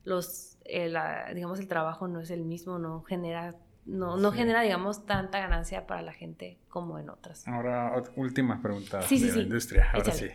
los, 0.04 0.58
eh, 0.66 0.94
digamos, 1.34 1.60
el 1.60 1.68
trabajo 1.68 2.08
no 2.08 2.22
es 2.22 2.32
el 2.32 2.44
mismo, 2.44 2.80
no 2.80 3.02
genera, 3.04 3.56
no, 3.86 4.18
no 4.18 4.32
genera, 4.32 4.62
digamos, 4.62 5.06
tanta 5.06 5.40
ganancia 5.40 5.88
para 5.88 6.02
la 6.02 6.14
gente 6.14 6.58
como 6.70 7.00
en 7.00 7.10
otras. 7.10 7.48
Ahora, 7.48 7.94
última 8.16 8.62
pregunta 8.62 9.00
de 9.00 9.20
la 9.20 9.42
industria, 9.42 9.90
ahora 9.94 10.12
sí. 10.12 10.30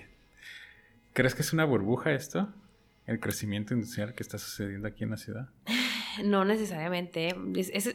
¿Crees 1.12 1.34
que 1.34 1.42
es 1.42 1.52
una 1.52 1.64
burbuja 1.64 2.12
esto? 2.12 2.48
¿El 3.06 3.18
crecimiento 3.18 3.74
industrial 3.74 4.14
que 4.14 4.22
está 4.22 4.38
sucediendo 4.38 4.86
aquí 4.86 5.04
en 5.04 5.10
la 5.10 5.16
ciudad? 5.16 5.48
No 6.24 6.44
necesariamente. 6.44 7.36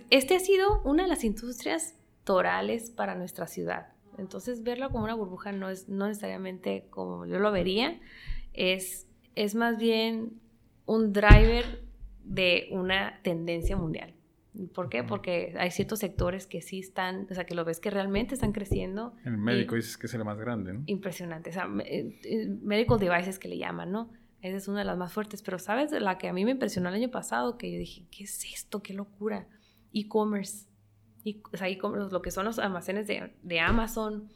este 0.09 0.35
ha 0.35 0.39
sido 0.39 0.81
una 0.83 1.03
de 1.03 1.09
las 1.09 1.25
industrias 1.25 1.95
torales 2.23 2.89
para 2.89 3.13
nuestra 3.13 3.45
ciudad. 3.45 3.89
Entonces, 4.17 4.63
verlo 4.63 4.89
como 4.89 5.03
una 5.03 5.13
burbuja 5.13 5.51
no 5.51 5.69
es 5.69 5.89
no 5.89 6.07
necesariamente 6.07 6.87
como 6.89 7.25
yo 7.25 7.39
lo 7.39 7.51
vería 7.51 7.99
es, 8.55 9.07
es 9.35 9.55
más 9.55 9.77
bien 9.77 10.39
un 10.85 11.13
driver 11.13 11.83
de 12.23 12.67
una 12.71 13.19
tendencia 13.23 13.77
mundial. 13.77 14.13
¿Por 14.73 14.89
qué? 14.89 15.03
Porque 15.03 15.53
hay 15.57 15.69
ciertos 15.69 15.99
sectores 15.99 16.47
que 16.47 16.61
sí 16.61 16.79
están, 16.79 17.27
o 17.29 17.33
sea, 17.33 17.45
que 17.45 17.55
lo 17.55 17.65
ves 17.65 17.79
que 17.79 17.89
realmente 17.89 18.35
están 18.35 18.53
creciendo. 18.53 19.13
El 19.25 19.37
médico 19.37 19.75
dices 19.75 19.97
que 19.97 20.07
es 20.07 20.13
el 20.13 20.23
más 20.23 20.39
grande, 20.39 20.73
¿no? 20.73 20.83
Impresionante. 20.85 21.49
O 21.49 21.53
sea, 21.53 21.67
eh, 21.85 22.17
eh, 22.23 22.47
medical 22.61 22.97
devices 22.97 23.37
que 23.37 23.49
le 23.49 23.57
llaman, 23.57 23.91
¿no? 23.91 24.11
Esa 24.41 24.57
es 24.57 24.67
una 24.67 24.79
de 24.79 24.85
las 24.85 24.97
más 24.97 25.11
fuertes. 25.11 25.41
Pero, 25.41 25.59
¿sabes? 25.59 25.91
La 25.91 26.17
que 26.17 26.29
a 26.29 26.33
mí 26.33 26.45
me 26.45 26.51
impresionó 26.51 26.87
el 26.87 26.95
año 26.95 27.11
pasado, 27.11 27.57
que 27.57 27.71
yo 27.71 27.79
dije, 27.79 28.05
¿qué 28.11 28.23
es 28.23 28.45
esto? 28.45 28.81
¡Qué 28.81 28.93
locura! 28.93 29.47
E-commerce. 29.93 30.67
o 31.51 31.57
sea, 31.57 31.67
e-commerce, 31.67 32.11
lo 32.11 32.21
que 32.21 32.31
son 32.31 32.45
los 32.45 32.57
almacenes 32.57 33.07
de, 33.07 33.33
de 33.43 33.59
Amazon, 33.59 34.29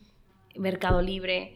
Mercado 0.58 1.02
Libre, 1.02 1.56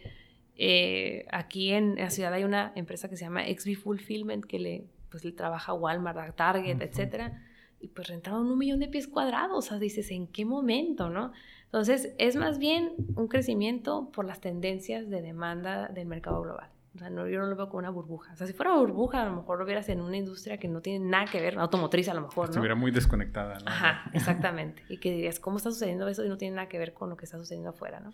eh, 0.55 1.25
aquí 1.31 1.71
en 1.71 1.95
la 1.95 2.09
ciudad 2.09 2.33
hay 2.33 2.43
una 2.43 2.71
empresa 2.75 3.09
que 3.09 3.17
se 3.17 3.25
llama 3.25 3.43
XB 3.45 3.75
Fulfillment 3.75 4.45
que 4.45 4.59
le, 4.59 4.87
pues, 5.09 5.25
le 5.25 5.31
trabaja 5.31 5.71
a 5.71 5.75
Walmart, 5.75 6.17
a 6.17 6.31
Target, 6.31 6.81
etcétera, 6.81 7.41
y 7.79 7.87
pues 7.89 8.07
rentaron 8.07 8.45
un 8.47 8.57
millón 8.57 8.79
de 8.79 8.87
pies 8.87 9.07
cuadrados. 9.07 9.65
O 9.65 9.67
sea, 9.67 9.79
dices, 9.79 10.11
¿en 10.11 10.27
qué 10.27 10.45
momento, 10.45 11.09
no? 11.09 11.31
Entonces, 11.65 12.13
es 12.19 12.35
más 12.35 12.59
bien 12.59 12.93
un 13.15 13.27
crecimiento 13.27 14.11
por 14.11 14.25
las 14.25 14.39
tendencias 14.39 15.09
de 15.09 15.21
demanda 15.21 15.87
del 15.87 16.07
mercado 16.07 16.41
global. 16.41 16.69
O 16.95 16.99
sea, 16.99 17.09
no, 17.09 17.27
yo 17.27 17.39
no 17.39 17.47
lo 17.47 17.55
veo 17.55 17.69
como 17.69 17.79
una 17.79 17.89
burbuja. 17.89 18.33
O 18.33 18.35
sea, 18.35 18.45
si 18.45 18.53
fuera 18.53 18.75
burbuja, 18.75 19.23
a 19.23 19.25
lo 19.25 19.35
mejor 19.37 19.57
lo 19.57 19.65
vieras 19.65 19.89
en 19.89 19.99
una 19.99 20.15
industria 20.15 20.59
que 20.59 20.67
no 20.67 20.81
tiene 20.81 21.03
nada 21.03 21.25
que 21.25 21.41
ver, 21.41 21.57
automotriz 21.57 22.07
a 22.07 22.13
lo 22.13 22.21
mejor, 22.21 22.45
¿no? 22.45 22.51
Estuviera 22.51 22.75
muy 22.75 22.91
desconectada, 22.91 23.57
¿no? 23.57 23.65
Ajá, 23.65 24.09
exactamente. 24.13 24.83
y 24.87 24.97
que 24.97 25.11
dirías, 25.11 25.39
¿cómo 25.39 25.57
está 25.57 25.71
sucediendo 25.71 26.07
eso 26.07 26.23
y 26.23 26.29
no 26.29 26.37
tiene 26.37 26.55
nada 26.55 26.69
que 26.69 26.77
ver 26.77 26.93
con 26.93 27.09
lo 27.09 27.17
que 27.17 27.25
está 27.25 27.39
sucediendo 27.39 27.71
afuera, 27.71 27.99
¿no? 27.99 28.13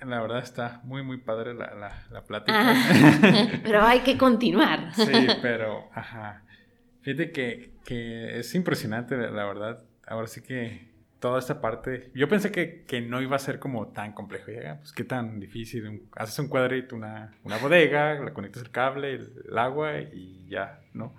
La 0.00 0.20
verdad 0.20 0.38
está 0.38 0.80
muy, 0.84 1.02
muy 1.02 1.18
padre 1.18 1.54
la, 1.54 1.74
la, 2.10 2.24
plática. 2.24 2.72
Ah, 2.72 3.48
pero 3.62 3.82
hay 3.82 4.00
que 4.00 4.16
continuar. 4.16 4.94
sí, 4.94 5.26
pero, 5.42 5.88
ajá. 5.92 6.44
Fíjate 7.02 7.32
que, 7.32 7.72
que, 7.84 8.38
es 8.38 8.54
impresionante, 8.54 9.16
la 9.16 9.44
verdad. 9.44 9.82
Ahora 10.06 10.28
sí 10.28 10.40
que 10.42 10.88
toda 11.20 11.38
esta 11.38 11.60
parte. 11.60 12.10
Yo 12.14 12.28
pensé 12.28 12.52
que, 12.52 12.84
que 12.84 13.00
no 13.00 13.20
iba 13.20 13.36
a 13.36 13.38
ser 13.38 13.58
como 13.58 13.88
tan 13.88 14.12
complejo. 14.12 14.46
Pues 14.78 14.92
qué 14.92 15.04
tan 15.04 15.40
difícil. 15.40 16.08
Haces 16.14 16.38
un 16.38 16.48
cuadrito, 16.48 16.96
una, 16.96 17.34
una 17.44 17.58
bodega, 17.58 18.20
le 18.20 18.32
conectas 18.32 18.62
el 18.62 18.70
cable, 18.70 19.14
el, 19.14 19.58
agua 19.58 20.00
y 20.00 20.46
ya, 20.48 20.80
¿no? 20.92 21.14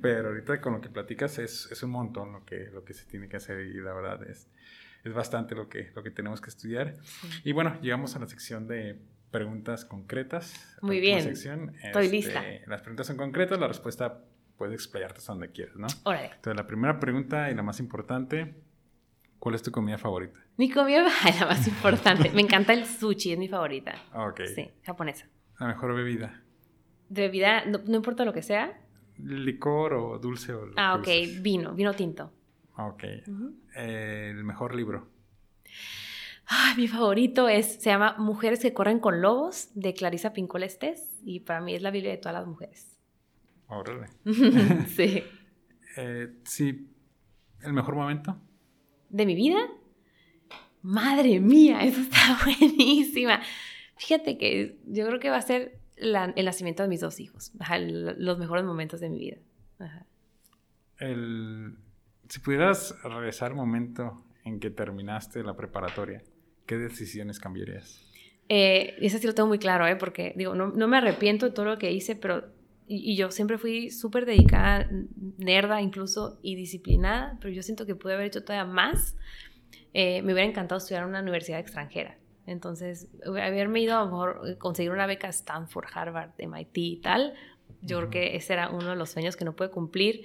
Pero 0.00 0.28
ahorita 0.28 0.60
con 0.60 0.74
lo 0.74 0.80
que 0.80 0.88
platicas 0.88 1.38
es, 1.38 1.68
es 1.70 1.82
un 1.82 1.90
montón 1.90 2.32
lo 2.32 2.44
que, 2.44 2.68
lo 2.72 2.84
que 2.84 2.94
se 2.94 3.06
tiene 3.06 3.28
que 3.28 3.36
hacer 3.36 3.60
y 3.60 3.74
la 3.80 3.92
verdad 3.92 4.22
es 4.28 4.48
es 5.04 5.14
bastante 5.14 5.54
lo 5.54 5.68
que, 5.68 5.90
lo 5.94 6.02
que 6.02 6.10
tenemos 6.10 6.40
que 6.40 6.50
estudiar. 6.50 6.96
Y 7.44 7.52
bueno, 7.52 7.80
llegamos 7.80 8.16
a 8.16 8.18
la 8.18 8.26
sección 8.26 8.66
de 8.66 9.00
preguntas 9.30 9.84
concretas. 9.84 10.54
Muy 10.82 11.00
bien. 11.00 11.22
Sección. 11.22 11.74
Estoy 11.82 12.06
este, 12.06 12.16
lista. 12.16 12.44
Las 12.66 12.82
preguntas 12.82 13.06
son 13.06 13.16
concretas, 13.16 13.58
la 13.58 13.68
respuesta 13.68 14.22
puedes 14.56 14.74
explayarte 14.74 15.18
hasta 15.18 15.32
donde 15.32 15.50
quieras, 15.50 15.76
¿no? 15.76 15.86
Órale. 16.04 16.26
Entonces, 16.26 16.56
la 16.56 16.66
primera 16.66 17.00
pregunta 17.00 17.50
y 17.50 17.54
la 17.54 17.62
más 17.62 17.80
importante, 17.80 18.54
¿cuál 19.38 19.54
es 19.54 19.62
tu 19.62 19.70
comida 19.70 19.96
favorita? 19.96 20.38
Mi 20.56 20.70
comida 20.70 21.04
la 21.40 21.46
más 21.46 21.66
importante. 21.66 22.30
Me 22.30 22.42
encanta 22.42 22.74
el 22.74 22.84
sushi, 22.84 23.32
es 23.32 23.38
mi 23.38 23.48
favorita. 23.48 23.94
Ok. 24.14 24.42
Sí, 24.54 24.70
japonesa. 24.82 25.28
La 25.58 25.68
mejor 25.68 25.94
bebida. 25.94 26.42
De 27.08 27.22
bebida, 27.22 27.64
no, 27.64 27.96
importa 27.96 28.24
lo 28.24 28.32
que 28.32 28.42
sea. 28.42 28.80
Licor 29.16 29.94
o 29.94 30.18
dulce 30.18 30.52
o... 30.52 30.70
ah, 30.76 30.96
ok, 30.96 31.08
vino, 31.40 31.74
vino 31.74 31.94
tinto. 31.94 32.32
Ok. 32.88 33.04
el 33.74 34.44
mejor 34.44 34.74
libro. 34.74 35.08
mi 36.76 36.88
favorito 36.88 37.48
es, 37.48 37.74
se 37.74 37.90
llama 37.90 38.16
Mujeres 38.18 38.60
que 38.60 38.72
corren 38.72 38.98
con 39.00 39.20
lobos, 39.20 39.70
de 39.74 39.94
Clarisa 39.94 40.32
Pincola 40.32 40.66
Estés, 40.66 41.08
y 41.22 41.40
para 41.40 41.60
mí 41.60 41.74
es 41.74 41.82
la 41.82 41.90
Biblia 41.90 42.10
de 42.10 42.18
todas 42.18 42.34
las 42.34 42.46
mujeres. 42.46 42.98
Órale. 43.66 44.08
sí. 44.88 45.22
Eh, 45.96 46.28
sí. 46.44 46.88
¿El 47.62 47.72
mejor 47.72 47.94
momento? 47.94 48.36
¿De 49.10 49.26
mi 49.26 49.34
vida? 49.34 49.60
Madre 50.82 51.40
mía, 51.40 51.80
eso 51.84 52.00
está 52.00 52.38
buenísima. 52.44 53.40
Fíjate 53.96 54.38
que 54.38 54.78
yo 54.86 55.06
creo 55.06 55.20
que 55.20 55.30
va 55.30 55.36
a 55.36 55.42
ser 55.42 55.78
el 55.96 56.44
nacimiento 56.44 56.82
de 56.82 56.88
mis 56.88 57.00
dos 57.00 57.20
hijos, 57.20 57.52
los 58.16 58.38
mejores 58.38 58.64
momentos 58.64 59.00
de 59.00 59.10
mi 59.10 59.18
vida. 59.18 59.36
El 60.98 61.76
si 62.30 62.38
pudieras 62.38 62.94
regresar 63.02 63.50
al 63.50 63.56
momento 63.56 64.22
en 64.44 64.60
que 64.60 64.70
terminaste 64.70 65.42
la 65.42 65.56
preparatoria, 65.56 66.22
¿qué 66.64 66.78
decisiones 66.78 67.40
cambiarías? 67.40 68.06
Eh, 68.48 68.94
ese 69.00 69.18
sí 69.18 69.26
lo 69.26 69.34
tengo 69.34 69.48
muy 69.48 69.58
claro, 69.58 69.86
¿eh? 69.86 69.96
porque 69.96 70.32
digo, 70.36 70.54
no, 70.54 70.68
no, 70.68 70.86
me 70.86 70.96
arrepiento 70.96 71.46
de 71.46 71.52
todo 71.52 71.66
lo 71.66 71.78
que 71.78 71.90
hice, 71.90 72.14
pero 72.14 72.44
y, 72.86 73.16
yo 73.16 73.32
siempre 73.32 73.58
fui 73.58 73.90
súper 73.90 74.26
dedicada, 74.26 74.88
nerda 75.38 75.80
incluso 75.80 76.38
y 76.40 76.54
disciplinada, 76.54 77.36
pero 77.40 77.52
yo 77.52 77.62
siento 77.62 77.84
que 77.84 77.96
pude 77.96 78.14
haber 78.14 78.26
hecho 78.26 78.44
todavía 78.44 78.64
más. 78.64 79.16
Eh, 79.92 80.22
me 80.22 80.32
hubiera 80.32 80.48
encantado 80.48 80.78
estudiar 80.78 81.02
en 81.02 81.08
una 81.08 81.20
universidad 81.20 81.58
extranjera. 81.58 82.16
Entonces, 82.46 83.08
haberme 83.26 83.80
ido 83.80 83.96
a 83.96 84.04
lo 84.04 84.06
mejor 84.06 84.40
eh, 84.46 84.56
conseguir 84.56 84.92
una 84.92 85.06
beca 85.06 85.28
Stanford, 85.28 85.86
Harvard, 85.92 86.30
MIT 86.38 86.78
y 86.78 86.96
tal, 86.96 87.34
yo 87.82 87.98
creo 87.98 88.10
que 88.10 88.36
ese 88.36 88.52
era 88.52 88.70
uno 88.70 88.90
de 88.90 88.96
los 88.96 89.10
sueños 89.10 89.36
que 89.36 89.44
no 89.44 89.54
pude 89.54 89.70
cumplir. 89.70 90.22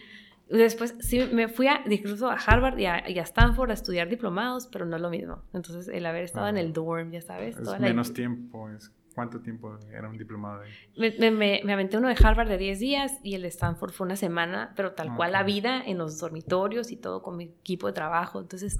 Después 0.49 0.95
sí 0.99 1.19
me 1.31 1.47
fui 1.47 1.67
a, 1.67 1.81
incluso 1.89 2.29
a 2.29 2.35
Harvard 2.35 2.77
y 2.77 2.85
a, 2.85 2.99
Stanford 3.23 3.71
a 3.71 3.73
estudiar 3.73 4.09
diplomados, 4.09 4.67
pero 4.67 4.85
no 4.85 4.95
es 4.95 5.01
lo 5.01 5.09
mismo. 5.09 5.41
Entonces 5.53 5.87
el 5.87 6.05
haber 6.05 6.23
estado 6.23 6.47
en 6.47 6.57
el 6.57 6.71
dorm, 6.71 7.11
ya 7.11 7.21
sabes. 7.21 7.57
Es 7.57 7.79
menos 7.79 8.13
tiempo. 8.13 8.69
¿Cuánto 9.15 9.39
tiempo 9.39 9.79
era 9.93 10.09
un 10.09 10.17
diplomado? 10.17 10.63
Me, 10.97 11.11
me, 11.31 11.61
me, 11.63 11.73
aventé 11.73 11.97
uno 11.97 12.09
de 12.09 12.17
Harvard 12.21 12.49
de 12.49 12.57
10 12.57 12.79
días 12.79 13.13
y 13.23 13.35
el 13.35 13.43
de 13.43 13.47
Stanford 13.47 13.93
fue 13.93 14.05
una 14.05 14.17
semana, 14.17 14.73
pero 14.75 14.91
tal 14.91 15.15
cual 15.15 15.31
la 15.31 15.43
vida 15.43 15.81
en 15.85 15.97
los 15.97 16.19
dormitorios 16.19 16.91
y 16.91 16.97
todo 16.97 17.23
con 17.23 17.37
mi 17.37 17.45
equipo 17.45 17.87
de 17.87 17.93
trabajo. 17.93 18.41
Entonces, 18.41 18.77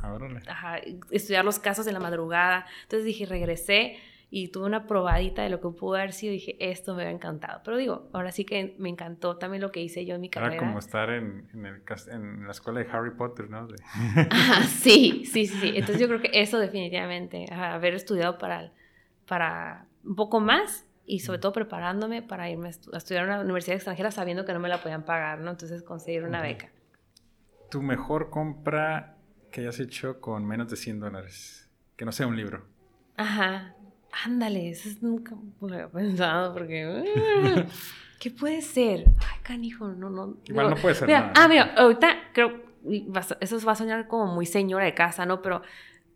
ajá, 0.47 0.79
estudiar 1.09 1.45
los 1.45 1.57
casos 1.59 1.87
en 1.87 1.93
la 1.93 2.01
madrugada. 2.01 2.65
Entonces 2.83 3.05
dije, 3.05 3.25
regresé 3.25 3.97
y 4.37 4.49
tuve 4.49 4.65
una 4.65 4.85
probadita 4.85 5.43
de 5.43 5.49
lo 5.49 5.61
que 5.61 5.69
pudo 5.69 5.95
haber 5.95 6.11
sido 6.11 6.33
y 6.33 6.35
dije, 6.35 6.57
esto 6.59 6.93
me 6.93 7.03
ha 7.03 7.09
encantado. 7.09 7.61
Pero 7.63 7.77
digo, 7.77 8.09
ahora 8.11 8.33
sí 8.33 8.43
que 8.43 8.75
me 8.79 8.89
encantó 8.89 9.37
también 9.37 9.61
lo 9.61 9.71
que 9.71 9.81
hice 9.81 10.05
yo 10.05 10.15
en 10.15 10.19
mi 10.19 10.29
carrera. 10.29 10.55
Era 10.55 10.65
como 10.65 10.77
estar 10.77 11.09
en, 11.09 11.47
en, 11.53 11.65
el, 11.65 11.81
en 12.11 12.43
la 12.43 12.51
escuela 12.51 12.81
de 12.81 12.91
Harry 12.91 13.11
Potter, 13.11 13.49
¿no? 13.49 13.65
sí, 14.67 15.23
sí, 15.23 15.45
sí, 15.45 15.47
sí. 15.47 15.71
Entonces 15.75 16.01
yo 16.01 16.07
creo 16.09 16.19
que 16.19 16.31
eso 16.33 16.59
definitivamente, 16.59 17.45
haber 17.49 17.93
estudiado 17.93 18.37
para, 18.37 18.73
para 19.25 19.87
un 20.03 20.15
poco 20.17 20.41
más 20.41 20.85
y 21.05 21.19
sobre 21.19 21.39
todo 21.39 21.53
preparándome 21.53 22.21
para 22.21 22.49
irme 22.49 22.67
a 22.67 22.97
estudiar 22.97 23.23
a 23.23 23.35
una 23.35 23.39
universidad 23.39 23.77
extranjera 23.77 24.11
sabiendo 24.11 24.43
que 24.43 24.51
no 24.51 24.59
me 24.59 24.67
la 24.67 24.81
podían 24.81 25.05
pagar, 25.05 25.39
¿no? 25.39 25.51
Entonces 25.51 25.81
conseguir 25.81 26.25
una 26.25 26.41
beca. 26.41 26.73
¿Tu 27.71 27.81
mejor 27.81 28.29
compra 28.31 29.15
que 29.49 29.61
hayas 29.61 29.79
hecho 29.79 30.19
con 30.19 30.45
menos 30.45 30.69
de 30.69 30.75
100 30.75 30.99
dólares? 30.99 31.69
Que 31.95 32.03
no 32.03 32.11
sea 32.11 32.27
un 32.27 32.35
libro. 32.35 32.65
Ajá. 33.15 33.75
Ándale, 34.23 34.69
eso 34.69 34.89
nunca 35.01 35.35
lo 35.61 35.67
había 35.73 35.89
pensado 35.89 36.53
porque... 36.53 37.03
¿Qué 38.19 38.31
puede 38.31 38.61
ser? 38.61 39.05
Ay, 39.19 39.39
canijo, 39.43 39.89
no, 39.89 40.09
no. 40.09 40.37
Igual 40.45 40.69
no 40.69 40.75
puede 40.77 40.95
ser 40.95 41.09
nada. 41.09 41.33
Ah, 41.35 41.47
mira, 41.47 41.73
ahorita 41.77 42.31
creo, 42.33 42.61
eso 43.41 43.59
va 43.65 43.73
a 43.73 43.75
soñar 43.75 44.07
como 44.07 44.27
muy 44.33 44.45
señora 44.45 44.85
de 44.85 44.93
casa, 44.93 45.25
¿no? 45.25 45.41
Pero 45.41 45.61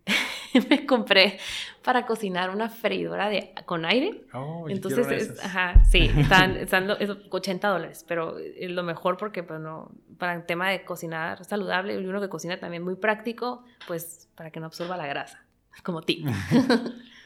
me 0.70 0.86
compré 0.86 1.40
para 1.84 2.06
cocinar 2.06 2.50
una 2.52 2.70
freidora 2.70 3.28
de, 3.30 3.54
con 3.66 3.86
aire. 3.86 4.24
Oh, 4.34 4.68
Entonces, 4.70 5.08
es- 5.12 5.40
ajá, 5.44 5.84
sí, 5.84 6.10
están, 6.18 6.56
están 6.58 6.90
es 7.00 7.10
80 7.30 7.68
dólares, 7.68 8.06
pero 8.08 8.38
es 8.40 8.72
lo 8.72 8.84
mejor 8.84 9.18
porque, 9.18 9.44
pues, 9.44 9.60
no, 9.60 9.92
para 10.18 10.34
el 10.36 10.46
tema 10.46 10.70
de 10.70 10.84
cocinar 10.86 11.44
saludable, 11.46 11.94
y 12.00 12.06
uno 12.06 12.22
que 12.22 12.30
cocina 12.30 12.60
también 12.60 12.84
muy 12.84 12.96
práctico, 12.96 13.66
pues, 13.88 14.30
para 14.36 14.52
que 14.52 14.60
no 14.60 14.68
absorba 14.68 14.96
la 14.98 15.06
grasa, 15.06 15.44
como 15.84 16.02
tip. 16.02 16.28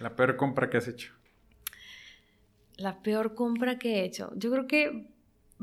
La 0.03 0.17
peor 0.17 0.35
compra 0.35 0.69
que 0.69 0.75
has 0.75 0.89
hecho. 0.89 1.13
La 2.75 3.01
peor 3.01 3.35
compra 3.35 3.79
que 3.79 4.01
he 4.01 4.03
hecho, 4.03 4.33
yo 4.35 4.51
creo 4.51 4.67
que 4.67 5.07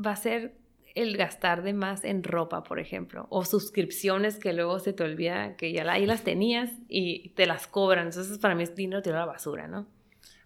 va 0.03 0.13
a 0.13 0.15
ser 0.15 0.57
el 0.95 1.15
gastar 1.15 1.61
de 1.61 1.73
más 1.73 2.03
en 2.03 2.23
ropa, 2.23 2.63
por 2.63 2.79
ejemplo, 2.79 3.27
o 3.29 3.45
suscripciones 3.45 4.39
que 4.39 4.53
luego 4.53 4.79
se 4.79 4.93
te 4.93 5.03
olvida 5.03 5.55
que 5.57 5.71
ya 5.71 5.83
ahí 5.91 6.07
las 6.07 6.23
tenías 6.23 6.71
y 6.87 7.29
te 7.35 7.45
las 7.45 7.67
cobran. 7.67 8.07
Entonces, 8.07 8.39
para 8.39 8.55
mí 8.55 8.63
es 8.63 8.73
dinero 8.73 9.03
tirado 9.03 9.21
a 9.21 9.25
la 9.27 9.31
basura, 9.33 9.67
¿no? 9.67 9.85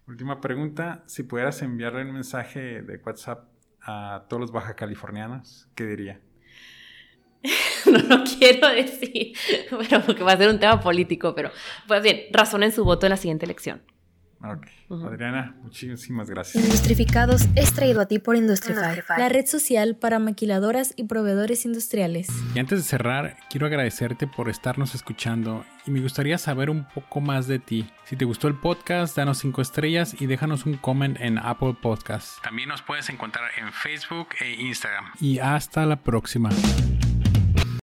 Última 0.06 0.42
pregunta. 0.42 1.02
Si 1.06 1.22
pudieras 1.22 1.62
enviarle 1.62 2.02
un 2.02 2.12
mensaje 2.12 2.82
de 2.82 2.98
WhatsApp 2.98 3.48
a 3.80 4.26
todos 4.28 4.42
los 4.42 4.52
baja 4.52 4.76
californianos, 4.76 5.70
¿qué 5.74 5.86
diría? 5.86 6.20
no 7.86 7.98
lo 7.98 8.24
quiero 8.24 8.68
decir, 8.68 9.32
pero 9.70 10.02
porque 10.02 10.22
va 10.22 10.32
a 10.32 10.36
ser 10.36 10.48
un 10.48 10.58
tema 10.58 10.80
político, 10.80 11.34
pero 11.34 11.50
pues 11.86 12.02
bien, 12.02 12.22
razonen 12.32 12.72
su 12.72 12.84
voto 12.84 13.06
en 13.06 13.10
la 13.10 13.16
siguiente 13.16 13.44
elección. 13.44 13.82
Ok. 14.42 14.66
Ujú. 14.88 15.06
Adriana, 15.06 15.56
muchísimas 15.62 16.30
gracias. 16.30 16.62
Industrificados 16.62 17.46
es 17.56 17.72
traído 17.72 18.00
a 18.00 18.06
ti 18.06 18.18
por 18.18 18.36
Industrify, 18.36 19.02
la 19.18 19.28
red 19.28 19.46
social 19.46 19.96
para 19.96 20.18
maquiladoras 20.18 20.92
y 20.96 21.04
proveedores 21.04 21.64
industriales. 21.64 22.28
Y 22.54 22.58
antes 22.58 22.78
de 22.78 22.84
cerrar, 22.84 23.36
quiero 23.50 23.66
agradecerte 23.66 24.26
por 24.26 24.48
estarnos 24.48 24.94
escuchando 24.94 25.64
y 25.86 25.90
me 25.90 26.00
gustaría 26.00 26.38
saber 26.38 26.70
un 26.70 26.86
poco 26.94 27.20
más 27.20 27.48
de 27.48 27.58
ti. 27.58 27.90
Si 28.04 28.14
te 28.14 28.24
gustó 28.24 28.46
el 28.46 28.54
podcast, 28.54 29.16
danos 29.16 29.38
5 29.38 29.60
estrellas 29.62 30.20
y 30.20 30.26
déjanos 30.26 30.66
un 30.66 30.76
comment 30.76 31.18
en 31.20 31.38
Apple 31.38 31.76
Podcasts. 31.80 32.40
También 32.42 32.68
nos 32.68 32.82
puedes 32.82 33.08
encontrar 33.08 33.50
en 33.58 33.72
Facebook 33.72 34.28
e 34.40 34.52
Instagram. 34.52 35.06
Y 35.20 35.38
hasta 35.40 35.84
la 35.86 35.96
próxima. 35.96 36.50